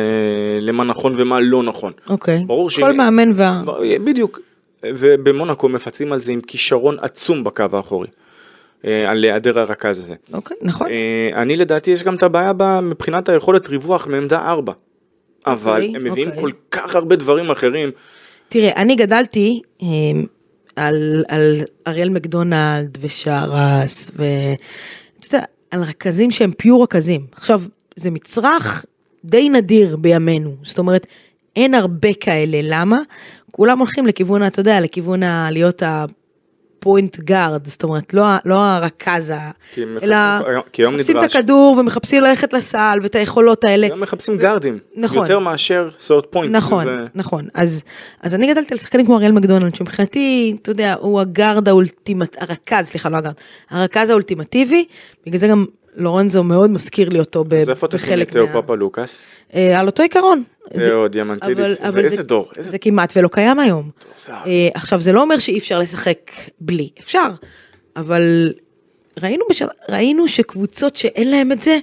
למה 0.60 0.84
נכון 0.84 1.12
ומה 1.16 1.40
לא 1.40 1.62
נכון. 1.62 1.92
אוקיי. 2.08 2.44
ברור 2.46 2.70
שאם- 2.70 2.82
כל 2.84 2.92
מאמן 2.92 3.30
וה... 3.34 3.62
בדיוק, 4.04 4.38
ובמונקו 4.86 5.68
מפצים 5.68 6.12
על 6.12 6.20
זה 6.20 6.32
עם 6.32 6.40
כישרון 6.40 6.96
עצום 7.00 7.44
בקו 7.44 7.64
האחורי, 7.72 8.08
אה, 8.84 9.10
על 9.10 9.24
היעדר 9.24 9.58
הרכז 9.58 9.98
הזה. 9.98 10.14
אוקיי, 10.32 10.56
נכון. 10.62 10.86
אה, 10.90 11.42
אני 11.42 11.56
לדעתי 11.56 11.90
יש 11.90 12.02
גם 12.02 12.14
את 12.14 12.22
הבעיה 12.22 12.52
מבחינת 12.82 13.28
היכולת 13.28 13.68
ריווח 13.68 14.06
מעמדה 14.06 14.38
4. 14.48 14.72
אבל 15.46 15.72
אוקיי, 15.82 15.96
הם 15.96 16.04
מביאים 16.04 16.28
אוקיי. 16.28 16.42
כל 16.42 16.50
כך 16.70 16.94
הרבה 16.94 17.16
דברים 17.16 17.50
אחרים. 17.50 17.90
תראה, 18.48 18.70
אני 18.76 18.94
גדלתי 18.96 19.60
אמ, 19.82 20.26
על, 20.76 21.24
על 21.28 21.60
אריאל 21.86 22.08
מקדונלד 22.08 22.98
ושרס, 23.00 24.10
ואתה 24.14 25.36
יודע, 25.36 25.44
על 25.70 25.82
רכזים 25.82 26.30
שהם 26.30 26.52
פיור 26.52 26.82
רכזים. 26.82 27.26
עכשיו, 27.32 27.62
זה 27.96 28.10
מצרך 28.10 28.84
די 29.24 29.48
נדיר 29.48 29.96
בימינו, 29.96 30.54
זאת 30.62 30.78
אומרת, 30.78 31.06
אין 31.56 31.74
הרבה 31.74 32.14
כאלה, 32.20 32.58
למה? 32.62 32.98
כולם 33.50 33.78
הולכים 33.78 34.06
לכיוון, 34.06 34.42
ה- 34.42 34.46
אתה 34.46 34.60
יודע, 34.60 34.80
לכיוון 34.80 35.22
ה... 35.22 35.50
להיות 35.50 35.82
ה 36.78 36.85
point 36.85 37.20
guard, 37.20 37.66
זאת 37.66 37.82
אומרת, 37.82 38.14
לא, 38.14 38.24
לא 38.44 38.54
הרכז, 38.60 39.32
כי 39.74 39.82
אלא 40.02 40.16
מחפשים- 40.38 40.62
כי 40.72 40.82
היום 40.82 40.94
מחפשים 40.94 41.16
את 41.16 41.22
נדרש. 41.22 41.36
הכדור 41.36 41.76
ומחפשים 41.80 42.22
ללכת 42.22 42.52
לסל 42.52 42.98
ואת 43.02 43.14
היכולות 43.14 43.64
האלה. 43.64 43.88
גם 43.88 44.00
מחפשים 44.00 44.36
גארדים, 44.38 44.78
נכון. 44.96 45.18
יותר 45.18 45.38
מאשר 45.38 45.88
סוד 45.98 46.26
פוינט. 46.26 46.54
נכון, 46.54 46.84
זה- 46.84 47.06
נכון. 47.14 47.48
אז, 47.54 47.84
אז 48.22 48.34
אני 48.34 48.46
גדלתי 48.52 48.74
על 48.74 48.78
שחקנים 48.78 49.06
כמו 49.06 49.16
אריאל 49.16 49.32
מקדונלד, 49.32 49.74
שמבחינתי, 49.74 50.56
אתה 50.62 50.70
יודע, 50.70 50.94
הוא 51.00 51.20
הגארד 51.20 51.68
ה 51.68 51.75
ultimate, 51.75 52.36
הרכז, 52.40 52.86
סליחה, 52.86 53.08
לא 53.08 53.16
הגארד, 53.16 53.34
הרכז 53.70 54.10
האולטימטיבי, 54.10 54.84
בגלל 55.26 55.38
זה 55.40 55.48
גם 55.48 55.64
לורנזו 55.96 56.44
מאוד 56.44 56.70
מזכיר 56.70 57.08
לי 57.08 57.18
אותו 57.18 57.44
ב- 57.44 57.54
אז 57.54 57.68
איפה 57.68 57.88
תשים 57.88 57.98
את 57.98 58.06
בחלק 58.08 58.30
תאו 58.30 58.46
מה... 58.46 58.52
פאפאלוקאס? 58.52 59.22
אה, 59.54 59.80
על 59.80 59.86
אותו 59.86 60.02
עיקרון. 60.02 60.42
זה- 60.74 60.88
תאו 60.88 61.08
דיאמנטידיס, 61.08 61.78
זה- 61.78 61.88
אבל 61.88 62.04
איזה 62.04 62.22
דור, 62.22 62.48
זה 62.58 62.78
כמעט 62.78 63.12
ולא 63.16 63.28
קיים 63.28 63.58
היום. 63.58 63.90
אה, 64.46 64.68
עכשיו, 64.74 65.00
זה 65.00 65.12
לא 65.12 65.22
אומר 65.22 65.38
שאי 65.38 65.58
אפשר 65.58 65.78
לשחק 65.78 66.18
בלי, 66.60 66.90
אפשר, 67.00 67.28
אבל 67.96 68.52
ראינו, 69.88 70.28
שקבוצות 70.28 70.96
שאין 70.96 71.30
להם 71.30 71.52
את 71.52 71.62
זה, 71.62 71.78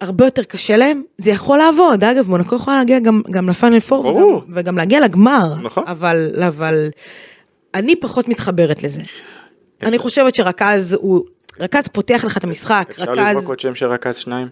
הרבה 0.00 0.24
יותר 0.24 0.42
קשה 0.42 0.76
להם, 0.76 1.02
זה 1.18 1.30
יכול 1.30 1.58
לעבוד, 1.58 2.04
אגב, 2.04 2.28
מונקו 2.30 2.56
יכולה 2.56 2.76
להגיע 2.78 2.98
גם, 2.98 3.22
גם 3.30 3.48
לפיינל 3.48 3.80
פור. 3.80 4.06
וגם, 4.06 4.54
וגם 4.54 4.76
להגיע 4.78 5.00
לגמר, 5.00 5.54
נכון. 5.62 5.84
אבל, 5.86 6.30
אבל 6.46 6.88
אני 7.74 7.96
פחות 7.96 8.28
מתחברת 8.28 8.82
לזה. 8.82 9.02
אני 9.82 9.98
חושבת 9.98 10.34
שרכז 10.34 10.96
הוא, 11.00 11.24
רכז 11.60 11.88
פותח 11.88 12.24
לך 12.24 12.36
את 12.36 12.44
המשחק, 12.44 12.86
אפשר 12.90 13.10
רכז, 13.12 13.36
לזרוק 13.36 13.48
עוד 13.48 13.60
שם 13.60 13.74
של 13.74 13.86
רכז 13.86 14.16
שניים? 14.16 14.48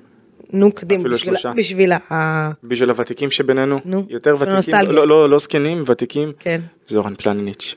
נו 0.52 0.72
קדימה, 0.72 1.04
בשביל. 1.08 1.34
בשביל 1.56 1.92
ה... 1.92 2.50
בשביל 2.64 2.90
הוותיקים 2.90 3.30
שבינינו, 3.30 3.80
נו, 3.84 4.04
יותר 4.08 4.34
ותיקים, 4.36 4.52
הנוסטלגיה. 4.52 4.92
לא- 4.92 5.08
לא 5.08 5.30
לא 5.30 5.38
זקנים, 5.38 5.82
ותיקים, 5.86 6.32
כן. 6.38 6.60
זורן 6.86 7.14
פלניניץ'. 7.14 7.74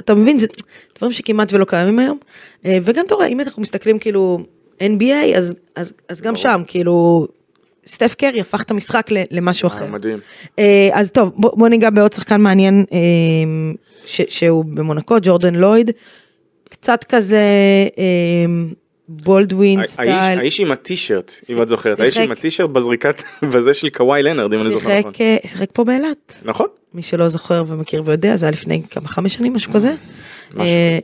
אתה 0.00 0.14
מבין, 0.14 0.38
זה 0.38 0.46
דברים 0.98 1.12
שכמעט 1.12 1.52
ולא 1.52 1.64
קיימים 1.64 1.98
היום. 1.98 2.18
אה, 2.64 2.78
וגם 2.82 3.04
אתה 3.06 3.14
רואה, 3.14 3.26
אם 3.26 3.40
אנחנו 3.40 3.62
מסתכלים 3.62 3.98
כאילו 3.98 4.38
NBA, 4.80 5.36
אז, 5.36 5.54
אז, 5.76 5.92
אז 6.08 6.20
גם 6.20 6.36
שם, 6.36 6.62
כאילו, 6.66 7.26
סטף 7.86 8.14
קרי 8.14 8.40
הפך 8.40 8.62
את 8.62 8.70
המשחק 8.70 9.06
למשהו 9.30 9.66
אחר. 9.66 9.84
אה, 9.84 9.90
מדהים. 9.90 10.18
אה, 10.58 10.88
אז 10.92 11.10
טוב, 11.10 11.32
בוא, 11.36 11.50
בוא 11.56 11.68
ניגע 11.68 11.90
בעוד 11.90 12.12
שחקן 12.12 12.40
מעניין 12.40 12.84
ש, 14.06 14.20
שהוא 14.28 14.64
במונקו, 14.64 15.16
ג'ורדן 15.22 15.54
לויד. 15.54 15.90
קצת 16.70 17.04
כזה 17.08 17.40
אה, 17.98 18.44
בולדווין 19.08 19.86
style. 19.86 20.10
האיש 20.38 20.60
עם 20.60 20.72
הטישרט, 20.72 21.34
אם 21.50 21.62
את 21.62 21.68
זוכרת, 21.68 22.00
האיש 22.00 22.16
עם 22.16 22.32
הטישרט 22.32 22.70
בזריקת, 22.70 23.22
בזה 23.54 23.74
של 23.74 23.88
קוואי 23.88 24.22
לנרד, 24.22 24.52
אם 24.52 24.60
אני 24.60 24.70
זוכר 24.70 24.98
נכון. 24.98 25.12
שיחק, 25.12 25.20
אה, 25.20 25.36
שיחק 25.46 25.68
פה 25.72 25.84
באילת. 25.84 26.34
נכון? 26.44 26.66
מי 26.94 27.02
שלא 27.02 27.28
זוכר 27.28 27.64
ומכיר 27.66 28.02
ויודע, 28.06 28.36
זה 28.36 28.46
היה 28.46 28.50
לפני 28.52 28.82
כמה, 28.90 29.08
חמש 29.08 29.34
שנים, 29.34 29.52
משהו 29.54 29.72
כזה. 29.72 29.94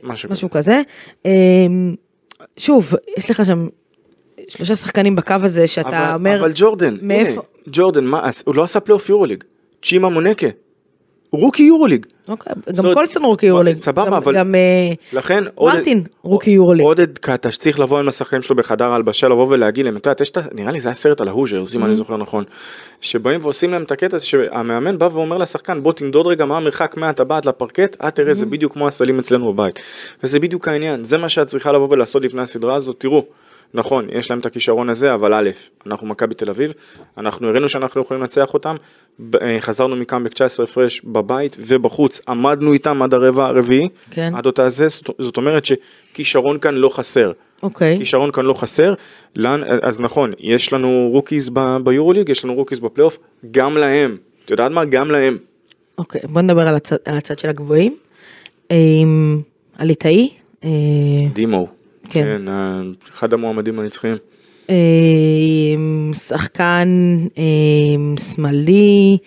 משהו- 0.03 0.47
אה, 0.47 0.49
כזה. 0.51 0.81
אה, 1.25 1.31
שוב, 2.57 2.93
יש 3.17 3.31
לך 3.31 3.45
שם 3.45 3.67
שלושה 4.47 4.75
שחקנים 4.75 5.15
בקו 5.15 5.33
הזה 5.41 5.67
שאתה 5.67 6.13
אומר, 6.15 6.39
אבל 6.39 6.51
ג'ורדן, 6.55 6.97
מאיפה- 7.01 7.41
ג'ורדן, 7.71 8.03
מה, 8.05 8.29
הוא 8.45 8.55
לא 8.55 8.63
עשה 8.63 8.79
פלייאוף 8.79 9.09
יורוליג, 9.09 9.43
צ'ימה 9.83 10.09
מונקי, 10.09 10.47
רוקי 11.31 11.63
יורוליג. 11.63 12.05
אוקיי, 12.29 12.53
גם 12.75 12.93
קולסון 12.93 13.23
רוקי 13.25 13.45
יורוליג. 13.45 13.75
סבבה, 13.75 14.17
אבל- 14.17 14.35
גם 14.37 14.55
אה, 14.55 14.59
מרטין 15.77 16.03
רוקי 16.23 16.49
יורוליג. 16.51 16.85
עודד 16.85 17.17
קטש 17.17 17.57
צריך 17.57 17.79
לבוא 17.79 17.99
עם 17.99 18.07
השחקנים 18.07 18.41
שלו 18.41 18.55
בחדר 18.55 18.85
ההלבשה 18.85 19.27
לבוא 19.27 19.47
ולהגיד 19.49 19.85
להם, 19.85 19.97
את 19.97 20.05
יודעת, 20.05 20.21
יש 20.21 20.29
את 20.29 20.37
ה... 20.37 20.41
נראה 20.53 20.71
לי 20.71 20.79
זה 20.79 20.89
היה 20.89 20.93
סרט 20.93 21.21
על 21.21 21.27
ה 21.27 21.32
Hoosiers, 21.32 21.73
Mm-hmm. 21.73 21.77
אם 21.77 21.85
אני 21.85 21.95
זוכר 21.95 22.17
נכון, 22.17 22.43
שבאים 23.01 23.39
ועושים 23.43 23.71
להם 23.71 23.83
את 23.83 23.91
הקטע 23.91 24.15
הזה 24.15 24.25
שהמאמן 24.25 24.97
בא 24.97 25.09
ואומר 25.11 25.37
לשחקן 25.37 25.83
בוא 25.83 25.93
תמדוד 25.93 26.27
רגע 26.27 26.45
מה 26.45 26.57
המרחק 26.57 26.97
מהטבעת 26.97 27.45
לפרקט, 27.45 27.97
אה 28.03 28.11
תראה 28.11 28.33
זה 28.33 28.45
Mm-hmm. 28.45 28.49
בדיוק 28.49 28.73
כמו 28.73 28.87
הסלים 28.87 29.19
אצלנו 29.19 29.53
בבית, 29.53 29.83
וזה 30.23 30.39
בדיוק 30.39 30.67
העניין, 30.67 31.03
זה 31.03 31.17
מה 31.17 31.29
שאת 31.29 31.47
צריכה 31.47 31.71
לבוא 31.71 31.87
ולעשות 31.91 32.23
לפני 32.23 32.41
הסדרה 32.41 32.75
הזאת, 32.75 32.95
תראו, 32.99 33.23
נכון, 33.73 34.07
יש 34.11 34.29
להם 34.31 34.39
את 34.39 34.45
הכישרון 34.45 34.89
הזה, 34.89 35.13
אבל 35.13 35.33
א', 35.33 35.49
אנחנו 35.85 36.07
מכבי 36.07 36.35
תל 36.35 36.49
אביב, 36.49 36.73
אנחנו 37.17 37.47
הראינו 37.47 37.69
שאנחנו 37.69 38.01
יכולים 38.01 38.21
לנצח 38.23 38.53
אותם, 38.53 38.75
אה, 39.41 39.57
חזרנו 39.61 39.95
מקאמבק 39.95 40.33
19 40.33 40.63
הפרש 40.63 41.01
בבית 41.01 41.57
ובחוץ, 41.59 42.21
עמדנו 42.27 42.73
איתם 42.73 43.01
עד 43.01 43.13
הרבע 43.13 43.45
הרביעי, 43.45 43.89
כן. 44.11 44.33
עד 44.35 44.45
אותה 44.45 44.69
זה, 44.69 44.87
זאת- 45.19 45.37
אומרת 45.37 45.63
שכישרון 45.65 46.59
כאן 46.59 46.75
לא 46.75 46.89
חסר. 46.89 47.31
אוקיי. 47.63 47.97
כישרון 47.97 48.31
כאן 48.31 48.45
לא 48.45 48.53
חסר, 48.53 48.93
לאן, 49.35 49.61
אז 49.83 50.01
נכון, 50.01 50.31
יש 50.39 50.73
לנו 50.73 51.09
רוקיז 51.11 51.49
ב- 51.53 51.77
ביורוליג, 51.83 52.29
יש 52.29 52.45
לנו 52.45 52.53
רוקיז 52.55 52.79
בפלייאוף, 52.79 53.17
גם 53.51 53.77
להם, 53.77 54.17
את 54.45 54.51
יודעת 54.51 54.71
מה? 54.71 54.85
גם 54.85 55.11
להם. 55.11 55.37
אוקיי, 55.97 56.21
בוא 56.23 56.41
נדבר 56.41 56.67
על 56.67 56.75
הצד, 56.75 56.95
על 57.05 57.17
הצד 57.17 57.39
של 57.39 57.49
הגבוהים. 57.49 57.95
אמ, 58.71 59.41
הליטאי. 59.77 60.29
אה, 60.63 60.69
דימו. 61.33 61.67
כן. 62.09 62.23
כן, 62.45 62.51
אחד 63.13 63.33
המועמדים 63.33 63.79
הנצחיים. 63.79 64.17
אמ, 64.69 64.75
שחקן 66.13 66.87
אמ, 67.37 68.15
שמאלי, 68.17 69.17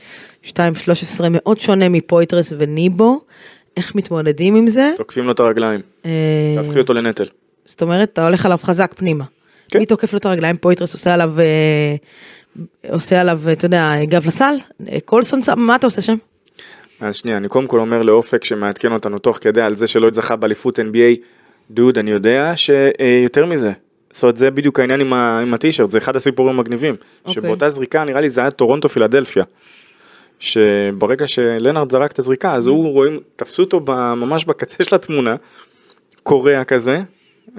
2-13 0.46 0.50
מאוד 1.30 1.60
שונה 1.60 1.88
מפויטרס 1.88 2.52
וניבו. 2.58 3.20
איך 3.76 3.94
מתמודדים 3.94 4.54
עם 4.54 4.68
זה? 4.68 4.92
תוקפים 4.96 5.24
לו 5.24 5.32
את 5.32 5.40
הרגליים, 5.40 5.80
אה, 6.06 6.10
תהפכי 6.56 6.78
אותו 6.78 6.92
לנטל. 6.92 7.24
זאת 7.64 7.82
אומרת, 7.82 8.08
אתה 8.12 8.24
הולך 8.26 8.46
עליו 8.46 8.58
חזק 8.62 8.94
פנימה. 8.96 9.24
כן. 9.68 9.78
מי 9.78 9.86
תוקף 9.86 10.12
לו 10.12 10.18
את 10.18 10.26
הרגליים? 10.26 10.56
פויטרס 10.56 10.92
עושה 10.92 11.14
עליו, 11.14 11.32
אה, 11.40 11.96
עושה 12.92 13.20
עליו, 13.20 13.40
אתה 13.52 13.66
יודע, 13.66 13.90
גב 14.04 14.26
לסל? 14.26 14.54
אה, 14.88 14.98
קולסון, 15.04 15.42
שם- 15.42 15.58
מה 15.60 15.76
אתה 15.76 15.86
עושה 15.86 16.02
שם? 16.02 16.14
אז 17.00 17.16
שנייה, 17.16 17.36
אני 17.36 17.48
קודם 17.48 17.66
כל 17.66 17.80
אומר 17.80 18.02
לאופק 18.02 18.44
שמעדכן 18.44 18.92
אותנו 18.92 19.18
תוך 19.18 19.38
כדי 19.40 19.60
על 19.60 19.74
זה 19.74 19.86
שלא 19.86 20.08
זכה 20.12 20.36
באליפות 20.36 20.78
NBA, 20.78 21.16
דוד, 21.70 21.98
אני 21.98 22.10
יודע 22.10 22.52
שיותר 22.56 23.46
מזה. 23.46 23.70
זאת 24.12 24.22
אומרת, 24.22 24.36
זה 24.36 24.50
בדיוק 24.50 24.80
העניין 24.80 25.00
עם, 25.00 25.12
ה- 25.12 25.40
עם 25.42 25.54
הטישרט, 25.54 25.90
זה 25.90 25.98
אחד 25.98 26.16
הסיפורים 26.16 26.56
המגניבים. 26.58 26.94
אוקיי. 27.24 27.34
שבאותה 27.34 27.68
זריקה, 27.68 28.04
נראה 28.04 28.20
לי 28.20 28.28
זה 28.28 28.40
היה 28.40 28.50
טורונטו 28.50 28.88
פילדלפיה. 28.88 29.44
שברגע 30.38 31.26
שלנארד 31.26 31.90
זרק 31.92 32.12
את 32.12 32.18
הזריקה, 32.18 32.54
אז 32.54 32.66
הוא 32.66 32.92
רואים, 32.92 33.20
תפסו 33.36 33.62
אותו 33.62 33.80
ממש 34.16 34.44
בקצה 34.44 34.84
של 34.84 34.94
התמונה, 34.94 35.36
קורע 36.22 36.64
כזה, 36.64 36.92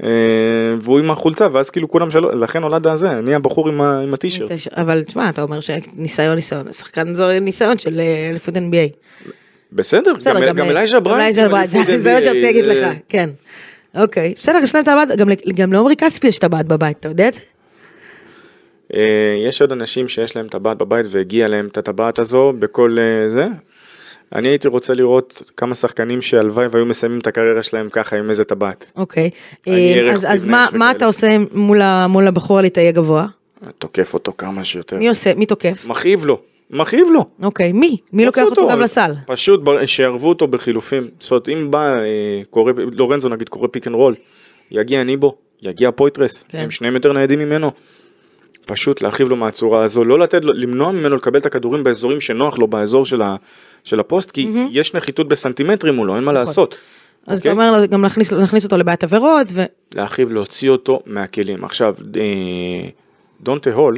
אה, 0.04 0.10
והוא 0.82 1.00
עם 1.00 1.12
החולצה, 1.12 1.48
ואז 1.54 1.70
כאילו 1.70 1.90
כולם 1.90 2.12
שלו, 2.12 2.30
לכן 2.40 2.60
נולד 2.60 2.88
הזה, 2.88 3.08
אני 3.12 3.36
הבחור 3.36 3.70
עם, 3.70 3.82
עם 3.82 4.14
הטישרט. 4.14 4.52
אבל 4.78 5.04
תשמע, 5.04 5.30
אתה 5.30 5.42
אומר 5.42 5.60
שניסיון 5.60 6.36
ניסיון, 6.36 6.72
שחקן 6.74 7.14
זו 7.14 7.40
ניסיון 7.42 7.78
של 7.78 8.00
אה, 8.00 8.28
אליפות 8.30 8.56
NBA. 8.56 8.96
בסדר, 9.74 10.14
בסדר, 10.18 10.52
גם- 10.54 10.70
אלייז'ה 10.70 11.00
בריינט, 11.00 11.36
זה 11.36 11.48
מה 11.48 11.68
שרציתי 12.22 12.42
להגיד 12.42 12.66
אה, 12.66 12.74
לך, 12.74 12.94
כן. 13.10 13.30
אוקיי, 13.96 14.34
בסדר, 14.38 14.58
יש 14.64 14.76
להם 14.76 14.84
גם 15.18 15.30
ל- 15.30 15.52
גם 15.56 15.74
לעומרי 15.74 15.96
כספי 15.96 16.28
יש 16.28 16.40
טבעת 16.40 16.66
בבית, 16.68 17.00
אתה 17.00 17.08
יודע 17.08 17.28
את 17.28 17.34
זה? 17.34 17.42
אה, 18.96 19.02
יש 19.48 19.62
עוד 19.62 19.72
אנשים 19.72 20.08
שיש 20.08 20.36
להם 20.36 20.48
טבעת 20.48 20.78
בבית 20.78 21.06
והגיע 21.10 21.48
להם 21.48 21.68
את 21.68 21.78
הטבעת 21.78 22.20
הזו 22.20 22.54
בכל 22.60 22.98
אה, 23.00 23.30
זה. 23.30 23.46
אני 24.36 24.48
הייתי 24.48 24.68
רוצה 24.68 24.94
לראות 24.94 25.52
כמה 25.58 25.76
שחקנים 25.76 26.22
שהלוואי 26.22 26.66
והיו 26.72 26.86
מסיימים 26.86 27.20
את 27.20 27.28
הקריירה 27.28 27.64
שלהם 27.64 27.90
ככה 27.90 28.16
עם 28.18 28.30
איזה 28.30 28.44
טבעת. 28.44 28.92
אוקיי. 28.96 29.30
אה, 29.68 30.12
אז- 30.14 30.26
אז 30.30 30.46
מה 30.46 30.68
מה. 30.74 30.92
אתה 30.92 31.06
עושה 31.06 31.28
מול 31.54 31.82
מול 32.10 32.28
הבחור 32.28 32.60
הליטאי 32.60 32.88
הגבוה? 32.88 33.26
תוקף 33.78 34.14
אותו 34.14 34.34
כמה 34.38 34.66
שיותר. 34.66 34.98
מי 34.98 35.10
עושה, 35.10 35.34
מי 35.36 35.46
תוקף? 35.46 35.86
מכאיב 35.86 36.26
לו, 36.26 36.42
מכאיב 36.72 37.08
לו. 37.14 37.26
אוקיי, 37.44 37.72
מי? 37.72 37.98
מי 38.14 38.26
לוקח 38.26 38.42
אותו 38.42 38.68
גב 38.68 38.80
לסל? 38.80 39.14
פשוט 39.26 39.62
שיערבו 39.86 40.30
אותו 40.30 40.48
בחילופים. 40.48 41.08
זאת 41.20 41.32
אומרת, 41.32 41.50
אם 41.50 41.72
בא, 41.72 42.00
אה, 42.00 42.42
קורא, 42.50 42.72
לורנזו 42.92 43.30
נגיד 43.30 43.50
קורא 43.50 43.68
pick 43.68 43.88
and 43.88 43.96
roll, 43.96 44.16
יגיע 44.72 45.04
ניבו, 45.04 45.36
יגיע 45.62 45.92
פויתרס, 45.92 46.44
כן. 46.50 46.58
הם 46.58 46.72
שניהם 46.72 46.96
יותר 46.96 47.14
ניידים 47.14 47.40
ממנו. 47.40 47.72
פשוט 48.66 49.02
להרחיב 49.02 49.28
לו 49.28 49.36
מהצורה 49.36 49.84
הזו, 49.84 50.04
לא 50.04 50.20
לתת 50.20 50.46
לו, 50.46 50.54
למנוע 50.54 50.92
ממנו 50.92 51.16
לקבל 51.16 51.40
את 51.40 51.46
הכדורים 51.46 51.84
באזורים 51.84 52.22
שנוח 52.22 52.60
לו 52.60 52.68
באזור 52.68 53.06
של, 53.06 53.22
ה, 53.22 53.36
של 53.84 54.00
הפוסט, 54.00 54.32
כי 54.32 54.48
יש 54.72 54.94
נחיתות 54.94 55.28
בסנטימטרים 55.28 55.96
מולו, 55.96 56.16
אין 56.16 56.24
מה 56.24 56.32
לעשות. 56.32 56.76
אז 57.28 57.40
אתה 57.42 57.52
אוקיי? 57.52 57.68
אומר 57.68 57.86
גם 57.86 58.04
להכניס 58.04 58.32
להכניס 58.32 58.64
אותו 58.64 58.78
לבעיית 58.78 59.04
עבירות, 59.04 59.48
ו... 59.54 59.64
להרחיב, 59.96 60.32
להוציא 60.32 60.70
אותו 60.70 61.00
מהכלים. 61.06 61.64
עכשיו, 61.64 61.96
אה, 62.18 62.90
דונטה 63.42 63.74
הול, 63.74 63.98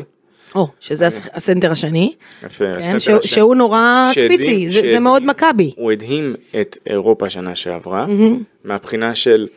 או, 0.55 0.67
שזה 0.79 1.07
הס- 1.07 1.29
הסנטר 1.33 1.71
השני, 1.71 2.13
יפה, 2.45 2.65
כן, 2.65 2.77
הסנטר 2.77 3.21
שהוא- 3.21 3.55
נורא 3.55 4.05
קפיצי, 4.11 4.69
זה- 4.69 4.99
מאוד 4.99 5.25
מכבי. 5.25 5.71
הוא 5.77 5.91
הדהים 5.91 6.35
את 6.61 6.77
אירופה 6.89 7.29
שנה 7.29 7.55
שעברה, 7.55 8.05
מהבחינה 8.63 9.15
של, 9.15 9.47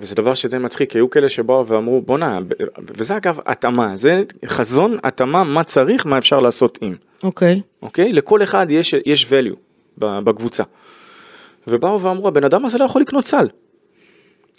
וזה 0.00 0.14
דבר 0.14 0.34
שדי 0.34 0.58
מצחיק, 0.58 0.92
היו 0.96 1.10
כאלה 1.10 1.28
שבאו 1.28 1.66
ואמרו 1.66 2.00
בואנה, 2.00 2.38
וזה 2.96 3.16
אגב 3.16 3.38
התאמה, 3.46 3.96
זה 3.96 4.22
חזון 4.46 4.98
התאמה 5.04 5.44
מה 5.44 5.64
צריך, 5.64 6.06
מה 6.06 6.18
אפשר 6.18 6.38
לעשות 6.38 6.78
עם, 6.80 6.94
אוקיי. 7.24 7.60
אוקיי? 7.82 8.12
לכל 8.12 8.42
אחד 8.42 8.66
יש, 8.70 8.94
יש 9.06 9.24
value 9.32 9.54
בקבוצה. 9.98 10.62
ובאו 11.66 12.00
ואמרו 12.00 12.28
הבן 12.28 12.44
אדם 12.44 12.64
הזה 12.64 12.78
לא 12.78 12.84
יכול 12.84 13.02
לקנות 13.02 13.26
סל. 13.26 13.48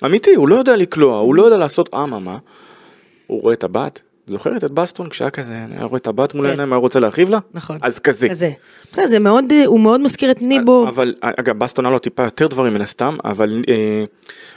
אמיתי, 0.06 0.36
הוא 0.36 0.50
לא 0.50 0.56
יודע 0.56 0.76
לקלוע, 0.76 1.18
הוא 1.18 1.36
לא 1.36 1.44
יודע 1.44 1.58
לעשות 1.58 1.94
אממה. 1.94 2.38
הוא 3.28 3.42
רואה 3.42 3.54
את 3.54 3.64
הבת, 3.64 4.02
זוכרת 4.28 4.64
את 4.64 4.72
בסטון 4.72 5.10
כשהיה 5.10 5.30
כזה, 5.30 5.54
היה 5.72 5.84
רואה 5.84 5.98
את 5.98 6.08
הבת 6.08 6.34
מול 6.34 6.44
כן. 6.44 6.50
העיניים, 6.50 6.74
היה 6.74 6.80
רוצה 6.80 7.00
להרחיב 7.00 7.30
לה? 7.30 7.40
נכון. 7.54 7.78
אז 7.82 8.00
כזה. 8.00 8.30
כזה. 8.30 8.52
בסדר, 8.92 9.08
זה 9.08 9.20
מאוד, 9.20 9.46
אה, 9.52 9.66
הוא 9.66 9.80
מאוד 9.80 10.02
מזכיר 10.02 10.32
את 10.32 10.42
ניבו. 10.42 10.88
אבל 10.88 11.14
אגב 11.22 11.60
בסטון 11.60 11.86
היה 11.86 11.94
לו 11.94 12.00
טיפה 12.00 12.24
יותר 12.24 12.48
דברים 12.48 12.74
מן 12.74 12.82
הסתם 12.82 13.18
אבל 13.26 13.64
אה, 13.70 14.04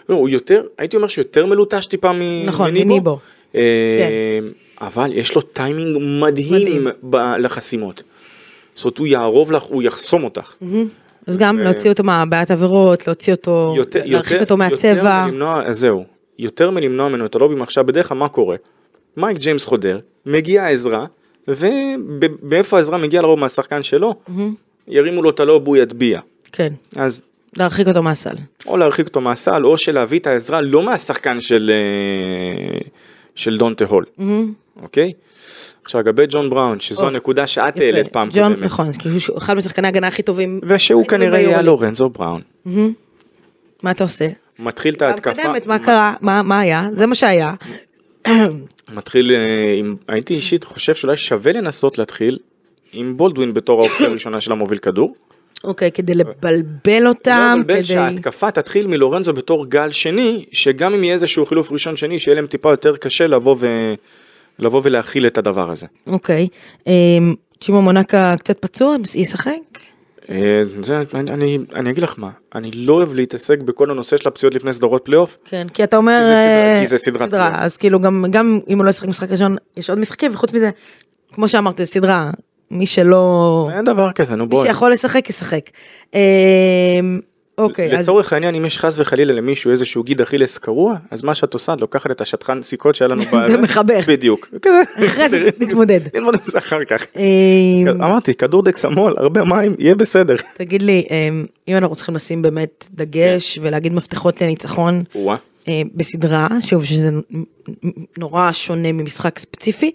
לא, 0.08 0.14
הוא 0.14 0.28
יותר 0.28 0.62
הייתי 0.78 0.96
אומר 0.96 1.08
שיותר 1.08 1.46
מלוטש 1.46 1.86
טיפה 1.86 2.12
מ- 2.12 2.46
נכון, 2.46 2.70
מניבו. 2.70 2.88
מניבו. 2.90 3.18
אה, 3.54 4.38
אבל 4.80 5.10
יש 5.12 5.34
לו 5.34 5.40
טיימינג 5.40 5.98
מדהים, 6.22 6.86
לחסימות. 7.38 8.02
זאת 8.74 8.84
אומרת 8.84 8.98
הוא 8.98 9.06
יערוב 9.06 9.52
לך 9.52 9.62
הוא 9.62 9.82
יחסום 9.82 10.24
אותך. 10.24 10.54
אז 11.26 11.36
גם 11.36 11.58
להוציא 11.58 11.90
אותו 11.90 12.04
מהבעיית 12.04 12.50
עבירות, 12.50 13.06
להוציא 13.06 13.32
אותו, 13.34 13.74
יותר- 13.76 14.40
אותו 14.40 14.56
מהצבע. 14.56 14.88
יותר 14.90 15.24
מלמנוע, 15.26 15.72
זהו, 15.72 16.04
יותר 16.38 16.70
מלמנוע 16.70 17.08
ממנו 17.08 17.26
את 17.26 17.34
הלובים 17.34 17.62
עכשיו 17.62 17.84
בדרך 17.86 18.08
כלל 18.08 18.18
מה 18.18 18.28
קורה? 18.28 18.56
מייק 19.16 19.38
ג'יימס 19.38 19.66
חודר, 19.66 19.98
מגיעה 20.26 20.70
עזרה, 20.70 21.06
ומאיפה 21.48 22.76
העזרה 22.76 22.98
מגיעה 22.98 23.22
לרוב 23.22 23.38
מהשחקן 23.38 23.82
שלו, 23.82 24.14
ירימו 24.88 25.22
לו 25.22 25.30
את 25.30 25.40
הלוב 25.40 25.66
הוא 25.66 25.76
יטביע. 25.76 26.20
כן, 26.52 26.72
אז 26.96 27.22
להרחיק 27.56 27.88
אותו 27.88 28.02
מהסל. 28.02 28.34
או 28.66 28.76
להרחיק 28.76 29.06
אותו 29.06 29.20
מהסל, 29.20 29.64
או 29.64 29.78
שלהביא 29.78 30.18
את 30.18 30.26
העזרה 30.26 30.60
לא 30.60 30.82
מהשחקן 30.82 31.40
של, 31.40 31.70
אה, 31.70 32.78
של 33.34 33.58
דונטה 33.58 33.84
הול, 33.84 34.04
אוקיי? 34.82 35.12
עכשיו 35.84 36.00
לגבי 36.00 36.26
ג'ון 36.28 36.50
בראון, 36.50 36.80
שזו 36.80 37.06
הנקודה 37.06 37.46
שאת. 37.46 37.80
העלית 37.80 38.08
פעם 38.08 38.28
ג'ון, 38.32 38.52
קודמת, 38.52 38.64
נכון, 38.64 38.90
שהוא 39.18 39.38
אחד 39.38 39.54
משחקני 39.54 39.86
ההגנה 39.86 40.06
הכי 40.06 40.22
טובים. 40.22 40.60
ושהוא 40.68 41.06
כנראה 41.06 41.40
יהיה. 41.40 41.62
לורנזו 41.62 42.08
בראון. 42.08 42.40
מה 43.82 43.90
אתה 43.90 44.04
עושה? 44.04 44.28
מתחיל 44.58 44.94
את 44.94 45.02
ההתקפה, 45.02 45.42
מה 45.66 45.78
קרה? 45.78 46.14
מה 46.20 46.42
מה 46.42 46.60
היה? 46.60 46.88
זה 46.92 47.06
מה 47.06 47.14
שהיה. 47.14 47.54
מתחיל 48.94 49.32
אה, 49.32 49.74
עם, 49.78 49.96
הייתי 50.08 50.34
אישית 50.34 50.64
חושב 50.64 50.94
שאולי 50.94 51.16
שווה 51.16 51.52
לנסות 51.52 51.98
להתחיל 51.98 52.38
עם 52.92 53.16
בולדווין 53.16 53.54
בתור 53.54 53.80
האופציה 53.80 54.06
הראשונה 54.06 54.40
של 54.40 54.52
המוביל 54.52 54.78
כדור. 54.78 55.14
אוקיי, 55.64 55.92
כדי 55.92 56.14
לבלבל 56.14 57.06
אותם, 57.06 57.58
לא 57.68 57.74
כדי... 57.74 57.84
שההתקפה 57.84 58.50
תתחיל 58.50 58.86
מלורנזו 58.86 59.32
בתור 59.32 59.66
גל 59.66 59.90
שני, 59.90 60.44
שגם 60.52 60.94
אם 60.94 61.04
יהיה 61.04 61.14
איזשהו 61.14 61.46
חילוף 61.46 61.72
ראשון 61.72 61.96
שני, 61.96 62.18
שיהיה 62.18 62.34
להם 62.34 62.46
טיפה 62.46 62.70
יותר 62.70 62.96
קשה 62.96 63.26
לבוא, 63.26 63.56
ו... 63.58 63.94
לבוא 64.58 64.80
ולהכיל 64.84 65.26
את 65.26 65.38
הדבר 65.38 65.70
הזה. 65.70 65.86
אוקיי. 66.06 66.48
אמ, 66.86 67.34
צ'ימו 67.60 67.82
מונקה 67.82 68.34
קצת 68.38 68.58
פצוע, 68.58 68.96
ישחק? 69.14 69.60
אה, 70.30 70.62
זה, 70.82 71.02
אני, 71.14 71.30
אני, 71.30 71.58
אני 71.74 71.90
אגיד 71.90 72.02
לך 72.02 72.14
מה, 72.18 72.30
אני 72.54 72.70
לא 72.70 72.92
אוהב 72.94 73.14
להתעסק 73.14 73.58
בכל 73.60 73.90
הנושא 73.90 74.16
של 74.16 74.28
הפציעות 74.28 74.54
לפני 74.54 74.72
סדרות 74.72 75.02
פלייאוף. 75.04 75.36
כן, 75.44 75.66
כי 75.74 75.84
אתה 75.84 75.96
אומר... 75.96 76.18
כי 76.20 76.26
זה 76.26 76.34
סדרה- 76.34 76.74
אה, 76.74 76.80
כי 76.80 76.86
זה 76.86 76.98
סדרת 76.98 77.30
פלייאוף. 77.30 77.54
אז 77.58 77.76
כאילו 77.76 78.00
גם 78.00 78.24
גם 78.30 78.60
אם 78.68 78.78
הוא 78.78 78.84
לא 78.84 78.90
ישחק 78.90 79.08
משחק 79.08 79.30
ראשון, 79.30 79.56
יש 79.76 79.90
עוד 79.90 79.98
משחקים, 79.98 80.30
וחוץ 80.34 80.52
מזה, 80.52 80.70
כמו 81.32 81.48
שאמרת, 81.48 81.78
זה 81.78 81.86
סדרה, 81.86 82.30
מי 82.70 82.86
שלא... 82.86 83.68
אין 83.76 83.84
דבר 83.84 84.12
כזה, 84.12 84.36
נו 84.36 84.44
מי 84.44 84.50
בואי. 84.50 84.66
שיכול 84.68 84.92
לשחק, 84.92 85.30
ישחק. 85.30 85.60
אמ, 87.58 87.64
אוקיי, 87.64 87.86
אז... 87.86 87.92
לצורך 87.92 88.32
העניין, 88.32 88.54
אם 88.54 88.64
יש 88.64 88.78
חס 88.78 89.00
וחלילה 89.00 89.32
למישהו 89.32 89.70
איזשהו 89.70 90.02
גיד 90.02 90.20
אכילס 90.20 90.58
קרוע, 90.58 90.96
אז 91.10 91.24
מה 91.24 91.34
שאת 91.34 91.54
עושה, 91.54 91.72
את 91.72 91.80
לוקחת 91.80 92.10
את 92.10 92.20
השדכן 92.20 92.62
סיכות 92.62 92.94
שהיה 92.94 93.08
לנו 93.08 93.22
ב... 93.32 93.34
ומחבר. 93.48 94.00
בדיוק. 94.08 94.48
כזה. 94.62 94.82
אחרי 95.06 95.28
זה 95.28 95.42
נתמודד. 95.60 96.00
נתמודד 96.06 96.38
עם 96.38 96.44
זה 96.44 96.58
אחר 96.58 96.84
כך. 96.84 97.06
אמ, 97.16 97.88
אמרתי, 97.88 98.34
כדור 98.34 98.62
דקסמול, 98.62 99.14
הרבה 99.18 99.44
מים, 99.44 99.74
יהיה 99.78 99.94
בסדר. 99.94 100.36
תגיד 100.56 100.82
לי, 100.82 101.04
אמ, 101.10 101.46
אם 101.68 101.76
אנחנו 101.76 101.96
צריכים 101.96 102.14
לשים 102.14 102.42
באמת 102.42 102.84
דגש 102.90 103.58
ולהגיד 103.62 103.92
מפתחות 103.92 104.40
לניצחון. 104.40 105.04
אה, 105.68 105.82
בסדרה, 105.94 106.48
שוב 106.60 106.84
שזה 106.84 107.10
נורא 108.18 108.52
שונה 108.52 108.92
ממשחק 108.92 109.38
ספציפי, 109.38 109.90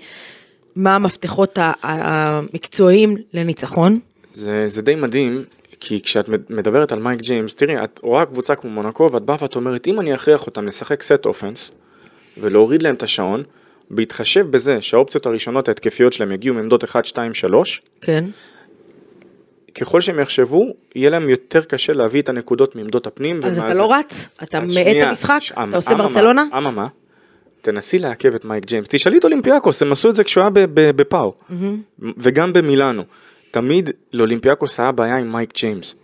מה 0.76 0.96
המפתחות 0.96 1.60
המקצועיים 1.62 3.16
לניצחון? 3.34 4.00
זה, 4.34 4.68
זה 4.68 4.82
די 4.82 4.96
מדהים, 4.96 5.44
כי 5.80 6.02
כשאת 6.02 6.30
מד- 6.30 6.42
מדברת 6.50 6.92
על 6.92 7.00
מייק 7.00 7.20
ג'יימס, 7.22 7.56
תראי, 7.56 7.84
את 7.84 8.00
רואה 8.04 8.26
קבוצה 8.26 8.56
כמו 8.56 8.70
מונקו, 8.72 9.10
ואת 9.12 9.22
באה 9.22 9.38
ואת 9.42 9.56
אומרת, 9.56 9.88
אם 9.88 10.00
אני 10.00 10.16
אכריח 10.16 10.48
אותם 10.48 10.66
לשחק 10.66 11.04
סט 11.04 11.26
אופנס, 11.26 11.72
ולהוריד 12.38 12.82
להם 12.82 12.96
את 12.96 13.04
השעון, 13.04 13.44
בהתחשב 13.92 14.48
בזה 14.52 14.82
שהאופציות 14.82 15.26
הראשונות 15.26 15.68
ההתקפיות 15.68 16.14
שלהם 16.14 16.32
יגיעו 16.32 16.56
מעמדות 16.56 16.84
1, 16.84 17.06
2, 17.06 17.34
3, 17.34 17.82
כן. 18.02 18.26
ככל 19.80 20.02
שהם 20.02 20.20
יחשבו, 20.20 20.66
יהיה 20.96 21.10
להם 21.10 21.30
יותר 21.30 21.62
קשה 21.64 21.94
להביא 21.94 22.22
את 22.22 22.30
הנקודות 22.30 22.76
מעמדות 22.76 23.08
הפנים. 23.08 23.36
אז 23.44 23.58
אתה 23.58 23.66
ומהזה. 23.66 23.80
לא 23.80 23.94
רץ? 23.94 24.30
אתה 24.44 24.60
מאט 24.60 24.68
את 25.02 25.08
המשחק? 25.08 25.38
ש- 25.42 25.52
אתה 25.52 25.76
עושה 25.76 25.96
ברצלונה? 25.96 26.44
אממה, 26.58 26.88
תנסי 27.62 28.00
לעכב 28.00 28.36
את 28.36 28.46
מייק 28.46 28.66
ג'יימס. 28.66 28.88
תשאלי 28.90 29.18
את 29.18 29.24
אולימפיאקוס, 29.24 29.82
הם 29.82 29.92
עשו 29.92 30.10
את 30.10 30.16
זה 30.16 30.24
כשהוא 30.24 30.42
היה 30.42 30.50
בפאו. 30.96 31.34
וגם 32.18 32.54
במילאנו. 32.54 33.04
תמיד 33.52 33.90
לאולימפיאקוס 34.14 34.80
היה 34.80 34.92
בעיה 34.92 35.18
עם 35.18 35.32
מייק 35.32 35.54
ג'יימס. 35.56 35.96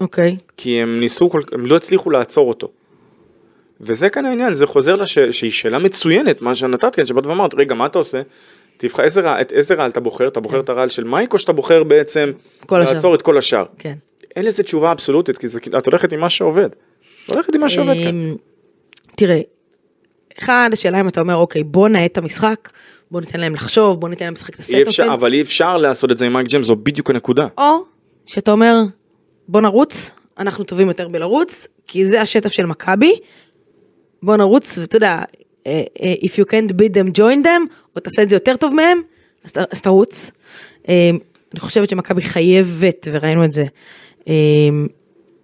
אוקיי. 0.00 0.36
כי 0.56 0.82
הם 0.82 1.00
ניסו, 1.00 1.30
כל- 1.30 1.40
הם 1.52 1.66
לא 1.66 1.76
הצליחו 1.76 2.10
לעצור 2.10 2.48
אותו. 2.48 2.68
וזה 3.80 4.08
כאן 4.08 4.24
העניין, 4.24 4.54
זה 4.54 4.66
חוזר 4.66 4.94
לש... 4.96 5.18
שהיא 5.18 5.50
שאלה 5.50 5.78
מצוינת, 5.78 6.42
מה 6.42 6.54
שנתת 6.54 6.94
כאן, 6.94 7.06
שבאת 7.06 7.26
ואמרת, 7.26 7.54
רגע, 7.54 7.74
מה 7.74 7.86
אתה 7.86 7.98
עושה? 7.98 8.20
תבחר, 8.76 9.02
איזה 9.02 9.20
רעל, 9.20 9.40
את 9.40 9.52
איזה 9.52 9.74
רעל 9.74 9.90
אתה 9.90 10.00
בוחר? 10.00 10.28
אתה 10.28 10.40
בוחר 10.40 10.60
את 10.60 10.68
הרעל 10.68 10.88
של 10.88 11.04
מייק, 11.04 11.32
או 11.32 11.38
שאתה 11.38 11.52
בוחר 11.52 11.82
בעצם 11.84 12.32
כל 12.66 12.82
השאר. 12.82 12.92
לעצור 12.94 13.14
את 13.14 13.22
כל 13.22 13.38
השאר? 13.38 13.64
כן. 13.78 13.94
אין 14.36 14.46
לזה 14.46 14.62
תשובה 14.62 14.92
אבסולוטית, 14.92 15.38
כי 15.38 15.48
זה, 15.48 15.60
כאילו- 15.60 15.78
את 15.78 15.86
הולכת 15.86 16.12
עם 16.12 16.20
מה 16.20 16.30
שעובד. 16.30 16.68
הולכת 17.34 17.54
עם 17.54 17.60
מה 17.60 17.68
שעובד 17.68 17.94
כאן. 17.94 18.06
אמ, 18.30 18.36
תראה, 19.16 19.40
אחד, 20.38 20.70
השאלה 20.72 21.00
אם 21.00 21.08
אתה 21.08 21.20
אומר, 21.20 21.34
אוקיי, 21.36 21.64
בוא 21.64 21.88
נאט 21.88 22.12
את 22.12 22.18
המשחק, 22.18 22.70
בוא 23.10 23.20
ניתן 23.20 23.40
להם 23.40 23.54
לחשוב, 23.54 24.00
בוא 24.00 24.08
ניתן 24.08 24.24
להם 24.24 24.34
לשחק 24.34 24.54
את 24.54 24.60
הסט 24.60 24.70
אי 24.70 24.82
אפשר, 24.82 25.02
אופנס, 25.02 25.18
אבל 25.18 25.32
אי 25.32 25.42
אפשר 25.42 25.76
לעשות 25.76 26.10
את 26.10 26.18
זה 26.18 26.26
עם 26.26 26.32
מייק 26.32 26.48
ג'יימס, 26.48 26.66
זו 26.66 26.76
בדיוק 26.76 27.10
הנקודה. 27.10 27.46
או 27.58 27.84
שאתה 28.26 28.52
אומר, 28.52 28.76
בוא 29.48 29.60
נרוץ, 29.60 30.10
אנחנו 30.38 30.64
טובים 30.64 30.88
יותר 30.88 31.08
בלרוץ, 31.08 31.66
כי 31.86 32.06
זה 32.06 32.20
השטף 32.20 32.52
של 32.52 32.66
מכבי, 32.66 33.18
בוא 34.22 34.36
נרוץ, 34.36 34.78
ואתה 34.78 34.96
יודע, 34.96 35.22
אה, 35.66 35.82
אה, 36.02 36.14
if 36.20 36.30
you 36.30 36.44
can't 36.44 36.72
beat 36.72 36.94
them, 36.96 37.18
join 37.18 37.44
them, 37.46 37.74
או 37.96 38.00
תעשה 38.00 38.22
את 38.22 38.28
זה 38.28 38.36
יותר 38.36 38.56
טוב 38.56 38.74
מהם, 38.74 38.98
אז 39.70 39.82
תרוץ. 39.82 40.30
אה, 40.88 41.10
אני 41.52 41.60
חושבת 41.60 41.90
שמכבי 41.90 42.22
חייבת, 42.22 43.08
וראינו 43.12 43.44
את 43.44 43.52
זה, 43.52 43.64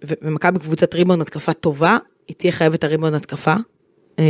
ו- 0.03 0.13
ומכבי 0.21 0.59
קבוצת 0.59 0.93
ריבאונד 0.95 1.21
התקפה 1.21 1.53
טובה, 1.53 1.97
היא 2.27 2.35
תהיה 2.35 2.51
חייבת 2.51 2.83
הריבאונד 2.83 3.13
התקפה. 3.13 3.55
אה, 4.19 4.25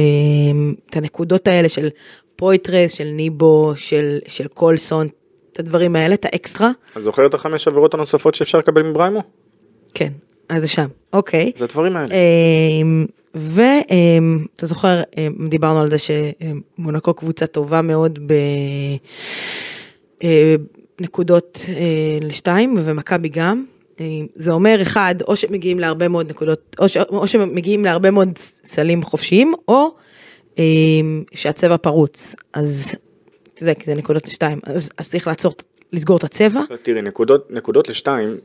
את 0.89 0.97
הנקודות 0.97 1.47
האלה 1.47 1.69
של 1.69 1.89
פוית'רס, 2.35 2.91
של 2.91 3.03
ניבו, 3.03 3.73
של, 3.75 4.19
של 4.27 4.47
קולסון, 4.47 5.07
את 5.53 5.59
הדברים 5.59 5.95
האלה, 5.95 6.13
את 6.13 6.25
האקסטרה. 6.25 6.71
את 6.97 7.03
זוכרת 7.03 7.29
את 7.29 7.33
החמש 7.33 7.67
עבירות 7.67 7.93
הנוספות 7.93 8.35
שאפשר 8.35 8.57
לקבל 8.57 8.83
מבריימו? 8.83 9.23
כן, 9.93 10.11
אז 10.49 10.61
זה 10.61 10.67
שם, 10.67 10.87
אוקיי. 11.13 11.51
זה 11.57 11.65
הדברים 11.65 11.95
האלה. 11.95 12.15
ואתה 13.35 14.65
זוכר, 14.65 15.01
אמ, 15.17 15.47
דיברנו 15.49 15.79
על 15.79 15.89
זה 15.89 15.95
שמונקו 15.97 17.13
קבוצה 17.13 17.47
טובה 17.47 17.81
מאוד 17.81 18.19
בנקודות 20.99 21.65
אה, 21.69 22.17
לשתיים, 22.21 22.75
ומכבי 22.77 23.29
גם. 23.29 23.65
אה, 23.99 24.05
זה 24.35 24.51
אומר 24.51 24.81
אחד, 24.81 25.15
או 25.27 25.35
שמגיעים 25.35 25.79
להרבה 25.79 26.07
מאוד 26.07 26.29
נקודות, 26.29 26.75
או, 26.79 26.89
ש, 26.89 26.97
או 26.97 27.27
שמגיעים 27.27 27.85
להרבה 27.85 28.11
מאוד 28.11 28.29
סלים 28.63 29.03
חופשיים, 29.03 29.53
או 29.67 29.73
אה, 29.73 29.89
שהצבע 31.33 31.77
פרוץ. 31.77 32.35
אז, 32.53 32.95
אתה 33.53 33.63
יודע, 33.63 33.73
כי 33.73 33.85
זה 33.85 33.95
נקודות 33.95 34.27
לשתיים, 34.27 34.59
אז, 34.63 34.89
אז 34.97 35.09
צריך 35.09 35.27
לעצור, 35.27 35.53
לסגור 35.93 36.17
את 36.17 36.23
הצבע. 36.23 36.61
תראי, 36.83 37.01
נקודות, 37.01 37.51
נקודות 37.51 37.89
לשתיים, 37.89 38.37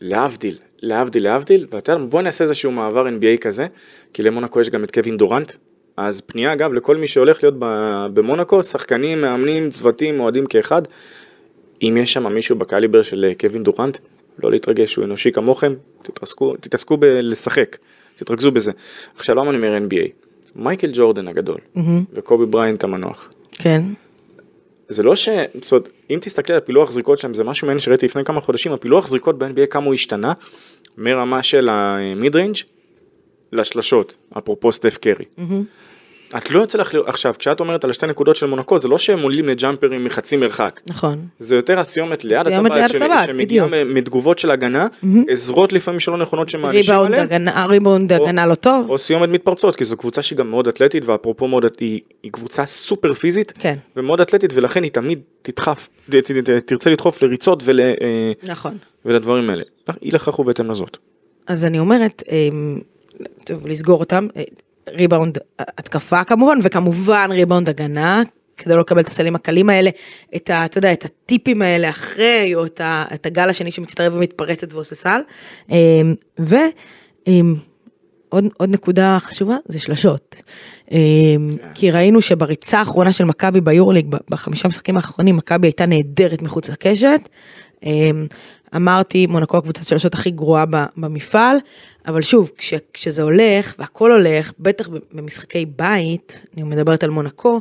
להבדיל, 0.00 0.58
להבדיל, 0.82 1.22
להבדיל, 1.22 1.66
ואתה 1.70 1.92
יודע, 1.92 2.04
בוא 2.04 2.22
נעשה 2.22 2.44
איזשהו 2.44 2.72
מעבר 2.72 3.06
NBA 3.06 3.40
כזה, 3.40 3.66
כי 4.12 4.22
למונקו 4.22 4.60
יש 4.60 4.70
גם 4.70 4.84
את 4.84 4.90
קווין 4.90 5.16
דורנט, 5.16 5.52
אז 5.96 6.20
פנייה 6.20 6.52
אגב 6.52 6.72
לכל 6.72 6.96
מי 6.96 7.06
שהולך 7.06 7.42
להיות 7.42 7.54
במונקו, 8.14 8.62
שחקנים, 8.62 9.20
מאמנים, 9.20 9.70
צוותים, 9.70 10.20
אוהדים 10.20 10.46
כאחד, 10.46 10.82
אם 11.82 11.96
יש 12.00 12.12
שם 12.12 12.32
מישהו 12.32 12.56
בקליבר 12.56 13.02
של 13.02 13.24
אה, 13.24 13.34
קווין 13.34 13.62
דורנט, 13.62 13.98
לא 14.42 14.50
להתרגש, 14.50 14.96
הוא 14.96 15.04
אנושי 15.04 15.32
כמוכם, 15.32 15.74
תתעסקו, 16.02 16.56
תתעסקו 16.56 16.96
בלשחק, 16.96 17.76
תתרכזו 18.16 18.52
בזה. 18.52 18.72
עכשיו 19.16 19.36
למה 19.36 19.50
אני 19.50 19.56
אומר 19.56 19.78
NBA? 19.78 20.27
מייקל 20.58 20.90
ג'ורדן 20.92 21.28
הגדול, 21.28 21.58
וקובי 22.12 22.46
בריינט 22.46 22.84
המנוח, 22.84 23.32
כן. 23.52 23.82
זה 24.88 25.02
לא 25.02 25.16
ש... 25.16 25.28
זאת 25.62 25.72
אומרת, 25.72 25.88
אם 26.10 26.18
תסתכלי 26.22 26.54
על 26.54 26.62
הפילוח 26.62 26.90
זריקות 26.90 27.18
שלהם, 27.18 27.34
זה 27.34 27.44
משהו 27.44 27.66
מעניין 27.66 27.80
שראיתי 27.80 28.06
לפני 28.06 28.24
כמה 28.24 28.40
חודשים, 28.40 28.72
הפילוח 28.72 29.06
זריקות 29.06 29.38
ב-NBA 29.38 29.66
כמה 29.70 29.86
הוא 29.86 29.94
השתנה, 29.94 30.32
מרמה 30.98 31.42
של 31.42 31.68
ה 31.68 32.36
mid-range 32.36 32.56
לשלשות, 33.52 34.14
אפרופו 34.38 34.72
סטף 34.72 34.96
קרי. 34.96 35.24
את 36.36 36.50
לא 36.50 36.60
יוצא 36.60 36.78
לך, 36.78 36.94
עכשיו, 37.06 37.34
כשאת 37.38 37.60
אומרת 37.60 37.84
על 37.84 37.90
השתי 37.90 38.06
נקודות 38.06 38.36
של 38.36 38.46
מונקו, 38.46 38.78
זה 38.78 38.88
לא 38.88 38.98
שהם 38.98 39.22
עולים 39.22 39.48
לג'אמפרים 39.48 40.04
מחצי 40.04 40.36
מרחק. 40.36 40.80
נכון. 40.86 41.18
זה 41.38 41.56
יותר 41.56 41.80
הסיומת 41.80 42.24
ליד 42.24 42.46
הטבעת, 42.46 42.90
הטבעת, 42.94 43.26
שמגיעה 43.26 43.66
מתגובות 43.84 44.38
של 44.38 44.50
הגנה, 44.50 44.86
עזרות 45.28 45.72
לפעמים 45.72 46.00
שלא 46.00 46.16
נכונות 46.16 46.48
שמענישים 46.48 46.94
הגנה, 46.94 47.66
ריבאונד 47.66 48.12
או- 48.12 48.24
הגנה 48.24 48.46
לא 48.46 48.54
טוב. 48.54 48.90
או 48.90 48.98
סיומת 48.98 49.28
מתפרצות, 49.28 49.76
כי 49.76 49.84
זו 49.84 49.96
קבוצה 49.96 50.22
שהיא 50.22 50.38
גם 50.38 50.50
מאוד 50.50 50.68
אתלטית, 50.68 51.04
ואפרופו 51.06 51.48
מאוד, 51.48 51.64
היא, 51.80 52.00
היא 52.22 52.32
קבוצה 52.32 52.66
סופר 52.66 53.14
פיזית, 53.14 53.52
כן. 53.58 53.76
ומאוד 53.96 54.20
אתלטית, 54.20 54.50
ולכן 54.54 54.82
היא 54.82 54.90
תמיד 54.90 55.18
תדחף, 55.42 55.88
ת- 56.10 56.14
ת- 56.14 56.30
ת- 56.30 56.50
תרצה 56.66 56.90
לדחוף 56.90 57.22
לריצות 57.22 57.62
ול, 57.64 57.80
אה, 57.80 58.32
נכון. 58.48 58.76
ולדברים 59.04 59.50
האלה. 59.50 59.62
אי 60.02 60.10
לכך 60.10 60.34
הוא 60.34 60.46
בהתאם 60.46 60.70
לזאת. 60.70 60.96
אז 61.46 61.64
אני 61.64 61.78
אומרת, 61.78 62.22
אמ, 62.30 62.78
טוב, 63.44 63.66
לסגור 63.66 64.00
אותם, 64.00 64.26
אה, 64.36 64.42
ריבאונד 64.92 65.38
התקפה 65.58 66.24
כמובן, 66.24 66.58
וכמובן 66.62 67.28
ריבאונד 67.32 67.68
הגנה, 67.68 68.22
כדי 68.56 68.74
לא 68.74 68.80
לקבל 68.80 69.00
את 69.00 69.08
הסלים 69.08 69.34
הקלים 69.34 69.70
האלה, 69.70 69.90
את 70.36 70.50
ה... 70.50 70.64
אתה 70.64 70.78
יודע, 70.78 70.92
את 70.92 71.04
הטיפים 71.04 71.62
האלה 71.62 71.90
אחרי, 71.90 72.54
או 72.54 72.66
את, 72.66 72.80
ה, 72.80 73.04
את 73.14 73.26
הגל 73.26 73.48
השני 73.48 73.70
שמצטרף 73.70 74.12
ומתפרצת 74.16 74.74
ועושה 74.74 74.94
סל. 74.94 75.20
אמ, 75.70 76.14
ו... 76.40 76.56
אמ, 77.26 77.54
עוד, 78.28 78.44
עוד 78.56 78.70
נקודה 78.70 79.16
חשובה 79.20 79.56
זה 79.64 79.80
שלשות. 79.80 80.42
אמ, 80.90 81.56
כי 81.74 81.90
ראינו 81.90 82.22
שבריצה 82.22 82.78
האחרונה 82.78 83.12
של 83.12 83.24
מכבי 83.24 83.60
ביורוליג, 83.60 84.06
ב- 84.08 84.16
בחמישה 84.30 84.68
משחקים 84.68 84.96
האחרונים, 84.96 85.36
מכבי 85.36 85.66
הייתה 85.66 85.86
נהדרת 85.86 86.42
מחוץ 86.42 86.70
לקשת. 86.70 87.20
אמ, 88.74 88.88
אמרתי, 88.88 89.26
מונקו 89.26 89.56
הקבוצת 89.56 89.88
שלשות 89.88 90.14
הכי 90.14 90.30
גרועה 90.30 90.64
במפעל, 90.96 91.56
אבל 92.06 92.22
שוב, 92.22 92.50
כש, 92.56 92.74
כשזה 92.92 93.22
הולך, 93.22 93.74
והכל 93.78 94.12
הולך, 94.12 94.52
בטח 94.58 94.88
במשחקי 95.12 95.66
בית, 95.66 96.46
אני 96.54 96.62
מדברת 96.62 97.04
על 97.04 97.10
מונקו, 97.10 97.60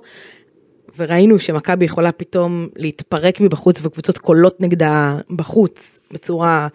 וראינו 0.98 1.40
שמכבי 1.40 1.86
יכולה 1.86 2.12
פתאום 2.12 2.68
להתפרק 2.76 3.42
מבחוץ 3.42 3.80
וקבוצות 3.84 4.18
קולות 4.18 4.62
נגדה 4.62 5.18
בחוץ 5.30 6.00
בצורה 6.12 6.68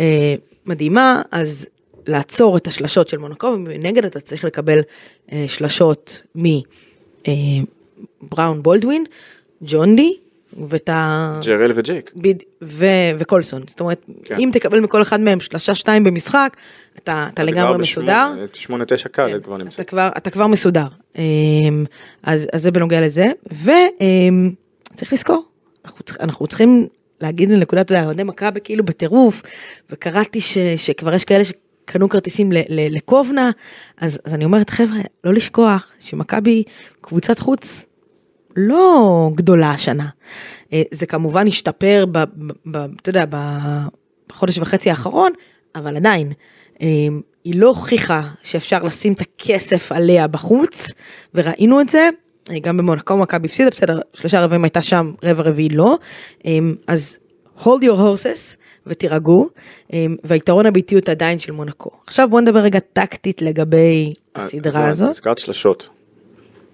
אה, 0.00 0.34
מדהימה, 0.66 1.22
אז 1.30 1.66
לעצור 2.06 2.56
את 2.56 2.66
השלשות 2.66 3.08
של 3.08 3.18
מונקו, 3.18 3.46
ומנגד 3.46 4.04
אתה 4.04 4.20
צריך 4.20 4.44
לקבל 4.44 4.78
אה, 5.32 5.44
שלשות 5.48 6.22
מבראון 6.34 6.62
בולדווין, 8.62 9.04
ג'ון 9.62 9.96
די, 9.96 10.16
ואת 10.68 10.88
ה... 10.88 11.40
ג'רל 11.44 11.72
וג'ייק. 11.74 12.10
בד... 12.16 12.34
ו... 12.62 12.86
וקולסון, 13.18 13.62
זאת 13.66 13.80
אומרת, 13.80 14.04
כן. 14.24 14.36
אם 14.38 14.50
תקבל 14.52 14.80
מכל 14.80 15.02
אחד 15.02 15.20
מהם 15.20 15.40
שלושה 15.40 15.74
שתיים 15.74 16.04
במשחק, 16.04 16.56
אתה, 16.98 17.26
אתה 17.34 17.42
לגמרי 17.44 17.78
מסודר. 17.78 18.32
שמונה 18.54 18.84
תשע 18.84 19.08
קל, 19.08 19.32
כן, 19.32 19.40
כבר 19.40 19.56
נמצא. 19.56 19.82
אתה 19.82 19.90
כבר, 19.90 20.08
אתה 20.16 20.30
כבר 20.30 20.46
מסודר. 20.46 20.86
אמ, 21.18 21.84
אז, 22.22 22.48
אז 22.52 22.62
זה 22.62 22.70
בנוגע 22.70 23.00
לזה, 23.00 23.26
וצריך 23.46 25.12
לזכור, 25.12 25.44
אנחנו, 25.84 26.04
צריכים- 26.04 26.22
אנחנו 26.24 26.46
צריכים 26.46 26.86
להגיד 27.20 27.50
לנקודת, 27.50 27.86
אתה 27.86 27.94
יודע, 27.94 28.04
אוהדי 28.04 28.22
מכבי 28.22 28.60
כאילו 28.64 28.84
בטירוף, 28.84 29.42
וקראתי 29.90 30.40
ש, 30.40 30.58
שכבר 30.76 31.14
יש 31.14 31.24
כאלה 31.24 31.42
שקנו 31.44 32.08
כרטיסים 32.08 32.52
ל, 32.52 32.56
ל, 32.68 32.96
לקובנה, 32.96 33.50
אז, 34.00 34.18
אז 34.24 34.34
אני 34.34 34.44
אומרת, 34.44 34.70
חבר'ה, 34.70 35.00
לא 35.24 35.34
לשכוח 35.34 35.90
שמכבי 36.00 36.62
קבוצת 37.00 37.38
חוץ 37.38 37.84
לא 38.56 39.30
גדולה 39.34 39.70
השנה. 39.70 40.08
אה, 40.72 40.82
זה 40.90 41.06
כמובן 41.06 41.46
השתפר, 41.46 42.04
ב, 42.12 42.18
ב, 42.18 42.52
ב, 42.66 42.76
אתה 42.76 43.10
יודע, 43.10 43.24
ב- 43.30 43.86
בחודש 44.28 44.58
וחצי 44.58 44.90
האחרון, 44.90 45.32
אבל 45.74 45.96
עדיין, 45.96 46.32
אה, 46.82 46.86
היא 47.44 47.60
לא 47.60 47.68
הוכיחה 47.68 48.22
שאפשר 48.42 48.82
לשים 48.82 49.12
את 49.12 49.20
הכסף 49.20 49.92
עליה 49.92 50.26
בחוץ, 50.26 50.86
וראינו 51.34 51.80
את 51.80 51.88
זה. 51.88 52.08
אה, 52.50 52.58
גם 52.58 52.76
במונקו 52.76 53.16
מכבי 53.16 53.46
הפסידה, 53.46 53.70
בסדר, 53.70 54.00
שלושה 54.14 54.44
רבעים 54.44 54.64
הייתה 54.64 54.82
שם, 54.82 55.12
רבע 55.22 55.42
רביעי 55.42 55.68
לא. 55.68 55.98
אז 56.86 57.18
hold 57.58 57.82
your 57.82 57.96
horses 57.96 58.56
ותירגעו, 58.86 59.48
והיתרון 60.24 60.66
הביתיות 60.66 61.08
עדיין 61.08 61.38
של 61.38 61.52
מונקו. 61.52 61.90
עכשיו 62.06 62.28
בוא 62.30 62.40
נדבר 62.40 62.58
רגע 62.58 62.78
טקטית 62.92 63.42
לגבי 63.42 64.12
הסדרה 64.36 64.88
הזאת. 64.88 65.10
הזכרת 65.10 65.38
שלשות. 65.38 65.88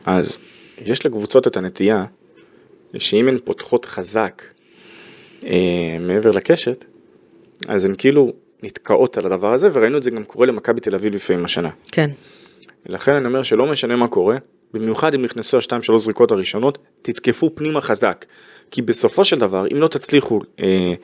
אז 0.06 0.38
יש 0.86 1.06
לקבוצות 1.06 1.46
את 1.46 1.56
הנטייה 1.56 2.04
שאם 2.98 3.28
הן 3.28 3.38
פותחות 3.44 3.84
חזק 3.84 4.42
אה, 5.44 5.96
מעבר 6.00 6.30
לקשת, 6.30 6.84
אז 7.68 7.84
הן 7.84 7.94
כאילו 7.98 8.32
נתקעות 8.62 9.18
על 9.18 9.26
הדבר 9.26 9.52
הזה, 9.52 9.68
וראינו 9.72 9.98
את 9.98 10.02
זה 10.02 10.10
גם 10.10 10.24
קורה 10.24 10.46
למכבי 10.46 10.80
תל 10.80 10.94
אביב 10.94 11.14
לפעמים 11.14 11.44
השנה. 11.44 11.70
כן, 11.92 12.10
לכן 12.86 13.12
אני 13.12 13.26
אומר 13.26 13.42
שלא 13.42 13.66
משנה 13.66 13.96
מה 13.96 14.08
קורה, 14.08 14.36
במיוחד 14.74 15.14
אם 15.14 15.22
נכנסו 15.22 15.58
השתיים 15.58 15.82
שלוש 15.82 16.02
זריקות 16.02 16.30
הראשונות, 16.30 16.78
תתקפו 17.02 17.50
פנימה 17.54 17.80
חזק. 17.80 18.24
כי 18.70 18.82
בסופו 18.82 19.24
של 19.24 19.38
דבר, 19.38 19.66
אם 19.72 19.80
לא 19.80 19.88
תצליחו 19.88 20.40
אה, 20.60 20.94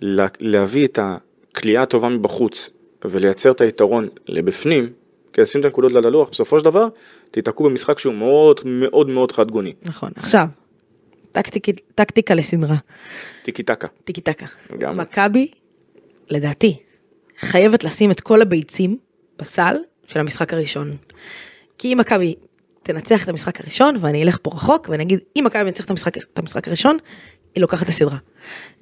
לה, 0.00 0.26
להביא 0.40 0.86
את 0.86 0.98
הכלייה 1.02 1.82
הטובה 1.82 2.08
מבחוץ 2.08 2.70
ולייצר 3.04 3.50
את 3.50 3.60
היתרון 3.60 4.08
לבפנים, 4.26 4.88
כדי 5.32 5.42
לשים 5.42 5.60
את 5.60 5.64
הנקודות 5.64 5.96
על 5.96 6.06
הלוח, 6.06 6.28
בסופו 6.28 6.58
של 6.58 6.64
דבר 6.64 6.88
תיתקעו 7.30 7.64
במשחק 7.64 7.98
שהוא 7.98 8.14
מאוד 8.14 8.60
מאוד 8.64 9.08
מאוד 9.08 9.32
חד 9.32 9.50
גוני. 9.50 9.74
נכון. 9.82 10.10
עכשיו, 10.16 10.46
טקטיק- 11.32 11.80
טקטיקה 11.94 12.34
לסדרה. 12.34 12.76
טיקי 13.42 13.62
טקה. 13.62 13.88
טיקי 14.04 14.20
טקה. 14.20 14.46
מכבי, 14.94 15.48
לדעתי, 16.30 16.76
חייבת 17.40 17.84
לשים 17.84 18.10
את 18.10 18.20
כל 18.20 18.42
הביצים 18.42 18.98
בסל 19.38 19.76
של 20.06 20.20
המשחק 20.20 20.52
הראשון. 20.52 20.96
כי 21.78 21.92
אם 21.92 21.98
מכבי 21.98 22.34
תנצח 22.82 23.24
את 23.24 23.28
המשחק 23.28 23.60
הראשון, 23.60 23.96
ואני 24.00 24.22
אלך 24.22 24.38
פה 24.42 24.50
רחוק, 24.54 24.88
ואני 24.88 25.02
אגיד, 25.02 25.20
אם 25.36 25.44
מכבי 25.46 25.62
מנצח 25.62 25.84
את 25.84 25.90
המשחק, 25.90 26.16
את 26.16 26.38
המשחק 26.38 26.68
הראשון, 26.68 26.96
היא 27.54 27.62
לוקחת 27.62 27.82
את 27.82 27.88
הסדרה. 27.88 28.16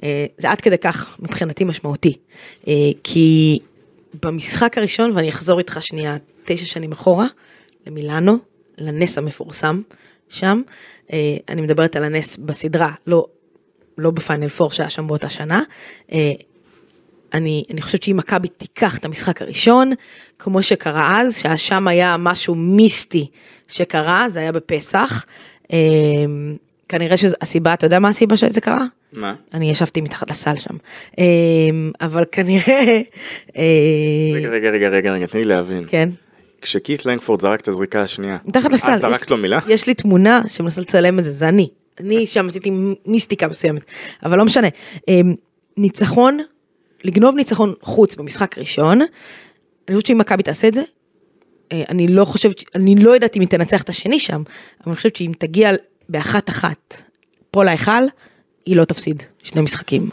אה, 0.03 0.27
זה 0.39 0.51
עד 0.51 0.61
כדי 0.61 0.79
כך 0.79 1.17
מבחינתי 1.21 1.65
משמעותי. 1.65 2.17
אה, 2.69 2.73
כי 3.05 3.59
במשחק 4.23 4.79
הראשון, 4.79 5.11
ואני 5.15 5.31
אחזור 5.31 5.59
איתך 5.59 5.79
שנייה 5.81 6.17
תשע 6.45 6.65
שנים 6.65 6.93
אחורה, 6.93 7.27
למילאנו, 7.87 8.39
לנס 8.79 9.19
המפורסם 9.19 9.83
שם, 10.29 10.63
אה, 11.13 11.37
אני 11.49 11.61
מדברת 11.61 11.97
על 11.97 12.05
הנס 12.05 12.37
בסדרה, 12.37 12.93
לא, 13.07 13.27
לא 13.99 14.11
בפיינל 14.11 14.49
פור 14.49 14.71
שהיה 14.71 14.91
שם 14.91 15.07
באותה 15.07 15.29
שנה. 15.29 15.63
אה, 16.13 16.33
אני, 17.35 17.65
אני 17.71 17.83
חושבת 17.83 18.03
שאם 18.03 18.17
מכבי 18.17 18.49
תיקח 18.49 18.99
את 18.99 19.05
המשחק 19.05 19.43
הראשון, 19.43 19.93
כמו 20.39 20.63
שקרה 20.63 21.21
אז, 21.21 21.37
ששם 21.39 21.89
היה 21.89 22.17
משהו 22.17 22.55
מיסטי 22.55 23.27
שקרה, 23.69 24.29
זה 24.31 24.39
היה 24.39 24.53
בפסח. 24.53 25.25
אה, 26.89 26.99
כנראה 26.99 27.17
שהסיבה, 27.17 27.75
אתה 27.75 27.87
יודע 27.87 27.99
מה 27.99 28.09
הסיבה 28.09 28.37
שזה 28.37 28.61
קרה? 28.61 28.85
מה? 29.13 29.35
אני 29.55 29.71
ישבתי 29.71 30.01
מתחת 30.01 30.31
לסל 30.31 30.57
שם. 30.57 30.77
אה, 31.19 31.25
אבל 32.01 32.25
כנראה, 32.33 33.01
אה, 33.57 34.33
רגע, 34.35 34.49
רגע, 34.49 34.69
רגע, 34.71 34.89
רגע, 34.89 35.13
רגע, 35.13 35.27
תני 35.27 35.43
לי 35.43 35.49
להבין. 35.49 35.85
כן. 35.89 36.09
כשקית' 36.63 37.07
לנגפורד 37.07 37.41
זרק 37.41 37.61
את 37.61 37.69
הזריקה 37.69 38.01
השנייה, 38.01 38.39
מתחת 38.45 38.73
לסל. 38.73 38.95
את 38.95 38.99
זרקת 38.99 39.31
לו 39.31 39.37
מילה? 39.37 39.59
יש 39.69 39.87
לי 39.87 39.95
תמונה 39.95 40.43
שמנסה 40.49 40.81
לצלם 40.81 41.19
את 41.19 41.25
זה, 41.25 41.33
זה 41.33 41.49
אני. 41.49 41.69
אני 42.01 42.27
שם 42.27 42.49
עשיתי 42.49 42.71
מיסטיקה 43.07 43.49
מסוימת, 43.49 43.83
אבל 44.25 44.39
לא 44.39 44.45
משנה. 44.45 44.69
אמ, 45.09 45.35
ניצחון, 45.77 46.39
לגנוב 47.05 47.35
ניצחון 47.35 47.75
חוץ 47.81 48.15
במשחק 48.15 48.59
ראשון, 48.59 49.01
אני 49.01 49.97
חושבת 49.97 50.07
שאם 50.07 50.19
מכבי 50.19 50.43
תעשה 50.43 50.69
את 50.69 50.75
זה, 50.75 50.83
אה, 51.73 51.83
אני 51.89 52.09
לא 52.09 52.25
חושבת, 52.25 52.65
אני 52.75 52.95
לא 52.95 53.11
יודעת 53.11 53.37
אם 53.37 53.41
היא 53.41 53.49
תנצח 53.49 53.83
את 53.83 53.89
השני 53.89 54.19
שם, 54.19 54.43
אבל 54.81 54.87
אני 54.87 54.97
חושבת 54.97 55.17
שאם 55.17 55.33
תגיע 55.39 55.71
באחת 56.09 56.51
אחת 56.51 57.03
פה 57.51 57.65
להיכל, 57.65 58.03
היא 58.67 58.77
לא 58.77 58.85
תפסיד 58.85 59.23
שני 59.43 59.61
משחקים. 59.61 60.11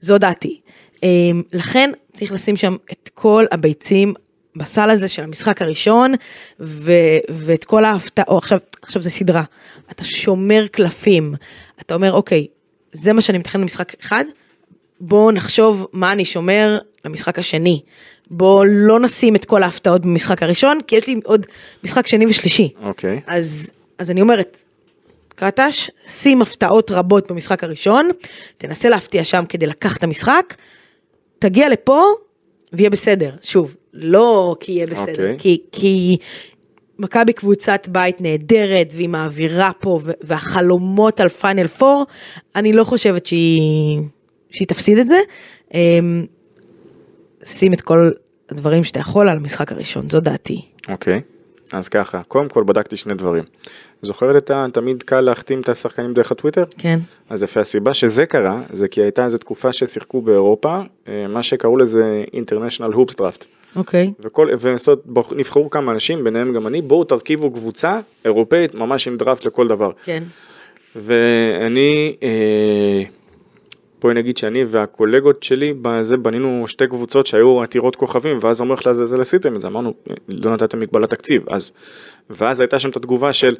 זו 0.00 0.18
דעתי. 0.18 0.60
אמ, 1.02 1.42
לכן 1.52 1.90
צריך 2.12 2.32
לשים 2.32 2.56
שם 2.56 2.76
את 2.92 3.10
כל 3.14 3.44
הביצים 3.50 4.14
בסל 4.56 4.90
הזה 4.90 5.08
של 5.08 5.22
המשחק 5.22 5.62
הראשון, 5.62 6.14
ו- 6.60 7.18
ואת 7.28 7.64
כל 7.64 7.84
ההפתעות, 7.84 8.42
עכשיו, 8.42 8.58
עכשיו 8.82 9.02
זה 9.02 9.10
סדרה, 9.10 9.42
אתה 9.90 10.04
שומר 10.04 10.66
קלפים, 10.66 11.34
אתה 11.80 11.94
אומר 11.94 12.12
אוקיי, 12.12 12.46
זה 12.92 13.12
מה 13.12 13.20
שאני 13.20 13.38
מתכנן 13.38 13.60
למשחק 13.60 13.92
אחד, 14.00 14.24
בואו 15.00 15.30
נחשוב 15.30 15.86
מה 15.92 16.12
אני 16.12 16.24
שומר 16.24 16.78
למשחק 17.04 17.38
השני. 17.38 17.82
בואו 18.30 18.64
לא 18.64 19.00
נשים 19.00 19.36
את 19.36 19.44
כל 19.44 19.62
ההפתעות 19.62 20.02
במשחק 20.02 20.42
הראשון, 20.42 20.78
כי 20.86 20.96
יש 20.96 21.06
לי 21.06 21.20
עוד 21.24 21.46
משחק 21.84 22.06
שני 22.06 22.26
ושלישי. 22.26 22.68
אוקיי. 22.82 23.20
אז, 23.26 23.70
אז 23.98 24.10
אני 24.10 24.20
אומרת, 24.20 24.64
קרטש, 25.40 25.90
שים 26.04 26.42
הפתעות 26.42 26.90
רבות 26.90 27.30
במשחק 27.32 27.64
הראשון, 27.64 28.10
תנסה 28.56 28.88
להפתיע 28.88 29.24
שם 29.24 29.44
כדי 29.48 29.66
לקחת 29.66 29.98
את 29.98 30.04
המשחק, 30.04 30.54
תגיע 31.38 31.68
לפה 31.68 32.02
ויהיה 32.72 32.90
בסדר. 32.90 33.34
שוב, 33.42 33.74
לא 33.92 34.56
כי 34.60 34.72
יהיה 34.72 34.86
בסדר, 34.86 35.10
אוקיי. 35.10 35.36
כי, 35.38 35.62
כי 35.72 36.16
מכבי 36.98 37.32
קבוצת 37.32 37.88
בית 37.88 38.20
נהדרת 38.20 38.92
והיא 38.96 39.08
מעבירה 39.08 39.70
פה 39.80 40.00
והחלומות 40.20 41.20
על 41.20 41.28
פיינל 41.28 41.66
פור, 41.66 42.06
אני 42.56 42.72
לא 42.72 42.84
חושבת 42.84 43.26
שהיא, 43.26 44.00
שהיא 44.50 44.68
תפסיד 44.68 44.98
את 44.98 45.08
זה. 45.08 45.18
אמ, 45.74 46.26
שים 47.44 47.72
את 47.72 47.80
כל 47.80 48.10
הדברים 48.50 48.84
שאתה 48.84 49.00
יכול 49.00 49.28
על 49.28 49.36
המשחק 49.36 49.72
הראשון, 49.72 50.10
זו 50.10 50.20
דעתי. 50.20 50.62
אוקיי, 50.88 51.20
אז 51.72 51.88
ככה, 51.88 52.22
קודם 52.28 52.48
כל 52.48 52.64
בדקתי 52.64 52.96
שני 52.96 53.14
דברים. 53.14 53.44
זוכרת 54.02 54.36
את 54.36 54.50
ה... 54.50 54.66
תמיד 54.72 55.02
קל 55.02 55.20
להחתים 55.20 55.60
את 55.60 55.68
השחקנים 55.68 56.12
דרך 56.12 56.32
הטוויטר? 56.32 56.64
כן. 56.78 56.98
אז 57.30 57.42
יפה, 57.42 57.60
הסיבה 57.60 57.92
שזה 57.92 58.26
קרה, 58.26 58.62
זה 58.72 58.88
כי 58.88 59.02
הייתה 59.02 59.24
איזו 59.24 59.38
תקופה 59.38 59.72
ששיחקו 59.72 60.20
באירופה, 60.20 60.80
אה, 61.08 61.26
מה 61.28 61.42
שקראו 61.42 61.76
לזה 61.76 62.24
International 62.34 62.94
Hoops 62.94 63.14
Draft. 63.20 63.44
אוקיי. 63.76 64.12
וכל, 64.20 64.48
נבחרו 65.36 65.70
כמה 65.70 65.92
אנשים, 65.92 66.24
ביניהם 66.24 66.52
גם 66.52 66.66
אני, 66.66 66.82
בואו 66.82 67.04
תרכיבו 67.04 67.50
קבוצה 67.50 68.00
אירופאית 68.24 68.74
ממש 68.74 69.08
עם 69.08 69.16
דראפט 69.16 69.44
לכל 69.44 69.68
דבר. 69.68 69.90
כן. 70.04 70.22
ואני, 70.96 72.16
אה, 72.22 73.02
בואי 74.02 74.14
נגיד 74.14 74.36
שאני 74.36 74.64
והקולגות 74.68 75.42
שלי, 75.42 75.74
בזה 75.82 76.16
בנינו 76.16 76.64
שתי 76.68 76.86
קבוצות 76.86 77.26
שהיו 77.26 77.62
עתירות 77.62 77.96
כוכבים, 77.96 78.38
ואז 78.40 78.62
אמרו 78.62 78.74
איך 78.74 78.86
לעזאזל 78.86 79.20
עשיתם 79.20 79.56
את 79.56 79.60
זה, 79.60 79.66
אמרנו, 79.68 79.94
לא 80.28 80.52
נתתם 80.52 80.80
מגבלת 80.80 81.10
תקציב, 81.10 81.42
אז, 81.50 81.72
ואז 82.30 82.60
הייתה 82.60 82.78
שם 82.78 82.90
את 82.90 82.96
התגובה 82.96 83.32
של, 83.32 83.56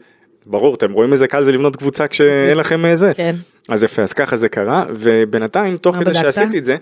ברור, 0.47 0.74
אתם 0.74 0.93
רואים 0.93 1.12
איזה 1.12 1.28
קל 1.28 1.45
זה 1.45 1.53
לבנות 1.53 1.76
קבוצה 1.76 2.09
כשאין 2.09 2.59
לכם 2.59 2.84
איזה, 2.84 3.12
כן. 3.14 3.36
אז 3.68 3.82
יפה, 3.82 4.03
אז 4.03 4.12
ככה 4.12 4.36
זה 4.36 4.49
קרה, 4.49 4.84
ובינתיים, 4.91 5.76
תוך 5.76 5.97
כדי 5.97 6.05
בדקת? 6.05 6.20
שעשיתי 6.20 6.59
את 6.59 6.64
זה, 6.64 6.76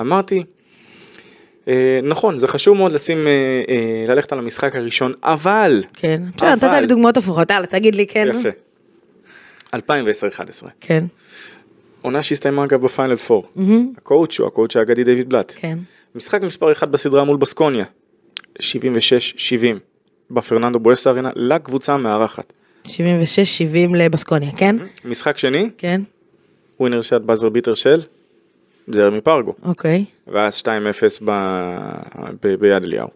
אמרתי, 0.00 0.42
אה, 1.68 2.00
נכון, 2.02 2.38
זה 2.38 2.48
חשוב 2.48 2.76
מאוד 2.76 2.92
לשים, 2.92 3.26
אה, 3.26 3.32
אה, 3.68 4.14
ללכת 4.14 4.32
על 4.32 4.38
המשחק 4.38 4.76
הראשון, 4.76 5.12
אבל, 5.22 5.82
כן. 5.92 6.22
בסדר, 6.36 6.52
נתת 6.52 6.64
אבל- 6.64 6.80
לי 6.80 6.86
דוגמאות 6.86 7.16
הפוכות, 7.16 7.50
יאללה, 7.50 7.66
תגיד 7.66 7.94
לי 7.94 8.06
כן. 8.06 8.28
יפה, 8.30 8.48
2010-2011, 9.74 10.66
כן. 10.80 11.04
עונה 12.02 12.22
שהסתיימה 12.22 12.64
אגב 12.64 12.82
בפיינל 12.82 13.16
4, 13.30 13.46
מהמם. 13.56 13.92
הקואוצ' 13.98 14.38
הוא 14.38 14.46
הקואוצ' 14.46 14.76
האגדי 14.76 15.04
דיוויד 15.04 15.28
בלאט, 15.28 15.52
כן. 15.56 15.78
משחק 16.14 16.42
מספר 16.42 16.72
1 16.72 16.88
בסדרה 16.88 17.24
מול 17.24 17.36
בסקוניה, 17.36 17.84
76-70, 18.58 19.78
בפרננדו 20.30 20.78
בואסה 20.78 21.10
ארינה, 21.10 21.30
לקבוצה 21.36 21.94
המארחת. 21.94 22.52
76-70 22.86 22.90
לבסקוניה, 23.96 24.52
כן? 24.56 24.76
משחק 25.04 25.38
שני, 25.38 25.70
כן. 25.78 26.00
ווינר 26.80 27.02
שעט 27.02 27.22
באזר 27.22 27.48
ביטר 27.48 27.74
של 27.74 28.02
ג'רמי 28.90 29.20
פרגו. 29.20 29.54
אוקיי. 29.62 30.04
ואז 30.26 30.62
2-0 30.62 30.66
ב... 31.24 31.30
ב... 32.42 32.54
ביד 32.54 32.84
אליהו. 32.84 33.08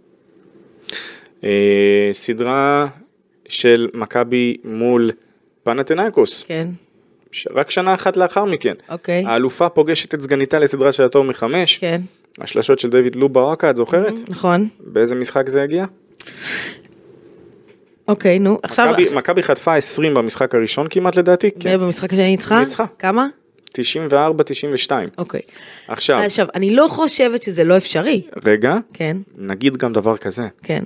אה, 1.45 2.09
סדרה 2.13 2.87
של 3.49 3.89
מכבי 3.95 4.57
מול 4.65 5.11
פנתנאיקוס, 5.63 6.45
כן. 6.45 6.69
ש... 7.33 7.49
רק 7.55 7.71
שנה 7.71 7.95
אחת 7.95 8.17
לאחר 8.17 8.45
מכן. 8.45 8.75
אוקיי. 8.89 9.25
האלופה 9.27 9.69
פוגשת 9.69 10.15
את 10.15 10.21
סגניתה 10.21 10.59
לסדרה 10.59 10.93
של 10.93 11.05
התור 11.05 11.25
מחמש, 11.25 11.79
כן. 11.79 12.01
השלשות 12.39 12.79
של 12.79 12.91
דיוויד 12.91 13.17
לובה 13.17 13.41
וואקה, 13.41 13.71
את 13.71 13.77
זוכרת? 13.77 14.15
נכון. 14.29 14.69
באיזה 14.81 15.15
משחק 15.15 15.49
זה 15.49 15.63
הגיע? 15.63 15.85
אוקיי, 18.09 18.39
נו. 18.39 18.59
עכשיו, 18.63 18.95
מכבי- 19.15 19.43
חטפה 19.43 19.75
20 19.75 20.15
במשחק 20.15 20.55
הראשון 20.55 20.87
כמעט 20.91 21.17
לדעתי, 21.17 21.51
כן, 21.61 21.77
ובמשחק 21.77 22.13
השני 22.13 22.25
ניצחה? 22.31 22.61
ניצחה. 22.61 22.85
כמה? 22.99 23.27
94-92. 23.71 23.79
אוקיי. 25.19 25.41
עכשיו, 25.89 26.19
עכשיו, 26.19 26.47
אני 26.55 26.75
לא 26.75 26.87
חושבת 26.89 27.43
שזה 27.43 27.65
לא 27.65 27.77
אפשרי. 27.77 28.23
רגע, 28.45 28.77
כן. 28.93 29.17
נגיד 29.39 29.77
גם 29.77 29.93
דבר 29.93 30.17
כזה, 30.17 30.43
כן. 30.63 30.83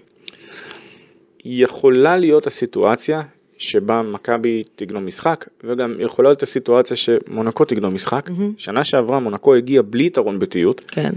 יכולה 1.45 2.17
להיות 2.17 2.47
הסיטואציה 2.47 3.23
שבה 3.59 4.03
מכבי 4.03 4.63
תגנוב 4.77 5.03
משחק, 5.03 5.49
וגם 5.65 5.95
יכולה 5.99 6.29
להיות 6.29 6.43
הסיטואציה 6.43 6.97
שמונקו 6.97 7.65
תגנוב 7.65 7.93
משחק. 7.95 8.31
שנה 8.57 8.85
שעברה 8.85 9.21
מונקו 9.21 9.55
הגיע 9.55 9.83
בלי 9.85 10.07
יתרון 10.07 10.39
ביתיות, 10.39 10.81
כן. 10.89 11.11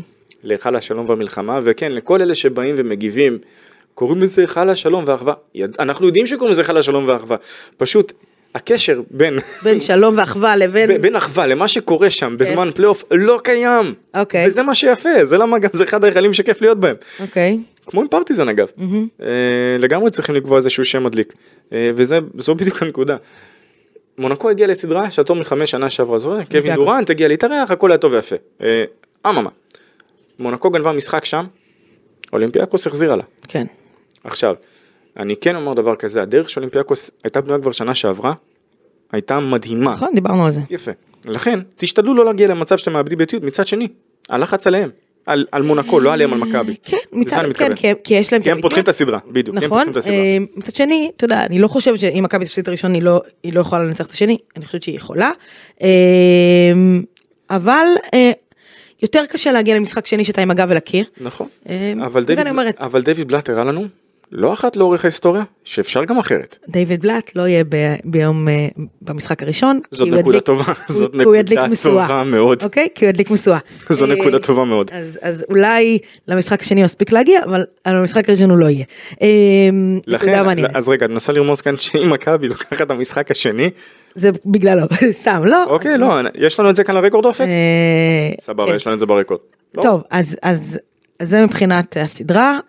להיכל 0.43 0.75
השלום 0.75 1.09
והמלחמה, 1.09 1.59
וכן, 1.63 1.91
לכל 1.91 2.21
אלה 2.21 2.35
שבאים 2.35 2.75
ומגיבים, 2.77 3.37
קוראים 3.93 4.21
לזה 4.21 4.41
היכל 4.41 4.69
השלום 4.69 5.03
והאחווה. 5.07 5.33
יד... 5.55 5.75
אנחנו 5.79 6.05
יודעים 6.05 6.27
שקוראים 6.27 6.51
לזה 6.51 6.61
היכל 6.61 6.77
השלום 6.77 7.07
והאחווה. 7.07 7.37
פשוט, 7.77 8.13
הקשר 8.55 9.01
בין, 9.11 9.39
בין 9.63 9.79
שלום 9.79 10.17
ואחווה 10.17 10.55
לבין... 10.55 10.87
בין, 10.87 11.01
בין 11.01 11.15
אחווה 11.15 11.45
למה 11.45 11.67
שקורה 11.67 12.09
שם 12.09 12.35
בזמן 12.37 12.69
פלייאוף 12.75 13.03
לא 13.11 13.39
קיים. 13.43 13.93
אוקיי. 14.13 14.47
וזה 14.47 14.63
מה 14.63 14.75
שיפה, 14.75 15.25
זה 15.25 15.37
למה 15.37 15.59
גם 15.59 15.69
זה 15.73 15.83
אחד 15.83 16.03
ההיכלים 16.03 16.33
שכיף 16.33 16.61
להיות 16.61 16.79
בהם. 16.79 16.95
אוקיי. 17.19 17.59
כמו 17.85 18.01
עם 18.01 18.07
פרטיזן 18.07 18.49
אגב, 18.49 18.67
אה, 19.21 19.27
לגמרי 19.79 20.11
צריכים 20.11 20.35
לקבוע 20.35 20.57
איזשהו 20.57 20.85
שם 20.85 21.03
מדליק, 21.03 21.33
אה, 21.73 21.89
וזה, 21.95 22.19
זו 22.37 22.55
בדיוק 22.55 22.81
הנקודה. 22.81 23.15
מונקו 24.17 24.49
הגיע 24.49 24.67
לסדרה 24.67 25.11
שהתור 25.11 25.35
מחמש 25.35 25.71
שנה 25.71 25.89
שעברה, 25.89 26.17
זוכר? 26.17 26.43
קווין. 26.43 26.75
דורנט 26.75 27.09
הגיע 27.09 27.27
להתארח, 27.27 27.71
הכל 27.71 27.91
היה 27.91 27.97
טוב 27.97 28.13
ויפה. 28.13 28.35
אה, 28.61 28.83
אממה, 29.29 29.49
מונקו 30.39 30.69
גנבה 30.69 30.91
משחק 30.91 31.25
שם, 31.25 31.45
אולימפיאקוס 32.33 32.87
החזירה 32.87 33.15
לה. 33.15 33.23
כן. 33.47 33.65
עכשיו, 34.23 34.55
אני 35.17 35.35
כן 35.35 35.55
אומר 35.55 35.73
דבר 35.73 35.95
כזה, 35.95 36.21
הדרך 36.21 36.49
של 36.49 36.59
אולימפיאקוס 36.59 37.11
הייתה 37.23 37.41
בנויה 37.41 37.61
כבר 37.61 37.71
שנה 37.71 37.93
שעברה, 37.93 38.33
הייתה 39.11 39.39
מדהימה. 39.39 39.93
נכון, 39.93 40.09
דיברנו 40.15 40.45
על 40.45 40.51
זה. 40.51 40.61
יפה. 40.69 40.91
לכן, 41.25 41.59
תשתדלו 41.77 42.13
לא 42.13 42.25
להגיע 42.25 42.47
למצב 42.47 42.77
שאתם 42.77 42.93
מאבדים 42.93 43.17
ביתיות, 43.17 43.43
מצד 43.43 43.67
שני, 43.67 43.87
הלחץ 44.29 44.67
עליהם. 44.67 44.89
על, 45.25 45.45
על 45.51 45.61
מונקו, 45.61 45.99
לא 45.99 46.13
עליהם, 46.13 46.33
על 46.33 46.39
מכבי. 46.39 46.75
כן, 46.83 46.97
מצד, 47.11 47.43
כן. 47.53 47.75
כי, 47.75 47.87
כי 48.03 48.13
יש 48.13 48.33
להם 48.33 48.41
כי 48.41 48.51
הם. 48.51 48.61
פותחים 48.61 48.83
את 48.83 48.89
הסדרה, 48.89 49.19
בדיוק, 49.27 49.55
נכון, 49.55 49.97
הסדרה. 49.97 50.15
אה, 50.15 50.37
מצד 50.55 50.75
שני, 50.75 51.11
אתה 51.15 51.25
יודע, 51.25 51.45
אני 51.45 51.59
לא 51.59 51.67
חושבת 51.67 51.99
שאם 51.99 52.23
מכבי 52.23 52.45
תפסיד 52.45 52.61
את 52.61 52.67
הראשון 52.67 52.93
היא 52.93 53.01
לא, 53.01 53.21
היא 53.43 53.53
לא 53.53 53.61
יכולה 53.61 53.83
לנצח 53.83 54.05
את 54.05 54.11
השני, 54.11 54.37
אני 54.55 54.65
חושבת 54.65 54.83
שהיא 54.83 54.95
יכולה, 54.95 55.31
אה, 55.81 55.87
אבל 57.49 57.85
אה, 58.13 58.31
יותר 59.01 59.25
קשה 59.25 59.51
להגיע 59.51 59.75
למשחק 59.75 60.07
שני 60.07 60.25
שאתה 60.25 60.41
עם 60.41 60.51
הגב 60.51 60.71
אל 60.71 60.77
הקיר. 60.77 61.05
נכון. 61.21 61.47
אה, 61.69 61.93
אבל 62.05 62.23
דיוויד. 62.23 62.47
אבל 62.79 63.01
דיוויד 63.01 63.27
בלאט 63.27 63.49
הראה 63.49 63.63
לנו, 63.63 63.87
לא 64.35 64.53
אחת 64.53 64.75
לאורך 64.75 65.05
ההיסטוריה, 65.05 65.43
שאפשר 65.63 66.03
גם 66.03 66.17
אחרת. 66.17 66.57
דיוויד 66.69 67.01
בלאט 67.01 67.31
לא 67.35 67.47
יהיה 67.47 67.63
ב- 67.63 67.95
ביום, 68.05 68.47
אה, 68.47 68.67
במשחק 69.01 69.43
הראשון. 69.43 69.79
זאת 69.91 70.07
הוא 70.07 70.17
נקודה 70.17 70.37
ידליק- 70.37 70.43
טובה, 70.45 70.63
הוא- 70.65 70.73
זאת 70.87 71.13
הוא 71.13 71.21
נקודה. 71.21 71.61
טובה 71.83 72.23
מאוד. 72.23 72.63
אוקיי? 72.63 72.87
כי 72.95 73.05
הוא 73.05 73.09
ידליק 73.09 73.31
משואה. 73.31 73.57
זו 73.89 74.05
אה, 74.05 74.15
נקודה 74.15 74.39
טובה 74.39 74.63
מאוד. 74.63 74.91
אז, 74.93 75.19
אז 75.21 75.45
אולי 75.49 75.99
למשחק 76.27 76.61
השני 76.61 76.83
מספיק 76.83 77.11
להגיע, 77.11 77.43
אבל 77.43 77.63
על 77.83 77.95
המשחק 77.95 78.29
הראשון 78.29 78.49
הוא 78.49 78.57
לא 78.57 78.65
יהיה. 78.65 78.85
אה, 79.21 79.27
לכן, 80.07 80.45
מעניינת. 80.45 80.71
אז 80.75 80.89
רגע, 80.89 81.05
את 81.05 81.11
מנסה 81.11 81.33
לרמוז 81.33 81.61
כאן 81.61 81.77
שאם 81.77 82.09
מכבי 82.13 82.47
לוקחת 82.47 82.81
את 82.81 82.91
המשחק 82.91 83.31
השני, 83.31 83.69
זה 84.15 84.29
בגללו, 84.45 84.81
סתם, 85.21 85.41
לא. 85.45 85.63
אוקיי, 85.65 85.97
לא, 85.97 86.13
יש 86.35 86.59
לנו 86.59 86.69
את 86.69 86.75
זה 86.75 86.83
כאן 86.83 86.95
לרקורד 86.95 87.25
אופק? 87.25 87.45
סבבה, 88.41 88.65
כן. 88.69 88.75
יש 88.75 88.87
לנו 88.87 88.93
את 88.93 88.99
זה 88.99 89.05
ברקורד. 89.05 89.39
לא? 89.77 89.81
טוב, 89.83 90.03
אז 90.11 90.79
זה 91.21 91.43
מבחינת 91.45 91.97
הסדרה. 92.01 92.59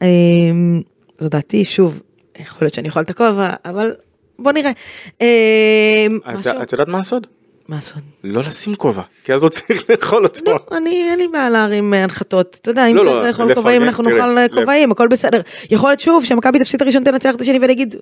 זו 1.20 1.28
דעתי, 1.28 1.64
שוב, 1.64 2.00
יכול 2.40 2.58
להיות 2.64 2.74
שאני 2.74 2.88
יכולה 2.88 3.02
את 3.02 3.10
הכובע, 3.10 3.50
אבל 3.64 3.92
בוא 4.38 4.52
נראה. 4.52 4.70
אה, 5.22 6.06
את- 6.62 6.72
יודעת 6.72 6.88
מה 6.88 6.98
הסוד? 6.98 7.26
מה 7.68 7.76
הסוד? 7.78 8.02
לא 8.24 8.40
לשים 8.40 8.74
כובע, 8.74 9.02
כי 9.24 9.32
אז 9.34 9.42
לא 9.44 9.48
צריך 9.48 9.84
לאכול 9.90 10.24
אותו. 10.24 10.50
לא, 10.52 10.76
אני, 10.76 11.08
אין 11.10 11.18
לי 11.18 11.28
בעיה 11.28 11.50
להרים 11.50 11.94
אה, 11.94 12.02
הנחתות, 12.04 12.58
אתה 12.62 12.70
יודע, 12.70 12.86
אם 12.86 12.96
לא, 12.96 13.00
צריך 13.00 13.12
לא, 13.12 13.26
לאכול 13.28 13.44
לפרגן, 13.44 13.54
כובעים, 13.54 13.82
אנחנו 13.82 14.02
נאכל 14.04 14.38
אה, 14.38 14.46
כובעים, 14.48 14.92
הכל 14.92 15.08
בסדר. 15.08 15.40
יכול 15.70 15.90
להיות 15.90 16.00
שוב 16.00 16.24
שמכבי 16.24 16.58
תפסיד 16.58 16.82
הראשון, 16.82 17.04
תנצח 17.04 17.34
את 17.34 17.40
השני 17.40 17.58
ואני 17.58 17.72
אגיד, 17.72 17.96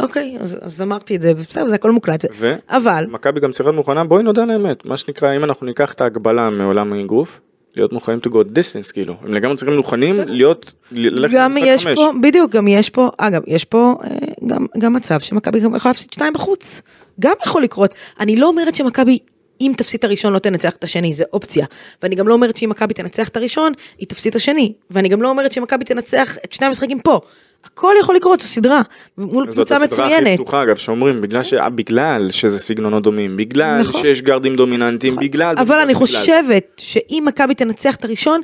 אוקיי, 0.00 0.36
אז, 0.40 0.58
אז 0.62 0.82
אמרתי 0.82 1.16
את 1.16 1.22
זה, 1.22 1.34
בסדר, 1.34 1.68
זה 1.68 1.74
הכל 1.74 1.90
מוקלט. 1.90 2.24
ו- 2.34 2.54
אבל, 2.68 3.06
מכבי 3.10 3.40
גם 3.40 3.50
צריכה 3.50 3.64
להיות 3.70 3.76
מוכנה, 3.76 4.04
בואי 4.04 4.22
נודה 4.22 4.42
על 4.42 4.50
האמת, 4.50 4.84
מה 4.84 4.96
שנקרא, 4.96 5.36
אם 5.36 5.44
אנחנו 5.44 5.66
ניקח 5.66 5.92
את 5.92 6.00
ההגבלה 6.00 6.50
מעולם 6.50 6.92
האגרוף, 6.92 7.40
להיות 7.76 7.92
מוכנים 7.92 8.18
to 8.26 8.30
go 8.30 8.34
distance 8.34 8.92
כאילו, 8.92 9.14
הם 9.22 9.34
לגמרי 9.34 9.56
צריכים 9.56 9.76
מוכנים 9.76 10.16
להיות, 10.26 10.74
ללכת 10.92 11.34
גם 11.36 11.52
יש 11.58 11.84
חמש. 11.86 11.96
פה, 11.96 12.10
בדיוק, 12.22 12.50
גם 12.50 12.68
יש 12.68 12.90
פה, 12.90 13.10
אגב, 13.18 13.42
יש 13.46 13.64
פה 13.64 13.94
אה, 14.04 14.16
גם, 14.46 14.66
גם 14.78 14.92
מצב 14.92 15.20
שמכבי 15.20 15.60
גם 15.60 15.74
יכולה 15.74 15.90
להפסיד 15.90 16.12
שתיים 16.12 16.32
בחוץ. 16.32 16.82
גם 17.20 17.34
יכול 17.46 17.62
לקרות. 17.62 17.94
אני 18.20 18.36
לא 18.36 18.48
אומרת 18.48 18.74
שמכבי, 18.74 19.18
אם 19.66 19.72
תפסיד 19.76 19.98
את 19.98 20.04
הראשון 20.04 20.32
לא 20.32 20.38
תנצח 20.38 20.76
את 20.76 20.84
השני, 20.84 21.12
זה 21.12 21.24
אופציה. 21.32 21.66
ואני 22.02 22.14
גם 22.14 22.28
לא 22.28 22.34
אומרת 22.34 22.56
שאם 22.56 22.70
מכבי 22.70 22.94
תנצח 22.94 23.28
את 23.28 23.36
הראשון, 23.36 23.72
היא 23.98 24.08
תפסיד 24.08 24.30
את 24.30 24.36
השני. 24.36 24.72
ואני 24.90 25.08
גם 25.08 25.22
לא 25.22 25.28
אומרת 25.28 25.52
שמכבי 25.52 25.84
תנצח 25.84 26.36
את 26.44 26.52
שני 26.52 26.66
המשחקים 26.66 27.00
פה. 27.00 27.20
הכל 27.64 27.94
יכול 28.00 28.16
לקרות, 28.16 28.40
זו 28.40 28.46
סדרה. 28.46 28.82
מול 29.18 29.50
זאת 29.50 29.54
קבוצה 29.54 29.84
הסדרה 29.84 30.06
הכי 30.06 30.14
מצוינת. 30.14 30.40
פתוחה 30.40 30.62
אגב 30.62 30.76
שאומרים 30.76 31.20
בגלל 31.20 31.42
ש... 31.42 31.54
בגלל 31.74 32.30
שזה 32.30 32.58
סגנונות 32.58 33.02
דומים 33.02 33.36
בגלל 33.36 33.80
נכון. 33.80 34.00
שיש 34.00 34.22
גארדים 34.22 34.56
דומיננטיים 34.56 35.16
בגלל 35.16 35.54
אבל 35.58 35.76
אני 35.76 35.84
בגלל. 35.94 36.06
חושבת 36.06 36.72
שאם 36.76 37.24
מכבי 37.26 37.54
תנצח 37.54 37.96
את 37.96 38.04
הראשון, 38.04 38.40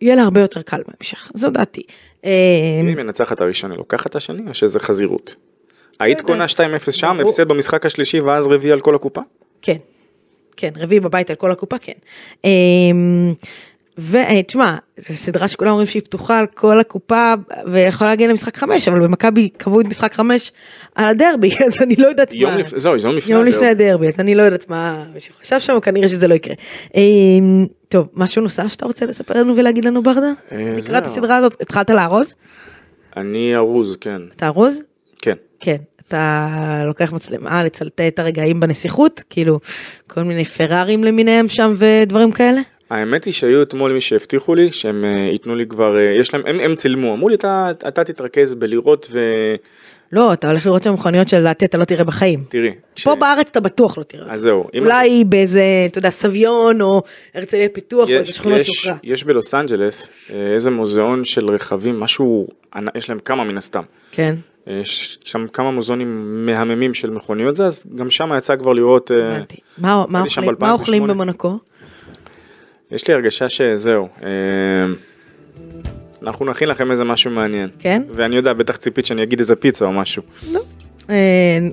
יהיה 0.00 0.16
לה 0.16 0.22
הרבה 0.22 0.40
יותר 0.40 0.62
קל 0.62 0.80
בהמשך. 0.88 1.30
זו 1.34 1.50
דעתי. 1.50 1.82
אם 2.24 2.86
היא 2.86 2.96
מנצחת 2.96 3.36
את 3.36 3.40
הראשון 3.40 3.70
היא 3.70 3.78
לוקחת 3.78 4.06
את 4.06 4.16
השני 4.16 4.42
או 4.48 4.54
שזה 4.54 4.80
חזירות. 4.80 5.34
היית 6.00 6.20
יודע. 6.20 6.32
קונה 6.32 6.46
2-0 6.46 6.90
שם. 6.90 7.20
הפסד 7.20 7.48
במשחק 7.48 7.86
השלישי 7.86 8.20
ואז 8.20 8.46
רביעי 8.46 8.72
על 8.72 8.80
כל 8.80 8.94
הקופה? 8.94 9.20
כן, 9.62 9.76
כן, 10.58 10.70
רביעי 10.76 11.00
בבית 11.00 11.30
על 11.30 11.36
כל 11.36 11.50
הקופה, 11.50 11.78
כן. 11.78 11.92
אמ, 12.44 13.34
ותשמע, 13.98 14.76
זו 14.98 15.14
סדרה 15.14 15.48
שכולם 15.48 15.70
אומרים 15.70 15.86
שהיא 15.86 16.02
פתוחה 16.02 16.38
על 16.38 16.46
כל 16.46 16.80
הקופה 16.80 17.34
ויכולה 17.66 18.10
להגיע 18.10 18.28
למשחק 18.28 18.56
חמש, 18.56 18.88
אבל 18.88 19.00
במכבי 19.00 19.48
קבעו 19.48 19.80
את 19.80 19.86
משחק 19.86 20.14
חמש 20.14 20.52
על 20.94 21.08
הדרבי, 21.08 21.50
אז 21.66 21.82
אני 21.82 21.96
לא 21.96 22.06
יודעת 22.06 22.34
יום 22.34 22.52
מה. 22.52 22.58
לפני, 22.58 22.80
זהו, 22.80 22.96
יום 22.96 23.16
לפני. 23.16 23.34
יום 23.34 23.42
הדרבי. 23.42 23.56
לפני 23.56 23.68
הדרבי, 23.68 24.08
אז 24.08 24.20
אני 24.20 24.34
לא 24.34 24.42
יודעת 24.42 24.68
מה 24.70 25.04
מישהו 25.14 25.34
חשב 25.40 25.58
שם, 25.58 25.80
כנראה 25.80 26.08
שזה 26.08 26.28
לא 26.28 26.34
יקרה. 26.34 26.54
אמ, 26.94 27.66
טוב, 27.88 28.08
משהו 28.14 28.42
נוסף 28.42 28.68
שאתה 28.68 28.86
רוצה 28.86 29.06
לספר 29.06 29.34
לנו 29.34 29.56
ולהגיד 29.56 29.84
לנו 29.84 30.02
ברדה? 30.02 30.32
אה, 30.52 30.74
לקראת 30.78 31.04
זהו. 31.04 31.12
הסדרה 31.12 31.36
הזאת, 31.36 31.60
התחלת 31.60 31.90
לארוז? 31.90 32.34
אני 33.16 33.56
ארוז, 33.56 33.96
כן. 34.00 34.22
אתה 34.36 34.46
ארוז? 34.46 34.82
כן. 35.22 35.34
כן. 35.60 35.76
אתה 36.08 36.48
לוקח 36.86 37.12
מצלמה 37.12 37.64
לצלטה 37.64 38.08
את 38.08 38.18
הרגעים 38.18 38.60
בנסיכות, 38.60 39.22
כאילו 39.30 39.60
כל 40.06 40.22
מיני 40.22 40.44
פרארים 40.44 41.04
למיניהם 41.04 41.48
שם 41.48 41.74
ודברים 41.78 42.32
כאלה? 42.32 42.60
האמת 42.90 43.24
היא 43.24 43.32
שהיו 43.32 43.62
אתמול 43.62 43.92
מי 43.92 44.00
שהבטיחו 44.00 44.54
לי 44.54 44.72
שהם 44.72 45.04
אה, 45.04 45.10
ייתנו 45.32 45.54
לי 45.54 45.66
כבר, 45.66 45.98
אה, 45.98 46.02
יש 46.20 46.34
להם, 46.34 46.42
הם, 46.46 46.60
הם 46.60 46.74
צילמו, 46.74 47.14
אמרו 47.14 47.28
לי 47.28 47.34
אתה, 47.34 47.70
אתה 47.88 48.04
תתרכז 48.04 48.54
בלראות 48.54 49.06
ותראי, 49.10 49.56
לא, 50.12 50.32
אתה 50.32 50.48
הולך 50.48 50.66
לראות 50.66 50.82
שם 50.82 50.92
מכוניות 50.94 51.28
שלדעתי 51.28 51.64
אתה 51.64 51.78
לא 51.78 51.84
תראה 51.84 52.04
בחיים. 52.04 52.44
כש- 52.94 53.04
פה 53.04 53.14
בארץ 53.14 53.46
אתה 53.50 53.60
בטוח 53.60 53.98
לא 53.98 54.02
תראה. 54.02 54.32
אז 54.32 54.40
זהו, 54.40 54.64
אולי 54.78 55.24
באיזה, 55.24 55.62
אתה 55.86 55.98
יודע, 55.98 56.10
סביון 56.10 56.80
או 56.80 57.02
הרצליה 57.34 57.68
פיתוח 57.68 58.08
או 58.08 58.14
איזה 58.14 58.30
יש, 58.30 58.36
שכונות 58.36 58.58
יש, 58.60 58.68
יוקרה. 58.84 58.96
יש 59.02 59.24
בלוס 59.24 59.54
אנג'לס 59.54 60.10
אה, 60.30 60.54
איזה 60.54 60.70
מוזיאון 60.70 61.24
של 61.24 61.50
רכבים, 61.50 62.00
משהו, 62.00 62.48
יש 62.94 63.08
להם 63.08 63.18
כמה 63.24 63.44
מן 63.44 63.58
הסתם. 63.58 63.82
כן. 64.12 64.34
אה, 64.68 64.74
יש 64.74 65.18
שם 65.24 65.46
כמה 65.52 65.70
מוזיאונים 65.70 66.46
מהממים 66.46 66.94
של 66.94 67.10
מכוניות 67.10 67.56
זה, 67.56 67.66
אז 67.66 67.84
גם 67.94 68.10
שם 68.10 68.30
יצא 68.38 68.56
כבר 68.56 68.72
לראות, 68.72 69.10
אה, 69.10 69.32
הבנתי. 69.36 69.56
מה 69.78 69.94
אוכלים- 70.02 70.54
מה 70.60 70.72
אוכלים 70.72 71.02
ב-2008. 71.02 71.08
במונקו? 71.12 71.58
יש 72.90 73.08
לי 73.08 73.14
הרגשה 73.14 73.48
שזהו, 73.48 74.08
אה, 74.22 74.28
אנחנו 76.22 76.46
נכין 76.46 76.68
לכם 76.68 76.90
איזה 76.90 77.04
משהו 77.04 77.30
מעניין. 77.30 77.68
כן? 77.78 78.02
ואני 78.10 78.36
יודע, 78.36 78.52
בטח 78.52 78.76
ציפית 78.76 79.06
שאני 79.06 79.22
אגיד 79.22 79.38
איזה 79.38 79.56
פיצה 79.56 79.84
או 79.84 79.92
משהו. 79.92 80.22
לא. 80.52 80.60
אה, 81.10 81.14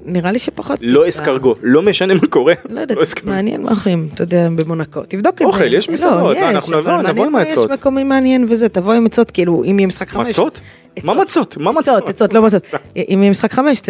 נראה 0.06 0.32
לי 0.32 0.40
שפחות. 0.40 0.80
לא. 0.82 1.10
אסקרגו, 1.10 1.56
לא 1.62 1.82
משנה 1.82 2.14
מה 2.14 2.28
קורה. 2.30 2.54
לא 2.70 2.80
יודעת, 2.80 2.98
אסקרגו. 2.98 3.30
מעניין 3.32 3.62
מה 3.64 3.72
אוכלים, 3.72 4.10
אתה 4.14 4.24
יודע, 4.24 4.48
במונקו. 4.56 5.02
תבדוק 5.08 5.34
את 5.34 5.40
זה. 5.40 5.44
אוכל, 5.46 5.74
יש 5.74 5.90
מסעדות, 5.90 6.20
לא, 6.24 6.32
לא, 6.34 6.38
יש, 6.38 6.44
אנחנו 6.56 6.82
נבוא- 7.02 7.26
עם 7.26 7.32
מה 7.32 7.40
העצות. 7.40 7.70
יש 7.72 7.80
מקומי 7.80 8.04
מעניין 8.04 8.46
וזה, 8.50 8.70
תבוא 8.70 8.94
עם 8.94 9.06
עצות, 9.06 9.32
כאילו, 9.32 9.64
אם 9.64 9.80
יהיה 9.80 9.88
משחק 9.88 10.10
חמש. 10.10 10.28
מצות? 10.28 10.60
מה. 11.04 11.14
מצות? 11.14 11.58
מה 11.58 11.72
מצות? 11.72 12.10
עצות, 12.10 12.34
לא 12.34 12.42
מצות. 12.42 12.64
אם 12.98 13.20
יהיה 13.22 13.32
משחק 13.32 13.52
חמש, 13.52 13.82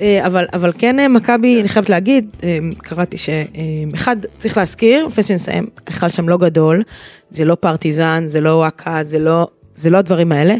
אה, 0.00 0.26
אבל 0.52 0.72
כן 0.78 1.00
אה, 1.00 1.08
מכבי, 1.08 1.60
אני 1.60 1.68
חייבת 1.68 1.88
להגיד, 1.88 2.36
אה, 2.42 2.58
קראתי 2.78 3.16
שאחד, 3.16 4.16
צריך 4.38 4.56
להזכיר, 4.56 5.06
לפני 5.06 5.24
שנסיים, 5.24 5.66
היכל 5.86 6.08
שם 6.08 6.28
לא 6.28 6.38
גדול, 6.38 6.82
זה 7.30 7.44
לא 7.44 7.54
פרטיזן, 7.54 8.24
זה 8.26 8.40
לא 8.40 8.50
וואקה, 8.50 9.04
זה 9.04 9.18
לא, 9.18 9.48
לא 9.84 9.98
הדברים 9.98 10.32
האלה, 10.32 10.54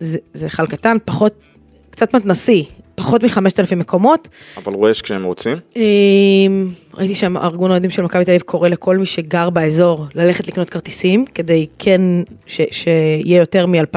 זה 0.00 0.18
היכל 0.42 0.66
קטן, 0.66 0.96
פחות, 1.04 1.42
קצת 1.90 2.14
מתנשי, 2.14 2.68
פחות 3.02 3.22
מחמשת 3.24 3.60
אלפים 3.60 3.78
מקומות. 3.78 4.28
אבל 4.56 4.72
רועש 4.74 5.02
כשהם 5.02 5.24
רוצים. 5.24 5.56
אה, 5.76 5.82
ראיתי 6.94 7.14
שם 7.14 7.36
ארגון 7.36 7.70
האוהדים 7.70 7.90
של 7.90 8.02
מכבי 8.02 8.24
תל 8.24 8.30
אביב 8.30 8.42
קורא 8.42 8.68
לכל 8.68 8.96
מי 8.96 9.06
שגר 9.06 9.50
באזור 9.50 10.06
ללכת 10.14 10.48
לקנות 10.48 10.70
כרטיסים 10.70 11.24
כדי 11.34 11.66
כן 11.78 12.00
ש- 12.46 12.60
שיהיה 12.70 13.38
יותר 13.38 13.66
מ-2,000, 13.66 13.96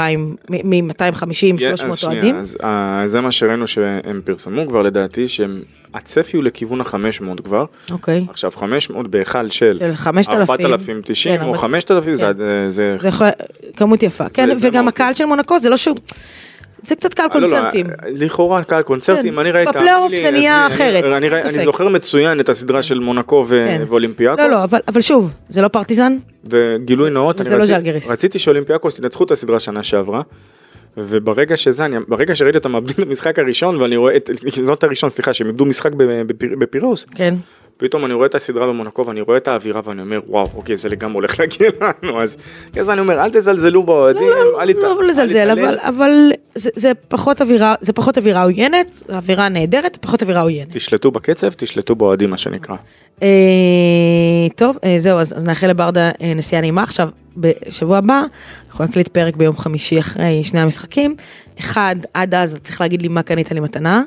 מ-250, 0.49 1.33
300 1.59 1.59
אז 1.91 1.97
שנייה, 1.99 2.13
אוהדים. 2.13 2.35
אז 2.39 2.57
אה, 2.63 3.03
זה 3.05 3.21
מה 3.21 3.31
שראינו 3.31 3.67
שהם 3.67 4.21
פרסמו 4.25 4.67
כבר 4.67 4.81
לדעתי, 4.81 5.25
שהצפי 5.27 6.37
הוא 6.37 6.43
לכיוון 6.43 6.81
ה-500 6.81 7.41
כבר. 7.43 7.65
אוקיי. 7.91 8.25
עכשיו 8.29 8.51
500 8.51 9.07
בהיכל 9.07 9.49
של 9.49 9.77
של 9.79 9.95
5,000. 9.95 10.49
4,090 10.49 11.35
כן, 11.37 11.41
או 11.43 11.47
ארבע- 11.47 11.57
5,000 11.57 12.15
זה- 12.15 12.25
כן. 12.25 12.33
זה... 12.69 12.69
זה 12.69 12.97
כמות 13.77 14.03
יפה, 14.03 14.29
כן, 14.29 14.49
וגם. 14.61 14.87
הקהל 14.87 15.13
של 15.13 15.25
מונקו 15.25 15.59
זה 15.59 15.69
לא 15.69 15.77
שהוא, 15.77 15.95
זה 16.85 16.95
קצת 16.95 17.13
קהל 17.13 17.27
לא, 17.33 17.41
לא, 17.41 17.47
קונצרטים. 17.47 17.85
לכאורה 18.07 18.63
קהל 18.63 18.81
קונצרטים, 18.81 19.33
כן, 19.33 19.39
אני 19.39 19.51
ראיתי, 19.51 19.71
בפלייאוף 19.71 20.11
זה 20.21 20.31
נהיה 20.31 20.67
אחרת, 20.67 21.03
אני-. 21.03 21.29
זוכר 21.63 21.89
מצוין 21.89 22.39
את 22.39 22.49
הסדרה 22.49 22.81
של 22.81 22.99
מונקו 22.99 23.45
כן. 23.49 23.81
ואולימפיאקוס. 23.87 24.39
לא, 24.45 24.51
לא, 24.51 24.63
אבל- 24.63 25.01
שוב, 25.01 25.29
זה 25.49 25.61
לא 25.61 25.67
פרטיזן? 25.67 26.17
וגילוי 26.49 27.09
נאות, 27.09 27.39
לא. 27.39 27.65
רציתי 28.09 28.39
שאולימפיאקוס 28.39 28.99
ינצחו 28.99 29.23
את 29.23 29.31
הסדרה 29.31 29.59
שנה 29.59 29.83
שעברה. 29.83 30.21
וברגע 30.97 31.57
שזה, 31.57 31.85
אני, 31.85 31.95
ברגע 32.07 32.35
שראיתי 32.35 32.57
אותם 32.57 32.71
מאבדים 32.71 32.95
את 32.99 33.07
המשחק 33.07 33.39
הראשון 33.39 33.81
ואני 33.81 33.95
רואה 33.95 34.15
את, 34.15 34.29
זאת 34.63 34.83
הראשון, 34.83 35.09
סליחה, 35.09 35.33
שהם 35.33 35.47
איבדו 35.47 35.65
משחק 35.65 35.91
בפיר- 35.91 36.23
בפיר- 36.27 36.55
בפירוס, 36.59 37.05
כן. 37.15 37.35
פתאום 37.77 38.05
אני 38.05 38.13
רואה 38.13 38.25
את 38.25 38.35
הסדרה 38.35 38.67
במונקו 38.67 39.05
ואני 39.05 39.21
רואה 39.21 39.37
את 39.37 39.47
האווירה 39.47 39.81
ואני 39.83 40.01
אומר 40.01 40.19
וואו 40.27 40.47
אוקיי 40.55 40.77
זה 40.77 40.89
לגמרי 40.89 41.13
הולך 41.15 41.39
להגיע 41.39 41.69
לנו 42.03 42.21
אז 42.21 42.37
אז 42.79 42.89
אני 42.89 42.99
אומר 43.01 43.23
אל 43.23 43.29
תזלזלו 43.29 43.83
באוהדים, 43.83 44.27
אל 44.61 44.69
ית- 44.69 44.83
לא 44.83 44.99
אל 45.01 45.05
לזלזל. 45.07 45.51
אבל, 45.51 45.77
אבל 45.81 46.31
זה, 46.55 46.69
זה 46.75 46.91
פחות 47.07 47.41
אווירה, 47.41 47.75
זה 47.81 47.93
פחות 47.93 48.17
אווירה 48.17 48.43
עוינת, 48.43 49.01
אווירה 49.09 49.49
נהדרת, 49.49 49.97
פחות 50.01 50.21
אווירה 50.21 50.41
עוינת. 50.41 50.71
תשלטו 50.71 51.11
בקצב, 51.11 51.49
תשלטו 51.49 51.95
באוהדים 51.95 52.29
מה 52.29 52.37
שנקרא. 52.37 52.75
אה, 53.23 53.27
טוב, 54.55 54.77
אה, 54.83 54.95
זהו, 54.99 55.17
אז, 55.17 55.33
אז 55.37 55.43
נאחל 55.43 55.67
לברדה 55.67 56.11
אה, 56.21 56.33
נסיעה 56.33 56.61
נעימה. 56.61 56.83
עכשיו, 56.83 57.09
בשבוע 57.37 57.97
הבא, 57.97 58.23
אנחנו 58.69 58.85
נקליט 58.85 59.07
פרק 59.07 59.35
ביום 59.35 59.57
חמישי 59.57 59.99
אחרי 59.99 60.43
שני 60.43 60.59
המשחקים. 60.59 61.15
אחד, 61.59 61.95
עד 62.13 62.35
אז 62.35 62.57
צריך 62.63 62.81
להגיד 62.81 63.01
לי 63.01 63.07
מה 63.07 63.23
קנית 63.23 63.51
לי 63.51 63.59
מתנה. 63.59 64.03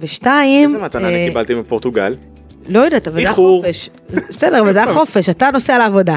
ושתיים, 0.00 0.68
איזה 0.68 0.78
מתנה 0.78 1.08
אה, 1.08 1.08
אני 1.08 1.28
קיבלתי 1.28 1.54
מפורטוגל? 1.54 2.14
לא 2.68 2.78
יודעת, 2.80 3.08
אבל 3.08 3.14
זה 3.14 3.20
היה 3.20 3.30
איחור. 3.30 3.62
חופש. 3.62 3.90
בסדר, 4.36 4.60
אבל 4.60 4.72
זה 4.72 4.82
היה 4.84 4.94
חופש, 4.94 5.28
אתה 5.28 5.50
נוסע 5.52 5.78
לעבודה. 5.78 6.16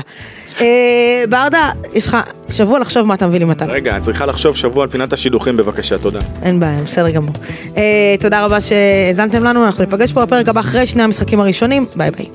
אה, 0.62 1.24
ברדה, 1.30 1.72
יש 1.94 2.08
לך 2.08 2.18
שבוע 2.50 2.80
לחשוב 2.80 3.08
מה 3.08 3.14
אתה 3.14 3.28
מביא 3.28 3.40
לי 3.40 3.46
מתנה. 3.46 3.74
רגע, 3.74 3.98
את 3.98 4.02
צריכה 4.02 4.26
לחשוב 4.26 4.56
שבוע 4.56 4.84
על 4.84 4.90
פינת 4.90 5.14
השידוכים 5.14 5.58
בבקשה, 5.58 5.98
תודה. 5.98 6.20
אין 6.44 6.60
בעיה, 6.60 6.82
בסדר 6.84 7.10
גמור. 7.10 7.36
אה, 7.78 8.16
תודה 8.20 8.46
רבה 8.46 8.62
שהאזנתם 8.62 9.44
לנו, 9.44 9.66
אנחנו 9.66 9.84
ניפגש 9.84 10.12
פה 10.12 10.26
בפרק 10.26 10.50
הבא 10.50 10.62
אחרי 10.62 10.86
שני 10.86 11.04
המשחקים 11.04 11.40
הראשונים, 11.40 11.86
ביי 11.96 12.12
ביי. 12.12 12.26